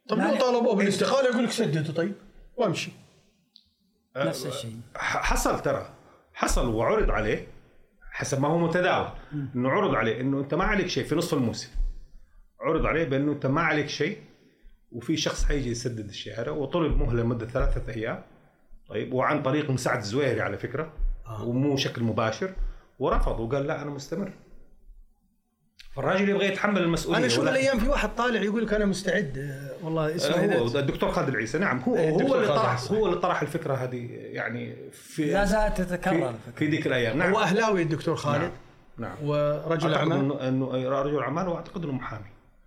طب 0.07 0.17
لو. 0.17 0.35
طالبوه 0.35 0.75
بالاستقاله 0.75 1.29
يقول 1.29 1.43
لك 1.43 1.51
سددوا 1.51 1.93
طيب. 1.93 2.15
وامشي. 2.57 2.91
نفس 4.17 4.45
الشيء. 4.45 4.79
حصل 4.97 5.61
ترى. 5.61 5.89
حصل 6.33 6.73
وعرض 6.73 7.11
عليه. 7.11 7.47
حسب 8.11 8.41
ما 8.41 8.47
هو 8.47 8.57
متداول. 8.57 9.07
إنه 9.55 9.69
عرض 9.69 9.95
عليه. 9.95 10.21
إنه 10.21 10.39
أنت 10.39 10.53
ما 10.53 10.63
عليك 10.63 10.87
شيء 10.87 11.03
في 11.03 11.15
نصف 11.15 11.33
الموسم. 11.33 11.69
عرض 12.61 12.85
عليه 12.85 13.03
بأنه 13.03 13.31
أنت 13.31 13.45
ما 13.45 13.61
عليك 13.61 13.89
شيء. 13.89 14.17
وفي 14.91 15.17
شخص 15.17 15.45
حيجي 15.45 15.71
يسدد 15.71 16.07
الشيء 16.07 16.41
هذا 16.41 16.51
وطلب 16.51 16.97
مهلة 16.97 17.23
لمدة 17.23 17.45
ثلاثة 17.45 17.93
أيام. 17.93 18.23
طيب. 18.89 19.13
وعن 19.13 19.43
طريق 19.43 19.69
مساعد 19.69 19.97
الزويري 19.97 20.41
على 20.41 20.57
فكرة. 20.57 20.93
ومو 21.43 21.77
شكل 21.77 22.03
مباشر. 22.03 22.53
ورفض. 22.99 23.39
وقال 23.39 23.67
لا 23.67 23.81
أنا 23.81 23.91
مستمر. 23.91 24.31
فالراجل 25.95 26.29
يبغى 26.29 26.45
يتحمل 26.47 26.81
المسؤولية 26.81 27.19
أنا 27.19 27.27
شوف 27.27 27.43
ولكن- 27.43 27.55
الأيام 27.55 27.79
في 27.79 27.87
واحد 27.89 28.09
طالع 28.15 28.41
يقول 28.41 28.65
لك 28.65 28.73
أنا 28.73 28.85
مستعد 28.85 29.37
آه، 29.37 29.85
والله 29.85 30.15
اسمه 30.15 30.35
هو 30.35 30.39
هنا. 30.67 30.79
الدكتور 30.79 31.11
خالد 31.11 31.27
العيسى 31.29 31.57
نعم 31.57 31.79
هو 31.79 31.95
إيه، 31.95 32.11
هو 32.11 32.35
اللي 32.35 32.47
طرح. 32.47 32.91
هو 32.91 33.05
اللي 33.05 33.17
طرح 33.19 33.41
الفكرة 33.41 33.73
هذه 33.73 34.07
يعني 34.11 34.75
في 34.91 35.31
لا 35.33 35.45
زالت 35.45 35.81
تتكرر 35.81 36.33
في. 36.33 36.51
في 36.55 36.67
ذيك 36.67 36.87
الأيام 36.87 37.17
نعم 37.17 37.31
هو 37.33 37.39
أهلاوي 37.39 37.81
الدكتور 37.81 38.15
خالد 38.15 38.51
نعم 38.97 39.15
ورجل 39.23 39.93
أعتقد 39.93 40.11
أعمال 40.11 40.17
انه 40.41 40.47
إنه 40.47 40.89
رجل 41.01 41.19
أعمال 41.19 41.47
وأعتقد 41.47 41.83
إنه 41.83 41.93
محامي 41.93 42.25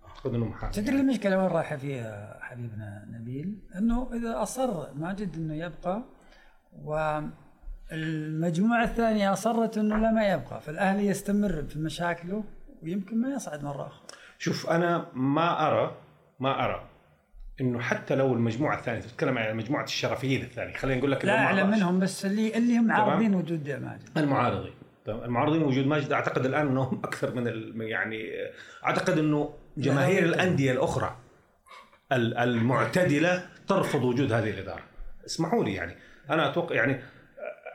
أعتقد 0.09 0.33
إنه 0.33 0.45
محامي 0.45 0.73
تدري 0.73 0.95
المشكلة 0.95 1.37
وين 1.37 1.47
رايحة 1.47 1.77
فيها 1.77 2.37
حبيبنا 2.41 3.05
نبيل؟ 3.11 3.59
إنه 3.77 4.09
إذا 4.13 4.41
أصر 4.43 4.93
ماجد 4.95 5.35
إنه 5.35 5.55
يبقى 5.55 6.03
والمجموعة 7.91 8.83
الثانية 8.83 9.33
أصرت 9.33 9.77
إنه 9.77 9.97
لا 9.97 10.11
ما 10.11 10.27
يبقى 10.33 10.61
فالاهلي 10.61 11.07
يستمر 11.07 11.63
في 11.69 11.79
مشاكله 11.79 12.43
ويمكن 12.83 13.21
ما 13.21 13.29
يصعد 13.29 13.63
مرة 13.63 13.87
أخرى. 13.87 14.01
شوف 14.39 14.69
أنا 14.69 15.05
ما 15.13 15.67
أرى 15.67 15.95
ما 16.39 16.65
أرى 16.65 16.85
إنه 17.61 17.79
حتى 17.79 18.15
لو 18.15 18.33
المجموعة 18.33 18.77
الثانية 18.79 18.99
تتكلم 19.01 19.37
عن 19.37 19.55
مجموعة 19.55 19.83
الشرفيين 19.83 20.41
الثانية 20.41 20.73
خلينا 20.73 20.97
نقول 20.99 21.11
لك 21.11 21.25
لا 21.25 21.37
اعلم 21.37 21.59
11. 21.59 21.77
منهم 21.77 21.99
بس 21.99 22.25
اللي 22.25 22.57
اللي 22.57 22.77
هم 22.77 22.91
عارضين 22.91 23.35
وجود 23.35 23.69
ماجد. 23.69 24.17
المعارضين 24.17 24.73
تمام؟ 25.05 25.23
المعارضين 25.23 25.63
وجود 25.63 25.85
ماجد 25.87 26.11
أعتقد 26.11 26.45
الآن 26.45 26.67
إنهم 26.67 27.01
أكثر 27.05 27.33
من 27.35 27.81
يعني 27.81 28.29
أعتقد 28.85 29.17
إنه 29.17 29.53
جماهير 29.77 30.23
الأندية 30.23 30.71
الأخرى 30.71 31.17
ال- 32.11 32.37
المعتدلة 32.37 33.45
ترفض 33.67 34.03
وجود 34.03 34.31
هذه 34.33 34.49
الإدارة 34.49 34.81
اسمحوا 35.25 35.63
لي 35.63 35.73
يعني 35.73 35.95
أنا 36.29 36.49
أتوقع 36.49 36.75
يعني 36.75 37.01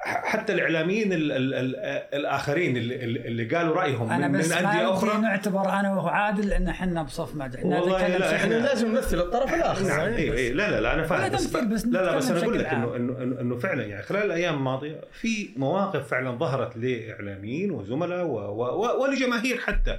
حتى 0.04 0.52
الإعلاميين 0.52 1.12
ال 1.12 1.32
ال 1.32 1.54
ال 1.54 1.76
الآخرين 2.14 2.76
اللي, 2.76 3.04
اللي 3.04 3.44
قالوا 3.56 3.76
رأيهم 3.76 4.10
أنا 4.10 4.28
من, 4.28 4.38
بس 4.38 4.46
من 4.52 4.66
انديه 4.66 4.88
ودي 4.88 4.94
أخرى 4.98 5.18
نعتبر 5.20 5.68
أنا 5.72 5.94
وهو 5.94 6.08
عادل 6.08 6.52
إن 6.52 6.68
إحنا 6.68 7.02
بصف 7.02 7.36
إحنا 7.40 7.80
والله 7.80 8.06
لا، 8.18 8.36
إحنا. 8.36 8.54
لازم 8.54 8.88
نمثل 8.88 9.18
الطرف 9.20 9.54
الآخر 9.54 9.86
نعم 9.86 9.98
يعني 10.00 10.16
اي 10.16 10.30
بس. 10.30 10.38
اي 10.38 10.52
لا 10.52 10.70
لا 10.70 10.80
لا 10.80 10.94
أنا 10.94 11.02
فاهم 11.02 11.32
بس 11.32 11.46
بس 11.56 11.86
لا 11.86 12.04
لا 12.04 12.16
بس 12.16 12.30
أنا 12.30 12.40
أقول 12.42 12.58
لك 12.58 12.66
انه. 12.66 12.96
انه 12.96 13.40
إنه 13.40 13.56
فعلا 13.56 13.84
يعني 13.84 14.02
خلال 14.02 14.22
الأيام 14.22 14.54
الماضية 14.54 15.00
في 15.12 15.48
مواقف 15.56 16.08
فعلا 16.08 16.30
ظهرت 16.38 16.76
لاعلاميين 16.76 17.70
وزملاء 17.70 18.26
ولجماهير 19.02 19.58
حتى 19.58 19.98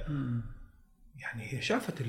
يعني 1.20 1.42
هي 1.52 1.62
شافت 1.62 2.00
ال- 2.00 2.06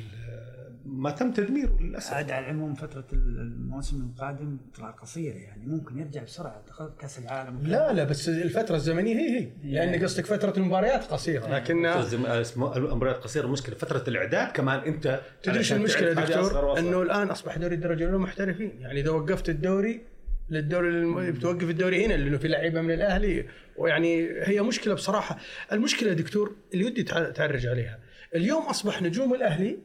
ما 0.87 1.11
تم 1.11 1.31
تدميره 1.31 1.77
للأسف. 1.81 2.13
عاد 2.13 2.31
على 2.31 2.45
العموم 2.45 2.73
فترة 2.73 3.05
الموسم 3.13 4.01
القادم 4.09 4.57
ترى 4.77 4.95
قصيرة 5.01 5.35
يعني 5.35 5.65
ممكن 5.65 5.99
يرجع 5.99 6.23
بسرعة 6.23 6.63
دخل 6.67 6.89
كأس 6.99 7.19
العالم 7.19 7.59
لا 7.63 7.93
لا 7.93 8.03
بس 8.03 8.29
الفترة 8.29 8.75
الزمنية 8.75 9.15
هي 9.15 9.39
هي. 9.39 9.49
يعني. 9.63 10.03
قصدك 10.03 10.25
فترة 10.25 10.53
المباريات 10.57 11.03
قصيرة 11.03 11.47
لكن 11.47 11.85
المباريات 11.85 13.15
قصيرة. 13.15 13.45
المشكلة 13.45 13.75
فترة 13.75 14.03
الإعداد 14.07 14.51
كمان 14.51 14.79
أنت 14.79 15.19
تدري 15.43 15.57
إيش 15.57 15.71
علشان 15.71 15.77
المشكلة 15.77 16.13
دكتور؟ 16.13 16.79
إنه 16.79 17.01
الآن 17.01 17.27
أصبح 17.27 17.57
دوري 17.57 17.75
الدرجة 17.75 18.03
الأولى 18.03 18.17
محترفين. 18.17 18.71
يعني 18.79 18.99
إذا 18.99 19.09
وقفت 19.09 19.49
الدوري 19.49 20.01
للدوري 20.49 20.89
الم... 20.89 21.31
بتوقف 21.31 21.69
الدوري 21.69 22.05
هنا 22.05 22.13
لأنه 22.13 22.37
في 22.37 22.47
لعيبة 22.47 22.81
من 22.81 22.91
الأهلي. 22.91 23.45
ويعني 23.77 24.29
هي 24.43 24.61
مشكلة 24.61 24.93
بصراحة. 24.93 25.37
المشكلة 25.71 26.13
دكتور 26.13 26.55
اللي 26.73 26.85
ودي 26.85 27.03
تع- 27.03 27.29
تعرج 27.29 27.65
عليها. 27.67 27.99
اليوم 28.35 28.63
أصبح 28.63 29.01
نجوم 29.01 29.33
الأهلي 29.33 29.77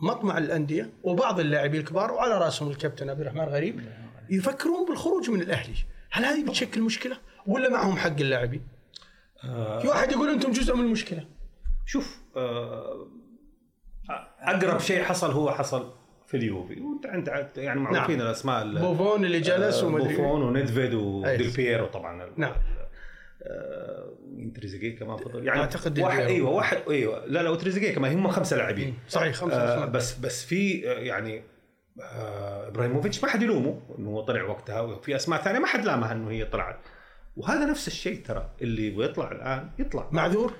مطمع 0.00 0.38
الأندية 0.38 0.90
وبعض 1.02 1.40
اللاعبين 1.40 1.80
الكبار 1.80 2.12
وعلى 2.12 2.38
رأسهم 2.38 2.70
الكابتن 2.70 3.10
عبد 3.10 3.20
الرحمن 3.20 3.44
غريب 3.44 3.80
يفكرون 4.30 4.86
بالخروج 4.88 5.30
من 5.30 5.40
الأهلي 5.40 5.74
هل 6.10 6.24
هذه 6.24 6.44
بتشكل 6.44 6.82
مشكلة 6.82 7.16
ولا 7.46 7.70
معهم 7.70 7.96
حق 7.96 8.20
اللاعبين 8.20 8.62
آه، 9.44 9.78
في 9.78 9.88
واحد 9.88 10.12
يقول 10.12 10.28
أنتم 10.28 10.52
جزء 10.52 10.74
من 10.76 10.84
المشكلة 10.84 11.24
شوف 11.86 12.18
آه، 12.36 13.06
أقرب 14.40 14.80
شيء 14.80 15.02
حصل 15.02 15.30
هو 15.30 15.50
حصل 15.50 15.92
في 16.26 16.36
اليوفي 16.36 16.80
وانت 16.80 17.06
أنت 17.28 17.58
يعني 17.58 17.80
معروفين 17.80 18.18
نعم. 18.18 18.26
الأسماء 18.26 18.62
ال- 18.62 18.78
بوفون 18.78 19.24
اللي 19.24 19.40
جلس 19.40 19.82
آه، 19.82 19.86
ومدري 19.86 20.16
بوفون 20.16 20.42
ونيدفيد 20.42 20.94
وديل. 20.94 21.50
بييرو 21.50 21.86
طبعا 21.86 22.30
نعم. 22.36 22.52
آه، 23.42 24.12
مين 24.26 24.52
تريزيجيه 24.52 24.96
كمان 24.98 25.16
فضل. 25.16 25.46
يعني 25.46 25.60
أعتقد 25.60 25.94
ديل 25.94 26.04
واحد. 26.04 26.20
أيوه 26.20 26.50
واحد 26.50 26.78
أيوه. 26.90 27.26
لا 27.26 27.42
لا 27.42 27.50
وتريزيجيه 27.50 27.94
كمان. 27.94 28.12
هم 28.12 28.28
خمسة 28.28 28.56
لاعبين. 28.56 28.94
صحيح 29.08 29.34
خمسة 29.34 29.56
آه. 29.56 29.84
بس 29.84 30.18
بس 30.18 30.44
في 30.44 30.90
آه، 30.90 30.98
يعني 30.98 31.42
آه 32.02 32.68
إبراهيموفيتش 32.68 33.24
ما 33.24 33.30
حد 33.30 33.42
يلومه 33.42 33.80
إنه 33.98 34.10
هو 34.10 34.20
طلع 34.20 34.42
وقتها 34.42 34.80
وفي 34.80 35.16
أسماء 35.16 35.42
ثانية 35.42 35.58
ما 35.58 35.66
حد 35.66 35.84
لامها 35.84 36.12
إنه 36.12 36.30
هي 36.30 36.44
طلعت. 36.44 36.78
وهذا 37.36 37.66
نفس 37.66 37.88
الشيء 37.88 38.22
ترى 38.22 38.50
اللي 38.62 38.86
يبغى 38.86 39.04
يطلع 39.04 39.32
الآن 39.32 39.70
يطلع. 39.78 40.08
معذور؟ 40.12 40.52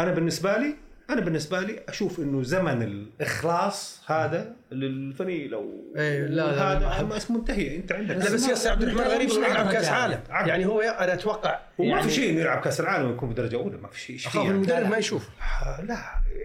أنا 0.00 0.12
بالنسبة 0.12 0.56
لي 0.56 0.74
أنا 1.10 1.20
بالنسبة 1.20 1.60
لي 1.60 1.80
أشوف 1.88 2.18
إنه 2.18 2.42
زمن 2.42 2.82
الإخلاص 2.82 4.02
هذا 4.06 4.56
للفني 4.72 5.48
لو 5.48 5.92
إيه، 5.96 6.26
لا، 6.26 6.32
لا، 6.34 6.72
هذا 6.72 6.78
ما 6.78 6.88
أحب. 6.92 7.08
بس 7.08 7.30
منتهي 7.30 7.76
أنت 7.76 7.92
عندك 7.92 8.16
لا 8.16 8.34
بس 8.34 8.48
ياسر 8.48 8.70
عبد 8.70 8.82
الرحمن 8.82 9.00
غريب 9.00 9.30
يروح 9.30 9.50
يلعب 9.50 9.72
كأس 9.72 9.84
يعني. 9.84 9.96
عالم. 9.96 10.48
يعني 10.48 10.66
هو 10.66 10.80
أنا 10.80 11.14
أتوقع 11.14 11.60
وما 11.78 11.88
يعني 11.88 12.02
في 12.02 12.10
شيء 12.10 12.30
إنه 12.30 12.40
يلعب 12.40 12.60
كأس 12.60 12.80
العالم 12.80 13.10
ويكون 13.10 13.28
في 13.28 13.34
درجه 13.34 13.56
أولى 13.56 13.76
ما 13.76 13.88
في 13.88 14.00
شيء 14.00 14.16
إيش 14.16 14.26
أخاف 14.26 14.42
فيها؟ 14.42 14.50
المدرب 14.52 14.86
ما 14.90 14.96
يشوف 14.96 15.28
آه، 15.66 15.80
لا 15.82 15.96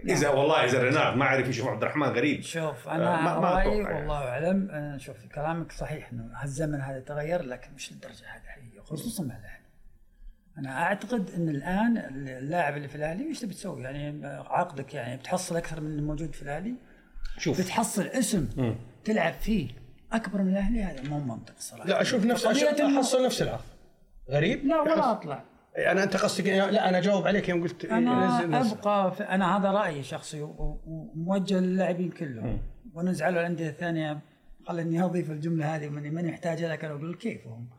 إذا 0.10 0.30
والله 0.30 0.66
إذا 0.66 0.84
رينارد 0.84 1.18
ما 1.18 1.26
عرف 1.26 1.48
يشوف 1.48 1.68
عبد 1.68 1.82
الرحمن 1.84 2.08
غريب 2.08 2.42
شوف 2.42 2.88
آه، 2.88 2.96
أنا 2.96 3.22
ما- 3.22 3.40
ما 3.40 3.50
رأيي 3.50 3.78
يعني. 3.78 3.96
والله 4.00 4.18
أعلم 4.28 4.70
أنا 4.72 4.98
شوف 4.98 5.16
كلامك 5.36 5.72
صحيح 5.72 6.10
إنه 6.14 6.30
هالزمن 6.36 6.82
هذا 6.82 7.00
تغير 7.00 7.42
لكن 7.42 7.70
مش 7.76 7.92
للدرجة 7.92 8.24
هذه 8.28 8.42
حقيقة 8.48 8.84
خصوصا 8.86 9.24
مع 9.24 9.36
الاهلي. 9.38 9.61
أنا 10.58 10.84
أعتقد 10.84 11.30
إن 11.30 11.50
الآن 11.50 11.98
اللاعب 12.18 12.78
اللي 12.78 12.88
في 12.88 12.96
الاهلي 12.96 13.28
إيش 13.28 13.40
تبي 13.40 13.54
تسوي؟ 13.54 13.84
يعني 13.84 14.28
عقدك 14.28 14.94
يعني 14.94 15.18
بتحصل 15.18 15.58
أكثر 15.58 15.82
من 15.82 15.88
اللي 15.88 16.02
موجود 16.02 16.34
في 16.34 16.42
الاهلي 16.42 16.74
شوف. 17.38 17.62
بتحصل 17.62 18.08
اسم 18.08 18.50
مم. 18.58 18.76
تلعب 19.04 19.34
فيه 19.34 19.70
أكبر 20.14 20.42
من 20.42 20.52
الأهلي؟ 20.52 20.84
هذا 20.84 21.10
مو 21.10 21.20
منطق 21.20 21.54
صراحة. 21.58 21.90
لا 21.90 22.02
أشوف 22.02 22.26
نفس 22.26 22.46
أحصل 22.46 23.26
نفس 23.26 23.42
العرض 23.42 23.62
غريب؟ 24.30 24.66
لا. 24.66 24.82
ولا 24.82 25.12
أطلع. 25.12 25.44
أنا 25.78 26.04
أنت 26.04 26.16
قصدك 26.18 26.48
لا 26.48 26.90
أنا 26.90 26.98
أجاوب 26.98 27.28
عليك 27.28 27.50
يوم 27.50 27.62
قلت 27.62 27.86
أنا 27.86 28.38
نزل 28.38 28.50
نفس. 28.50 28.74
أبقى 28.74 29.16
في 29.16 29.24
أنا 29.24 29.58
هذا 29.58 29.72
رأيي 29.72 30.04
شخصي 30.04 30.42
وموجه 30.42 31.60
للاعبين 31.60 32.10
كلهم. 32.12 32.62
ونزعلوا 32.94 33.40
الأندية 33.40 33.70
الثانية 33.70 34.20
خليني 34.68 35.04
أضيف 35.04 35.32
الجملة 35.32 35.76
هذه 35.76 35.90
ماني 35.90 36.10
ماني 36.10 36.32
محتاج 36.32 36.64
لك 36.64 36.86
أنا 36.86 36.94
أقول 36.94 37.16
كيفهم؟ 37.16 37.70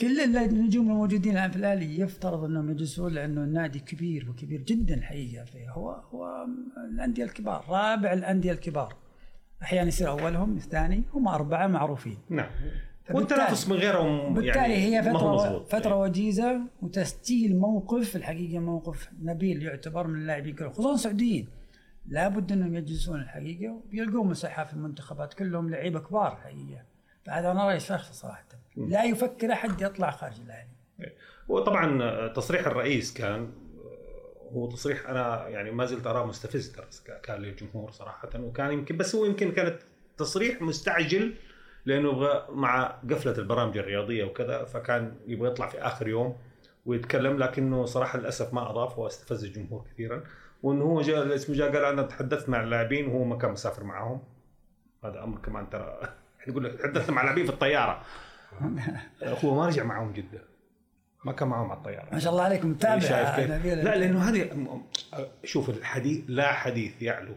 كل 0.00 0.20
النجوم 0.20 0.90
الموجودين 0.90 1.32
الآن 1.32 1.50
في 1.50 1.56
الاهلي 1.56 2.00
يفترض 2.00 2.44
أنهم 2.44 2.70
يجلسون 2.70 3.12
لأنه 3.12 3.40
النادي 3.40 3.78
كبير 3.78 4.30
وكبير 4.30 4.62
جدا 4.62 4.94
الحقيقة 4.94 5.44
فيه. 5.44 5.70
هو 5.70 5.90
هو 5.90 6.46
الأندية 6.90 7.24
الكبار 7.24 7.64
رابع 7.68 8.12
الأندية 8.12 8.52
الكبار. 8.52 8.96
أحيانا 9.62 9.88
يصير 9.88 10.10
أولهم 10.10 10.56
الثاني 10.56 11.02
هم 11.12 11.28
أربعة 11.28 11.66
معروفين. 11.66 12.18
نعم. 12.30 12.50
والتنافس 13.10 13.68
من 13.68 13.76
غيرهم 13.76 14.34
بالتالي 14.34 14.58
يعني 14.58 14.74
هي 14.74 15.02
فترة 15.02 15.34
مظبوط. 15.34 15.72
فترة 15.72 15.96
وجيزة 15.96 16.60
وتسجيل 16.82 17.56
موقف 17.56 18.16
الحقيقة 18.16 18.58
موقف 18.58 19.08
نبيل 19.22 19.62
يعتبر 19.62 20.06
من 20.06 20.20
اللاعبين 20.20 20.54
كلهم 20.54 20.72
خصوصا 20.72 20.94
السعوديين. 20.94 21.48
لابد 22.06 22.52
أنهم 22.52 22.74
يجلسون 22.76 23.20
الحقيقة 23.20 23.80
ويلقون 23.92 24.26
مساحة 24.26 24.64
في 24.64 24.72
المنتخبات 24.72 25.34
كلهم 25.34 25.70
لعيبة 25.70 26.00
كبار 26.00 26.36
حقيقة. 26.36 26.87
فهذا 27.28 27.50
أنا 27.50 27.66
رأيي 27.66 27.80
شخصي 27.80 28.12
صراحة. 28.12 28.44
لا 28.76 29.04
يفكر 29.04 29.52
أحد 29.52 29.80
يطلع 29.80 30.10
خارج 30.10 30.40
الأهلي. 30.40 30.70
وطبعا 31.48 32.28
تصريح 32.28 32.66
الرئيس 32.66 33.14
كان 33.14 33.52
هو 34.52 34.68
تصريح 34.70 35.08
أنا 35.08 35.48
يعني 35.48 35.70
ما 35.70 35.84
زلت 35.84 36.06
أراه 36.06 36.26
مستفز 36.26 36.72
ترى 36.72 37.18
كان 37.22 37.40
للجمهور 37.40 37.90
صراحة 37.90 38.28
وكان 38.36 38.72
يمكن 38.72 38.96
بس 38.96 39.14
هو 39.14 39.24
يمكن 39.24 39.52
كانت 39.52 39.78
تصريح 40.16 40.62
مستعجل 40.62 41.34
لأنه 41.84 42.08
يبغى 42.08 42.46
مع 42.50 42.86
قفلة 43.10 43.38
البرامج 43.38 43.78
الرياضية 43.78 44.24
وكذا 44.24 44.64
فكان 44.64 45.14
يبغى 45.26 45.48
يطلع 45.48 45.66
في 45.66 45.78
آخر 45.78 46.08
يوم 46.08 46.36
ويتكلم 46.86 47.38
لكنه 47.38 47.84
صراحة 47.84 48.18
للأسف 48.18 48.54
ما 48.54 48.70
أضاف 48.70 48.98
واستفز 48.98 49.44
الجمهور 49.44 49.84
كثيرا. 49.92 50.24
وإنه 50.62 50.84
هو 50.84 51.00
جاء 51.00 51.34
اسمه 51.34 51.56
جاء 51.56 51.72
قال 51.72 51.84
أنا 51.84 52.02
تحدثت 52.02 52.48
مع 52.48 52.62
اللاعبين 52.62 53.08
وهو 53.08 53.24
ما 53.24 53.38
كان 53.38 53.50
مسافر 53.50 53.84
معهم. 53.84 54.22
هذا 55.04 55.24
أمر 55.24 55.38
كمان 55.38 55.70
ترى 55.70 56.00
يقول 56.46 56.64
لك 56.64 56.74
تحدثت 56.80 57.10
مع 57.10 57.20
اللاعبين 57.20 57.46
في 57.46 57.52
الطيارة. 57.52 58.02
هو 59.44 59.54
ما 59.54 59.66
رجع 59.66 59.84
معهم 59.84 60.12
جدة. 60.12 60.42
ما 61.24 61.32
كان 61.32 61.48
معهم 61.48 61.70
على 61.70 61.78
الطيارة. 61.78 62.08
ما 62.12 62.18
شاء 62.18 62.32
الله 62.32 62.44
عليكم 62.44 62.70
متابع 62.70 62.98
شايف 62.98 63.30
كيف؟ 63.30 63.50
نبيل 63.50 63.84
لا 63.84 63.96
لأنه 63.96 64.28
هذه 64.30 64.50
شوف 65.44 65.68
الحديث 65.70 66.24
لا 66.28 66.52
حديث 66.52 67.02
يعلو 67.02 67.34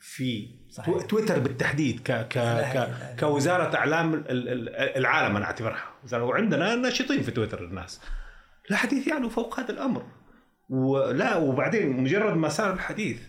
في 0.00 0.48
صحيح. 0.70 0.94
تو- 0.94 1.00
تويتر 1.00 1.38
بالتحديد 1.38 2.00
ك 2.00 2.12
ك 2.12 2.38
ك. 2.38 2.90
كوزارة 3.20 3.76
أعلام 3.76 4.14
ال- 4.14 4.28
ال- 4.48 4.68
العالم 4.96 5.36
أنا 5.36 5.44
أعتبرها. 5.44 5.82
وعندنا 6.12 6.74
ناشطين 6.74 7.22
في 7.22 7.30
تويتر 7.30 7.64
الناس. 7.64 8.00
لا 8.70 8.76
حديث 8.76 9.06
يعلو 9.08 9.28
فوق 9.28 9.60
هذا 9.60 9.70
الأمر. 9.72 10.02
ولا 10.68 11.36
وبعدين 11.36 12.02
مجرد 12.02 12.36
ما 12.36 12.48
صار 12.48 12.72
الحديث. 12.72 13.20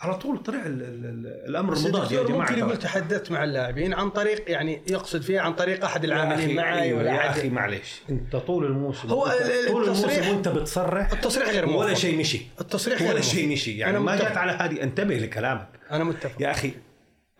على 0.00 0.14
طول 0.14 0.38
طلع 0.42 0.66
ال 0.66 0.82
ال 0.82 1.04
ال 1.06 1.26
الأمر 1.48 1.72
بس 1.72 1.86
المضاد 1.86 2.12
يا 2.12 2.22
جماعة 2.22 2.38
ممكن 2.50 2.58
يقول. 2.58 2.76
تحدثت 2.76 3.30
مع 3.30 3.44
اللاعبين 3.44 3.94
عن 3.94 4.10
طريق 4.10 4.50
يعني 4.50 4.82
يقصد 4.90 5.22
فيها 5.22 5.40
عن 5.40 5.52
طريق 5.52 5.84
أحد 5.84 6.04
العاملين 6.04 6.56
معي 6.56 6.82
أيوة 6.82 6.98
ولا 6.98 7.10
يا 7.10 7.18
أحد- 7.18 7.24
أخي 7.30 7.48
معلش 7.48 8.02
أنت 8.10 8.36
طول 8.36 8.64
الموسم 8.64 9.08
هو 9.08 9.32
طول 9.68 9.84
الموسم 9.84 10.28
وأنت 10.28 10.48
بتصرح. 10.48 11.12
التصريح 11.12 11.48
غير 11.48 11.68
ولا. 11.68 11.94
شيء 11.94 12.18
مشي. 12.18 12.40
التصريح 12.60 13.02
غير 13.02 13.12
ولا. 13.12 13.20
شيء 13.20 13.52
مشي. 13.52 13.78
يعني 13.78 13.96
أنا 13.96 14.04
ما. 14.04 14.16
جات 14.16 14.36
على 14.36 14.52
هذه. 14.52 14.82
انتبه 14.82 15.14
لكلامك. 15.18 15.68
أنا 15.90 16.04
متفق. 16.04 16.42
يا 16.42 16.50
أخي 16.50 16.72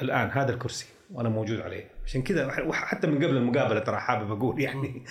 الآن 0.00 0.30
هذا 0.30 0.52
الكرسي 0.52 0.86
وأنا 1.10 1.28
موجود 1.28 1.60
عليه. 1.60 1.84
عشان 2.06 2.22
كذا 2.22 2.62
وحتى 2.66 3.06
من 3.06 3.16
قبل 3.16 3.36
المقابلة 3.36 3.80
ترى 3.80 3.96
حابب 4.00 4.32
أقول 4.32 4.60
يعني 4.60 5.02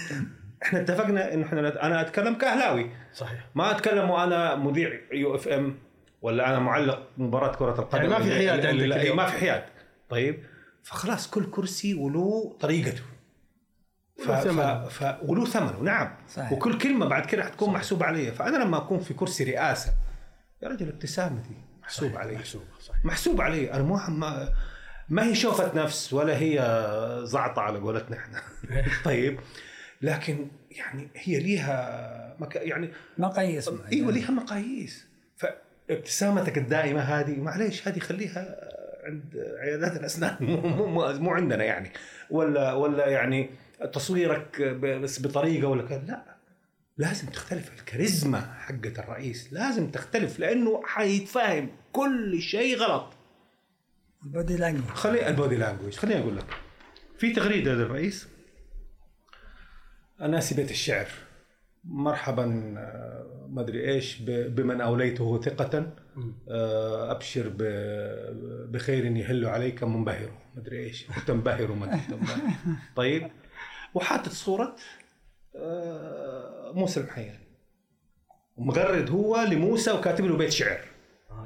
إحنا 0.63 0.79
اتفقنا 0.79 1.33
إنه 1.33 1.45
إحنا 1.45 1.85
أنا 1.87 2.01
أتكلم 2.01 2.33
كأهلاوي. 2.33 2.89
صحيح. 3.13 3.39
ما 3.55 3.71
أتكلم 3.71 4.09
وأنا 4.09 4.55
مذيع 4.55 4.99
يو 5.11 5.35
إف 5.35 5.47
إم. 5.47 5.75
ولا 6.21 6.49
أنا 6.49 6.59
معلق 6.59 7.07
مباراة 7.17 7.55
كرة 7.55 7.79
القدم؟ 7.79 8.01
يعني 8.01 8.07
ما 8.09 8.19
في 8.19 8.31
حياد 8.35 8.65
عندك. 8.65 9.11
ما 9.11 9.25
في 9.25 9.37
حياد. 9.37 9.63
طيب. 10.09 10.43
فخلاص 10.83 11.29
كل 11.29 11.51
كرسي 11.51 11.93
وله 11.93 12.57
طريقته. 12.59 13.03
ف... 14.25 14.29
وله 14.29 14.39
ف... 14.39 14.43
ثمنه. 14.43 14.87
ف... 14.87 15.15
وله 15.23 15.45
ثمنه. 15.45 15.79
نعم. 15.81 16.15
صحيح. 16.29 16.51
وكل 16.51 16.77
كلمة 16.77 17.05
بعد 17.05 17.25
كده 17.25 17.43
حتكون 17.43 17.73
محسوبة 17.73 18.05
علي. 18.05 18.31
فأنا 18.31 18.57
لما 18.57 18.77
أكون 18.77 18.99
في 18.99 19.13
كرسي 19.13 19.43
رئاسة 19.43 19.93
يا 20.63 20.67
رجل 20.67 20.87
ابتسامتي. 20.87 21.55
محسوب 21.81 22.17
علي. 22.17 22.35
محسوب 22.35 22.63
صحيح. 22.79 23.05
محسوب 23.05 23.41
علي. 23.41 23.73
أنا 23.73 23.83
مو 23.83 23.99
ما, 24.07 24.49
ما 25.09 25.23
هي 25.23 25.35
شوفة 25.35 25.83
نفس 25.83 26.13
ولا 26.13 26.37
هي 26.37 26.59
زعطة 27.23 27.61
على 27.61 27.79
قولتنا 27.79 28.17
إحنا. 28.17 28.41
طيب. 29.05 29.39
لكن 30.01 30.47
يعني 30.71 31.07
هي 31.15 31.39
ليها 31.39 32.35
مك... 32.39 32.55
يعني 32.55 32.91
مقاييس. 33.17 33.69
إيوه 33.91 34.11
ليها 34.11 34.31
مقاييس. 34.31 35.07
فابتسامتك 35.89 36.57
الدائمة 36.57 37.01
هذه 37.01 37.39
معليش 37.39 37.87
هذه 37.87 37.99
خليها 37.99 38.69
عند 39.03 39.55
عيادات 39.61 39.97
الأسنان 39.97 40.37
مو 40.39 40.85
مو 40.85 41.13
مو, 41.13 41.31
عندنا 41.31 41.63
يعني. 41.63 41.91
ولا 42.29 42.73
ولا 42.73 43.07
يعني 43.07 43.49
تصويرك 43.93 44.61
بس 44.61 45.21
بطريقة 45.21 45.67
ولا 45.67 45.83
كذا 45.83 46.03
لا. 46.07 46.37
لازم 46.97 47.27
تختلف 47.27 47.71
الكاريزما 47.79 48.53
حقة 48.59 48.93
الرئيس 48.97 49.53
لازم 49.53 49.91
تختلف 49.91 50.39
لأنه 50.39 50.81
حيتفاهم 50.85 51.69
كل 51.93 52.41
شيء 52.41 52.77
غلط. 52.77 53.13
ال 54.23 54.30
body 54.30 54.57
language 54.57 54.89
خلي 54.89 55.27
ال 55.27 55.33
body 55.33 55.55
language 55.55 55.95
خليني 55.95 56.19
أقول 56.21 56.37
لك. 56.37 56.45
في 57.17 57.33
تغريدة 57.33 57.73
للرئيس. 57.73 58.27
ناسي 60.19 60.55
بيت 60.55 60.71
الشعر. 60.71 61.07
مرحبا 61.87 62.73
آه، 62.77 63.47
ما 63.49 63.61
أدري 63.61 63.91
إيش 63.93 64.21
بمن 64.27 64.81
أوليته 64.81 65.41
ثقة 65.41 65.93
آه، 66.49 67.11
أبشر 67.11 67.53
بخير 68.69 69.05
يهل 69.05 69.45
عليك 69.45 69.83
منبهر 69.83 70.31
ما 70.55 70.61
أدري 70.61 70.79
إيش 70.79 71.07
تنبهر 71.27 71.67
تنبهر 72.09 72.41
طيب. 72.95 73.31
وحاطط 73.93 74.29
صورة 74.29 74.75
آه، 75.55 76.71
موسى 76.75 76.99
المحيان 76.99 77.39
ومغرد 78.57 79.09
هو 79.09 79.37
لموسى 79.51 79.91
وكاتب 79.91 80.25
له 80.25 80.37
بيت 80.37 80.51
شعر. 80.51 80.81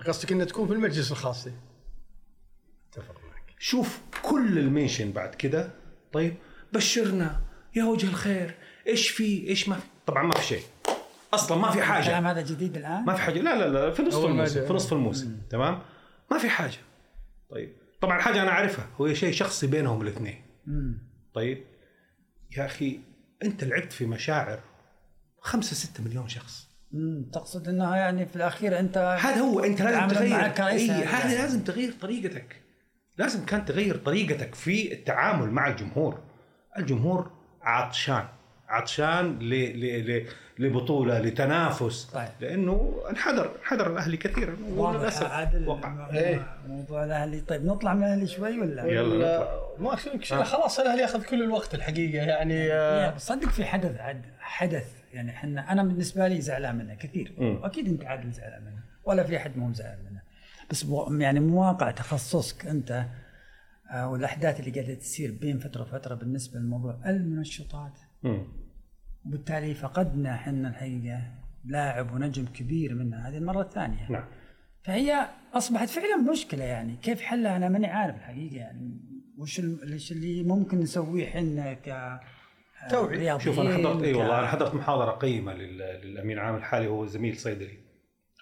قصدك 0.07 0.31
إنها 0.31 0.45
تكون 0.45 0.67
في 0.67 0.73
المجلس 0.73 1.11
الخاص. 1.11 1.47
دي. 1.47 1.53
اتفق 2.89 3.15
معك. 3.29 3.55
شوف 3.59 4.01
كل 4.21 4.59
المنشن 4.59 5.11
بعد 5.11 5.35
كده. 5.35 5.71
طيب 6.13 6.35
بشرنا 6.73 7.41
يا 7.75 7.83
وجه 7.83 8.07
الخير. 8.07 8.55
إيش 8.87 9.09
في 9.09 9.47
إيش 9.47 9.69
ما 9.69 9.75
في. 9.75 9.87
طبعا 10.05 10.23
ما 10.23 10.33
في 10.33 10.43
شيء. 10.43 10.63
أصلا 11.33 11.57
ما 11.57 11.71
في 11.71 11.81
حاجة. 11.81 12.03
الكلام 12.03 12.27
هذا 12.27 12.41
جديد 12.41 12.77
الآن؟ 12.77 13.05
ما 13.05 13.13
في 13.13 13.21
حاجة. 13.21 13.39
لا 13.39 13.55
لا 13.55 13.69
لا 13.69 13.91
في 13.91 14.03
نصف 14.03 14.25
الموسم. 14.25 14.65
في 14.67 14.73
نصف 14.73 14.93
الموسم 14.93 15.37
تمام؟ 15.49 15.81
ما 16.31 16.37
في 16.37 16.49
حاجة. 16.49 16.77
طيب. 17.49 17.73
طبعا 18.01 18.21
حاجة 18.21 18.41
أنا 18.41 18.51
أعرفها 18.51 18.87
هو 19.01 19.13
شيء 19.13 19.33
شخصي 19.33 19.67
بينهم 19.67 20.01
الاثنين. 20.01 20.41
طيب. 21.33 21.63
يا 22.57 22.65
أخي 22.65 22.99
أنت 23.43 23.63
لعبت 23.63 23.93
في 23.93 24.05
مشاعر 24.05 24.59
خمسة 25.39 25.75
ستة 25.75 26.03
مليون 26.03 26.27
شخص. 26.27 26.67
مم. 26.91 27.29
تقصد 27.33 27.67
انها 27.67 27.95
يعني 27.95 28.25
في 28.25 28.35
الأخير 28.35 28.79
أنت 28.79 28.97
هذا 28.97 29.41
هو 29.41 29.59
أنت 29.59 29.81
لازم 29.81 30.07
تغير. 30.07 30.67
اي 30.67 30.87
يعني. 30.87 31.03
هذا 31.03 31.41
لازم 31.41 31.63
تغير 31.63 31.93
طريقتك. 32.01 32.61
لازم 33.17 33.45
كان 33.45 33.65
تغير 33.65 33.97
طريقتك 33.97 34.55
في 34.55 34.93
التعامل 34.93 35.51
مع 35.51 35.67
الجمهور. 35.67 36.23
الجمهور 36.77 37.31
عطشان. 37.61 38.27
عطشان 38.71 39.39
ل 39.39 39.49
ل 39.53 40.11
ل 40.11 40.25
لبطولة 40.59 41.19
لتنافس. 41.19 42.03
طيب. 42.05 42.27
لأنه 42.41 43.01
انحدر 43.09 43.51
انحدر 43.61 43.91
الأهلي 43.91 44.17
كثيرا. 44.17 44.57
وللأسف 44.75 45.23
وقع. 45.67 46.09
إيه. 46.13 46.57
موضوع 46.67 47.03
الأهلي. 47.03 47.41
طيب 47.41 47.65
نطلع 47.65 47.93
من 47.93 48.03
الأهلي 48.03 48.27
شوي 48.27 48.59
ولا؟ 48.59 48.85
يلا 48.85 49.01
ولا- 49.15 49.61
ما 49.79 49.95
شيء. 49.95 50.43
خلاص 50.43 50.79
الأهلي 50.79 51.01
ياخذ 51.01 51.23
كل 51.23 51.43
الوقت 51.43 51.75
الحقيقة 51.75 52.23
يعني 52.25 52.73
آه، 52.73 53.17
صدق 53.17 53.49
في 53.49 53.65
حدث 53.65 53.99
عد 53.99 54.21
حدث. 54.39 54.93
يعني 55.13 55.31
إحنا 55.31 55.71
أنا 55.71 55.83
بالنسبة 55.83 56.27
لي 56.27 56.41
زعلان 56.41 56.75
منه 56.75 56.95
كثير. 56.95 57.33
واكيد 57.37 57.87
أنت 57.87 58.05
عادل 58.05 58.31
زعلان 58.31 58.61
منه 58.65 58.83
ولا 59.05 59.23
في 59.23 59.37
أحد 59.37 59.57
مو 59.57 59.73
زعلان 59.73 59.99
منه. 60.11 60.21
بس 60.69 60.85
يعني 61.11 61.39
من 61.39 61.53
واقع 61.53 61.91
تخصصك 61.91 62.65
أنت 62.67 63.05
آه، 63.91 64.09
والأحداث 64.09 64.59
اللي 64.59 64.71
قاعدة 64.71 64.93
تصير 64.93 65.31
بين 65.41 65.59
فترة 65.59 65.81
وفترة 65.81 66.15
بالنسبة 66.15 66.59
لموضوع 66.59 66.99
المنشطات. 67.05 67.99
وبالتالي 69.25 69.73
فقدنا 69.73 70.35
إحنا 70.35 70.69
الحقيقة 70.69 71.21
لاعب 71.65 72.13
ونجم 72.13 72.45
كبير 72.45 72.93
منها 72.95 73.29
هذه 73.29 73.37
المرة 73.37 73.61
الثانية. 73.61 74.11
نعم. 74.11 74.25
فهي 74.83 75.27
أصبحت 75.53 75.89
فعلا 75.89 76.17
مشكلة 76.31 76.63
يعني. 76.63 76.95
كيف 76.95 77.21
حلها؟ 77.21 77.57
أنا 77.57 77.69
ماني 77.69 77.87
عارف 77.87 78.15
الحقيقة 78.15 78.55
يعني. 78.55 78.99
وش 79.37 79.59
ال- 79.59 79.93
وش 79.95 80.11
اللي 80.11 80.43
ممكن 80.43 80.79
نسويه 80.79 81.27
إحنا 81.27 81.73
ك 81.73 82.19
توعية. 82.89 83.17
رياضيين 83.19 83.39
شوف 83.39 83.59
أنا 83.59 83.77
حضرت 83.77 84.03
اي 84.03 84.13
والله 84.13 84.39
أنا 84.39 84.47
حضرت 84.47 84.75
محاضرة 84.75 85.11
قيمة 85.11 85.53
لل- 85.53 85.77
للأمين 86.03 86.37
العام 86.37 86.55
الحالي 86.55 86.87
هو 86.87 87.05
زميل 87.05 87.37
صيدلي. 87.37 87.77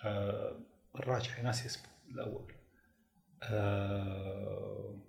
آه 0.05 0.59
الراجحي 0.95 1.41
ناسي 1.41 1.65
اسمه 1.65 1.83
الأول. 2.13 2.53
آه 3.43 4.99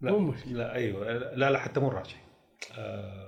لا 0.00 0.12
مو 0.12 0.18
مشكلة. 0.18 0.52
لا 0.52 0.74
أيوه 0.74 1.12
لا 1.12 1.50
لا 1.50 1.58
حتى 1.58 1.80
مو 1.80 1.88
الراجحي 1.88 2.20
آه 2.78 3.25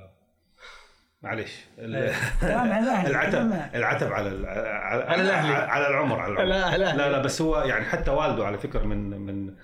عن 1.25 1.39
الأهلي. 1.79 3.11
العتب 3.11 3.53
العتب 3.75 4.13
على 4.13 4.29
ال- 4.29 4.47
على 4.47 5.03
على 5.05 5.23
الأهلي. 5.23 5.55
على 5.55 5.89
العمر 5.89 6.21
على 6.21 6.33
العمر 6.33 6.49
لا،. 6.77 6.77
لا 6.97 7.11
لا 7.11 7.23
بس 7.23 7.43
هو 7.43 7.59
يعني 7.63 7.85
حتى 7.85 8.11
والده 8.11 8.47
على 8.47 8.59
فكرة 8.59 8.85
من 8.85 9.11
من 9.11 9.55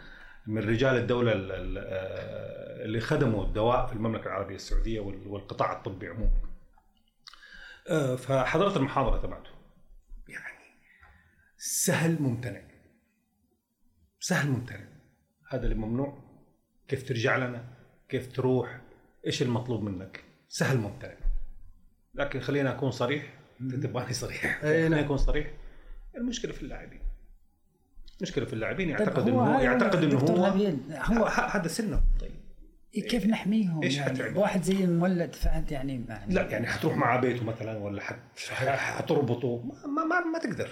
من 0.46 0.58
رجال 0.68 0.96
الدولة 0.96 1.32
ال- 1.32 1.52
ال- 1.52 1.78
آه، 1.78 2.84
اللي 2.84 3.00
خدموا 3.00 3.44
الدواء 3.44 3.86
في 3.86 3.92
المملكة 3.92 4.26
العربية 4.26 4.54
السعودية 4.54 5.00
وال- 5.00 5.28
والقطاع 5.28 5.72
الطبي 5.72 6.08
عموما. 6.08 6.30
آه، 7.90 8.16
فحضرت 8.16 8.76
المحاضرة 8.76 9.18
تبعته. 9.22 9.50
يعني 10.28 10.64
سهل 11.58 12.22
ممتنع. 12.22 12.60
سهل 14.20 14.50
ممتنع. 14.50 14.84
هذا 15.50 15.64
اللي 15.64 15.74
ممنوع 15.74 16.18
كيف 16.88 17.08
ترجع 17.08 17.36
لنا؟ 17.36 17.64
كيف 18.08 18.32
تروح؟ 18.32 18.80
إيش 19.26 19.42
المطلوب 19.42 19.82
منك؟ 19.82 20.24
سهل 20.48 20.78
ممتنع. 20.78 21.14
لكن 22.14 22.40
خلينا 22.40 22.70
أكون 22.70 22.90
صريح. 22.90 23.22
أنت 23.60 23.74
تبغاني 23.74 24.12
صريح. 24.12 24.58
خليني 24.62 24.88
نعم. 24.88 25.04
أكون 25.04 25.16
صريح. 25.16 25.50
المشكلة 26.16 26.52
في 26.52 26.62
اللاعبين. 26.62 27.00
المشكلة 28.20 28.44
في 28.44 28.52
اللاعبين. 28.52 28.96
طيب 28.96 29.06
يعتقد 29.06 29.28
هو 29.28 29.42
انه 29.44 29.56
هذا 29.56 29.62
يعتقد 29.62 30.02
إنه 30.04 30.18
هو 30.18 30.44
هو 31.18 31.26
هذا 31.26 31.68
سنه. 31.68 32.02
طيب. 32.20 32.30
كيف 33.02 33.26
نحميهم؟ 33.26 33.82
إيش 33.82 33.96
يعني 33.96 34.10
حتعمل؟ 34.14 34.36
واحد 34.38 34.62
زي 34.62 34.84
المولد 34.84 35.34
فهد 35.34 35.72
يعني 35.72 35.98
ما 35.98 36.20
لا 36.28 36.42
يعني 36.50 36.66
حتروح 36.66 36.96
مع 36.96 37.16
بيته 37.16 37.44
مثلا 37.44 37.78
ولا 37.78 38.02
حت 38.02 38.18
حتربطه. 38.76 39.62
ما 39.64 40.04
ما, 40.04 40.04
ما, 40.04 40.20
ما 40.32 40.38
تقدر. 40.38 40.68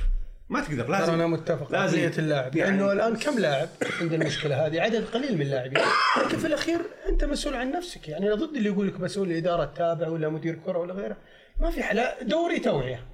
ما 0.49 0.61
تقدر. 0.61 0.89
لازم 0.89 1.13
أنا 1.15 1.27
متفق 1.27 1.73
لازم. 1.73 2.11
اللاعب 2.19 2.57
يعني- 2.57 2.71
لأنه 2.71 2.93
الآن 2.93 3.17
كم 3.17 3.39
لاعب 3.39 3.69
عند 4.01 4.13
المشكلة 4.13 4.67
هذه؟ 4.67 4.81
عدد 4.81 5.05
قليل 5.05 5.35
من 5.35 5.43
اللاعبين. 5.43 5.79
لكن 6.27 6.39
في 6.39 6.47
الأخير 6.47 6.81
أنت 7.09 7.25
مسؤول 7.25 7.55
عن 7.57 7.73
نفسك. 7.73 8.09
يعني 8.09 8.27
أنا 8.27 8.35
ضد 8.35 8.57
اللي 8.57 8.69
يقول 8.69 8.89
لك 8.89 9.01
مسؤول 9.01 9.31
الإدارة 9.31 9.65
التابع 9.65 10.09
ولا 10.09 10.29
مدير 10.29 10.55
كرة 10.55 10.79
ولا 10.79 10.95
غيره. 10.95 11.17
ما 11.63 11.71
في 11.71 11.83
حلا 11.83 12.23
دوري 12.23 12.59
توعية. 12.59 13.07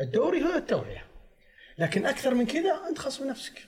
الدوري 0.00 0.42
هو 0.44 0.54
التوعية. 0.56 1.04
لكن 1.78 2.06
أكثر 2.06 2.34
من 2.34 2.46
كذا 2.46 2.74
أنت 2.88 2.98
خاص 2.98 3.22
بنفسك. 3.22 3.58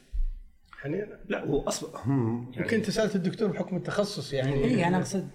يعني 0.85 1.07
لا 1.29 1.45
هو 1.45 1.61
أصلا 1.69 1.91
هم 2.05 2.43
يعني 2.53 2.57
يمكن 2.65 2.77
انت 2.77 2.91
سألت 2.91 3.17
الدكتور 3.17 3.49
بحكم 3.51 3.77
التخصص 3.77 4.33
يعني 4.33 4.65
اي 4.65 4.87
أنا 4.89 4.97
أقصد 4.99 5.29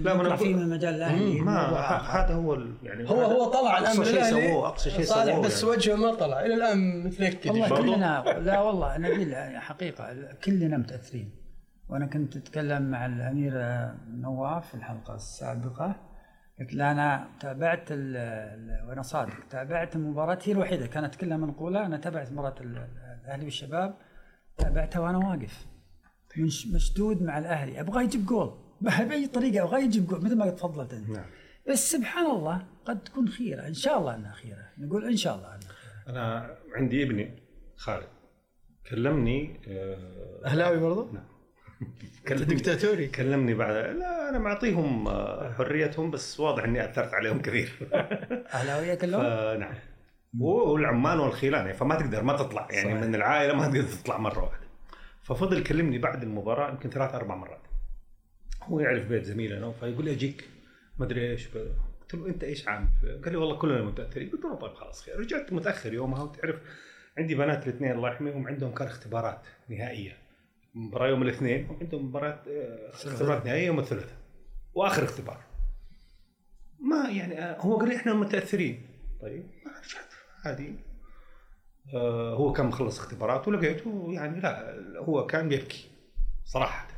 لا، 0.00 0.14
ما 0.14 0.36
فيه 0.36 0.54
من 0.54 0.62
المجال 0.62 0.94
الاهلي 0.94 1.40
ما 1.40 1.58
هذا 1.98 2.34
هو 2.34 2.54
ال- 2.54 2.74
يعني 2.82 3.10
هو 3.10 3.22
هو 3.22 3.44
طلع 3.44 3.78
الان 3.78 3.96
اقصى 3.96 4.04
شيء 4.12 4.22
سووه 4.22 4.68
أقصى 4.68 4.90
شيء 4.90 5.04
صالح 5.04 5.32
سووه 5.34 5.44
بس 5.46 5.62
يعني. 5.62 5.70
وجهه 5.74 5.94
ما 5.94 6.14
طلع. 6.14 6.40
إلى 6.46 6.54
الآن 6.54 7.04
متنكد 7.04 7.50
والله 7.50 7.68
برضو؟ 7.68 7.82
كلنا 7.82 8.24
لا 8.44 8.60
والله 8.60 8.98
نبيل 8.98 9.34
حقيقة 9.56 10.28
كلنا 10.44 10.76
متأثرين. 10.76 11.30
وأنا 11.88 12.06
كنت 12.06 12.36
أتكلم 12.36 12.90
مع 12.90 13.06
الأمير 13.06 13.52
نواف 14.08 14.68
في 14.68 14.74
الحلقة 14.74 15.14
السابقة. 15.14 15.94
قلت 16.60 16.74
له 16.74 16.92
أنا 16.92 17.28
تابعت 17.40 17.92
وأنا 18.88 19.02
صادق 19.02 19.46
تابعت 19.50 19.96
المباراه 19.96 20.38
هي 20.44 20.52
الوحيده 20.52 20.86
كانت 20.86 21.14
كلها 21.14 21.36
منقولة 21.36 21.86
أنا 21.86 21.96
تابعت 21.96 22.32
مباراة 22.32 22.54
ال- 22.60 22.88
الاهلي 23.24 23.44
والشباب 23.44 23.94
تابعتها 24.56 25.00
وأنا 25.00 25.18
واقف. 25.18 25.66
مش 26.38 26.66
مشدود 26.66 27.22
مع 27.22 27.38
الأهلي 27.38 27.80
أبغى 27.80 28.04
يجيب 28.04 28.26
جول. 28.26 28.58
بأي 28.80 29.26
طريقة 29.26 29.64
أبغى 29.64 29.84
يجيب 29.84 30.06
جول 30.06 30.24
مثل 30.24 30.36
ما 30.38 30.50
تفضلت 30.50 30.94
أنت. 30.94 31.10
نعم. 31.10 31.24
بس 31.70 31.92
سبحان 31.92 32.26
الله 32.30 32.66
قد 32.84 33.02
تكون 33.02 33.28
خيرة 33.28 33.66
إن 33.66 33.74
شاء 33.74 33.98
الله 33.98 34.14
أنها 34.14 34.32
خيرة. 34.32 34.68
نقول 34.78 35.04
إن 35.04 35.16
شاء 35.16 35.36
الله 35.36 35.48
أنها 35.48 35.60
خيرة. 35.68 36.12
أنا 36.12 36.56
عندي 36.76 37.02
ابني 37.02 37.42
خالد 37.76 38.06
كلمني 38.90 39.60
آه، 39.68 40.40
أهلاوي 40.46 40.78
برضو؟ 40.78 41.12
نعم. 41.12 41.24
دكتاتوري 42.30 43.06
كلمني 43.06 43.54
بعد. 43.54 43.74
لا 43.74 44.28
أنا 44.28 44.38
معطيهم 44.38 45.08
آه، 45.08 45.52
حريتهم 45.52 46.10
بس 46.10 46.40
واضح 46.40 46.64
إني 46.64 46.84
أثرت 46.84 47.14
عليهم 47.14 47.42
كثير. 47.42 47.72
أهلاوية 48.54 48.94
كلهم؟ 48.94 49.22
فنعم. 49.22 49.74
والعمان 50.38 51.18
والخيلان 51.18 51.60
يعني 51.66 51.78
فما 51.78 51.94
تقدر 51.94 52.22
ما 52.22 52.36
تطلع. 52.36 52.68
يعني 52.70 52.90
صحيح. 52.90 53.02
من 53.02 53.14
العائلة 53.14 53.54
ما 53.54 53.66
تقدر 53.66 53.82
تطلع 53.82 54.18
مرة 54.18 54.44
واحدة. 54.44 54.66
ففضل 55.22 55.58
يكلمني 55.58 55.98
بعد 55.98 56.22
المباراة 56.22 56.70
يمكن 56.70 56.90
ثلاث 56.90 57.14
أربع 57.14 57.34
مرات. 57.34 57.60
هو 58.62 58.80
يعرف 58.80 59.06
بيت 59.06 59.24
زميلنا 59.24 59.72
فيقول 59.72 60.04
لي 60.04 60.12
أجيك. 60.12 60.48
ما 60.98 61.06
أدري 61.06 61.30
إيش. 61.30 61.48
قلت 62.00 62.14
له 62.14 62.26
أنت 62.26 62.44
إيش 62.44 62.68
عامل؟ 62.68 62.88
قال 63.24 63.32
لي 63.32 63.36
والله 63.36 63.56
كلنا 63.56 63.82
متأثرين. 63.82 64.30
قلت 64.30 64.44
له 64.44 64.54
طيب 64.54 64.74
خلاص 64.74 65.02
خير. 65.02 65.20
رجعت 65.20 65.52
متأخر 65.52 65.94
يومها 65.94 66.22
وتعرف 66.22 66.56
عندي 67.18 67.34
بنات 67.34 67.68
الاثنين 67.68 67.92
الله 67.92 68.12
يحميهم 68.12 68.46
عندهم 68.46 68.74
كان 68.74 68.86
اختبارات 68.86 69.40
نهائية. 69.68 70.19
مباراه 70.74 71.08
يوم 71.08 71.22
الاثنين 71.22 71.70
وعندهم 71.70 72.04
مباراه 72.04 72.42
آه، 72.48 72.90
اختبارات. 72.90 73.46
نهائية 73.46 73.66
يوم 73.66 73.78
الثلاثاء 73.78 74.18
وآخر 74.74 75.04
اختبار. 75.04 75.44
ما 76.80 77.08
يعني 77.10 77.38
آه، 77.38 77.60
هو 77.60 77.76
قال 77.76 77.88
لي 77.88 77.96
إحنا 77.96 78.14
متأثرين. 78.14 78.86
طيب 79.20 79.50
عادي. 80.44 80.74
آه 81.94 82.34
هو 82.34 82.52
كان 82.52 82.66
مخلص 82.66 82.98
اختبارات 82.98 83.48
ولقيته 83.48 84.06
يعني 84.12 84.40
لا 84.40 84.74
هو 84.98 85.26
كان 85.26 85.48
بيبكي 85.48 85.90
صراحة. 86.44 86.88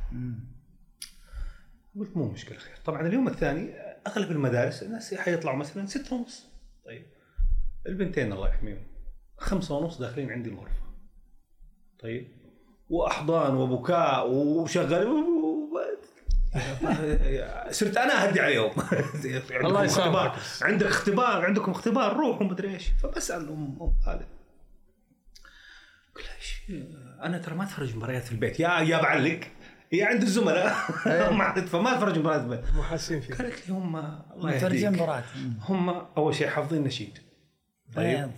قلت 1.95 2.17
مو 2.17 2.31
مشكلة 2.31 2.57
خير. 2.57 2.75
طبعا 2.85 3.07
اليوم 3.07 3.27
الثاني 3.27 3.73
أغلب 4.07 4.31
المدارس 4.31 4.83
الناس 4.83 5.13
حيطلعوا 5.13 5.57
مثلا 5.57 5.85
ستة 5.85 6.15
ونص. 6.15 6.47
طيب 6.85 7.05
البنتين 7.87 8.33
الله 8.33 8.49
يحميهم 8.49 8.83
خمسة 9.37 9.77
ونص 9.77 9.97
داخلين 10.01 10.31
عندي 10.31 10.49
الغرفة 10.49 10.83
طيب 11.99 12.42
وأحضان 12.89 13.55
وبكاء 13.55 14.29
وشغل 14.29 15.23
صرت 17.71 17.97
أنا 17.97 18.27
أهدي 18.27 18.39
عليهم. 18.41 18.71
الله 19.65 19.83
يسامحك. 19.83 20.31
عندك 20.61 20.85
اختبار 20.85 21.45
عندكم 21.45 21.71
اختبار 21.71 22.13
روحوا 22.17 22.43
مدري 22.47 22.73
إيش. 22.73 22.83
فبسال 23.03 23.49
ام 23.49 23.77
أم 23.81 23.93
خالد 24.05 24.25
قلت 26.15 26.25
إيش؟ 26.37 26.61
أنا 27.23 27.37
ترى 27.37 27.55
ما 27.55 27.63
أتفرج 27.63 27.95
مباريات 27.95 28.23
في 28.23 28.31
البيت. 28.31 28.59
يا 28.59 28.69
يا 28.79 29.01
بعلق. 29.01 29.39
هي 29.91 30.03
عند 30.03 30.21
الزملاء. 30.21 30.75
عاد- 31.41 31.65
فما 31.67 31.93
أتفرج 31.93 32.19
مباريات 32.19 32.41
في 32.41 32.47
البيت. 32.47 32.73
مو 32.75 32.83
حاسين 32.83 33.21
فيه 33.21 33.33
قالت 33.33 33.69
لي 33.69 33.73
هم 33.75 33.95
الله 33.95 34.51
يهديك. 34.51 34.59
هم 35.69 35.89
أول 35.89 36.35
شيء 36.35 36.47
حافظين 36.47 36.83
نشيد. 36.83 37.17
طيب. 37.95 38.17
طيب 38.17 38.29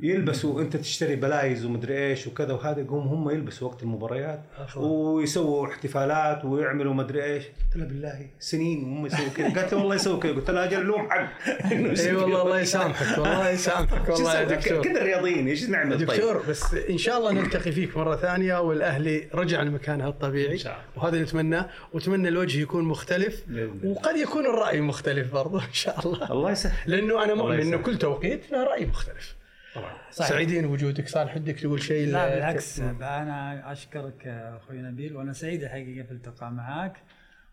يلبسوا 0.00 0.60
انت 0.60 0.76
تشتري 0.76 1.16
بلايز 1.16 1.64
ومدري 1.64 1.98
إيش 1.98 2.26
وكذا 2.26 2.52
وهذا 2.52 2.80
يقوم 2.80 3.06
هم 3.08 3.30
يلبسوا 3.30 3.68
وقت 3.68 3.82
المباريات 3.82 4.42
ويسووا 4.76 5.66
احتفالات 5.66 6.44
ويعملوا 6.44 6.94
مدري 6.94 7.24
إيش. 7.24 7.44
قلت 7.44 7.76
لها 7.76 7.86
بالله. 7.86 8.26
سنين 8.38 8.84
هم 8.84 9.06
يسووا 9.06 9.28
كذا. 9.28 9.46
قالت 9.46 9.74
لي 9.74 9.80
والله 9.80 9.94
يسووا 9.94 10.20
كذا. 10.20 10.32
قلت 10.32 10.50
لها 10.50 10.64
أجل 10.64 10.88
لهم 10.88 11.10
حق. 11.10 11.28
إي 11.72 12.14
والله. 12.14 12.42
الله 12.42 12.60
يسامحك 12.60 13.18
والله 13.18 13.50
يسامحك 13.50 14.08
والله 14.08 14.40
يا؟ 14.40 14.44
دكتور. 14.44 14.82
كذا 14.82 15.00
الرياضيين 15.00 15.48
إيش 15.48 15.68
نعمل؟ 15.68 15.98
طيب. 15.98 16.10
دكتور 16.10 16.42
بس 16.48 16.74
إن 16.74 16.98
شاء 16.98 17.18
الله 17.18 17.32
نلتقي 17.32 17.72
فيك 17.72 17.96
مرة 17.96 18.16
ثانية 18.16 18.60
والأهلي 18.60 19.28
رجع 19.34 19.62
لمكانها 19.62 20.08
الطبيعي. 20.08 20.52
إن 20.52 20.58
شاء 20.58 20.72
الله. 20.72 20.84
وهذا 20.96 21.14
اللي 21.14 21.24
نتمناه 21.24 21.68
وأتمنى 21.92 22.28
الوجه 22.28 22.60
يكون 22.60 22.84
مختلف. 22.84 23.44
وقد 23.84 24.16
يكون 24.16 24.46
الرأي 24.46 24.80
مختلف 24.80 25.32
برضه 25.32 25.58
إن 25.58 25.72
شاء 25.72 26.06
الله. 26.06 26.32
الله 26.32 26.50
يسهل. 26.50 26.90
لأنه 26.90 27.24
أنا 27.24 27.34
مؤمن 27.34 27.60
إنه. 27.60 27.76
كل 27.76 27.98
توقيت 27.98 28.52
له 28.52 28.64
رأي 28.64 28.86
مختلف. 28.92 29.36
طبعا. 29.74 29.92
صحيح. 30.10 30.30
سعيدين 30.30 30.66
بوجودك. 30.66 31.08
صالح 31.08 31.36
ودك 31.36 31.60
تقول 31.60 31.82
شيء 31.82 32.12
لا 32.12 32.34
بالعكس. 32.34 32.80
أنا 32.80 33.72
أشكرك 33.72 34.26
أخوي 34.26 34.82
نبيل 34.82 35.16
وأنا 35.16 35.32
سعيد 35.32 35.62
الحقيقة 35.62 36.06
في 36.06 36.12
التقاء 36.12 36.50
معك 36.50 36.96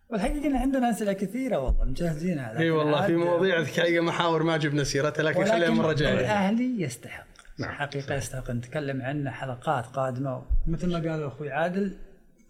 والحقيقة 0.10 0.48
إن 0.48 0.56
عندنا 0.56 0.90
أسئلة 0.90 1.14
كثيرة 1.14 1.58
والله 1.58 1.86
مجهزينها. 1.86 2.60
إي 2.60 2.70
والله 2.70 3.08
في 3.08 3.16
مواضيع 3.16 3.66
حقيقه 3.66 4.04
محاور 4.04 4.44
ما 4.44 4.58
جبنا 4.58 4.84
سيرتها 4.84 5.24
لكن 5.24 5.46
خليها 5.46 5.68
المره 5.68 5.92
الجايه 5.92 6.20
الأهلي 6.20 6.82
يستحق. 6.82 7.26
نعم. 7.60 7.72
حقيقة 7.72 8.16
يستحق. 8.16 8.52
نتكلم 8.52 9.02
عنه 9.02 9.32
حلقات 9.32 9.86
قادمة. 9.86 10.46
مثل 10.68 10.92
ما 10.92 11.12
قال 11.12 11.24
أخوي 11.24 11.52
عادل 11.52 11.98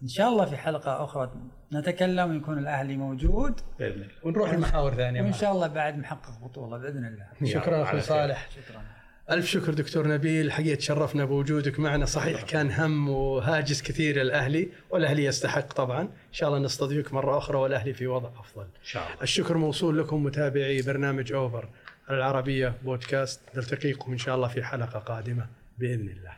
إن 0.02 0.08
شاء 0.08 0.28
الله 0.28 0.44
في 0.44 0.56
حلقة 0.56 1.04
أخرى 1.04 1.30
نتكلم 1.72 2.30
ويكون 2.30 2.58
الاهلي 2.58 2.96
موجود. 2.96 3.60
بإذن 3.78 3.92
الله. 3.92 4.08
ونروح 4.22 4.54
لمحاور 4.54 4.94
ثانية 4.94 5.22
وإن. 5.22 5.32
شاء 5.32 5.52
الله 5.52 5.66
بعد 5.66 5.98
محقق 5.98 6.38
بطولة 6.44 6.78
بإذن 6.78 7.04
الله. 7.04 7.52
شكرا 7.52 7.82
أخوي. 7.82 8.00
صالح. 8.00 8.48
شكرا. 8.50 8.82
ألف 9.30 9.46
شكر 9.46 9.74
دكتور 9.74 10.08
نبيل 10.08 10.52
حقيقة 10.52 10.74
تشرفنا 10.74 11.24
بوجودك 11.24 11.80
معنا. 11.80 12.04
صحيح 12.04 12.42
كان 12.42 12.70
هم 12.70 13.08
وهاجس 13.08 13.82
كثير 13.82 14.20
الأهلي 14.20 14.68
والأهلي 14.90 15.24
يستحق 15.24 15.72
طبعا. 15.72 16.02
إن 16.02 16.32
شاء 16.32 16.48
الله 16.48 16.60
نستضيفك 16.60 17.12
مرة 17.12 17.38
أخرى 17.38 17.58
والأهلي 17.58 17.92
في 17.92 18.06
وضع 18.06 18.28
أفضل. 18.40 18.62
إن 18.62 18.84
شاء 18.84 19.06
الله. 19.06 19.22
الشكر 19.22 19.56
موصول 19.56 19.98
لكم 19.98 20.24
متابعي 20.24 20.82
برنامج 20.82 21.32
أوفر 21.32 21.68
على 22.08 22.18
العربية 22.18 22.74
بودكاست. 22.84 23.40
نلتقيكم 23.56 24.12
إن 24.12 24.18
شاء 24.18 24.34
الله 24.36 24.48
في 24.48 24.62
حلقة 24.62 24.98
قادمة 24.98 25.46
بإذن 25.78 26.08
الله. 26.08 26.32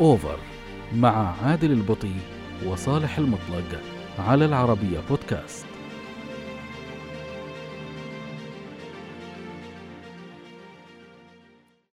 أوفر. 0.00 0.38
مع 0.96 1.34
عادل 1.42 1.72
البطي 1.72 2.14
وصالح 2.66 3.18
المطلق 3.18 3.80
على 4.18 4.44
العربية 4.44 5.00
بودكاست. 5.10 5.67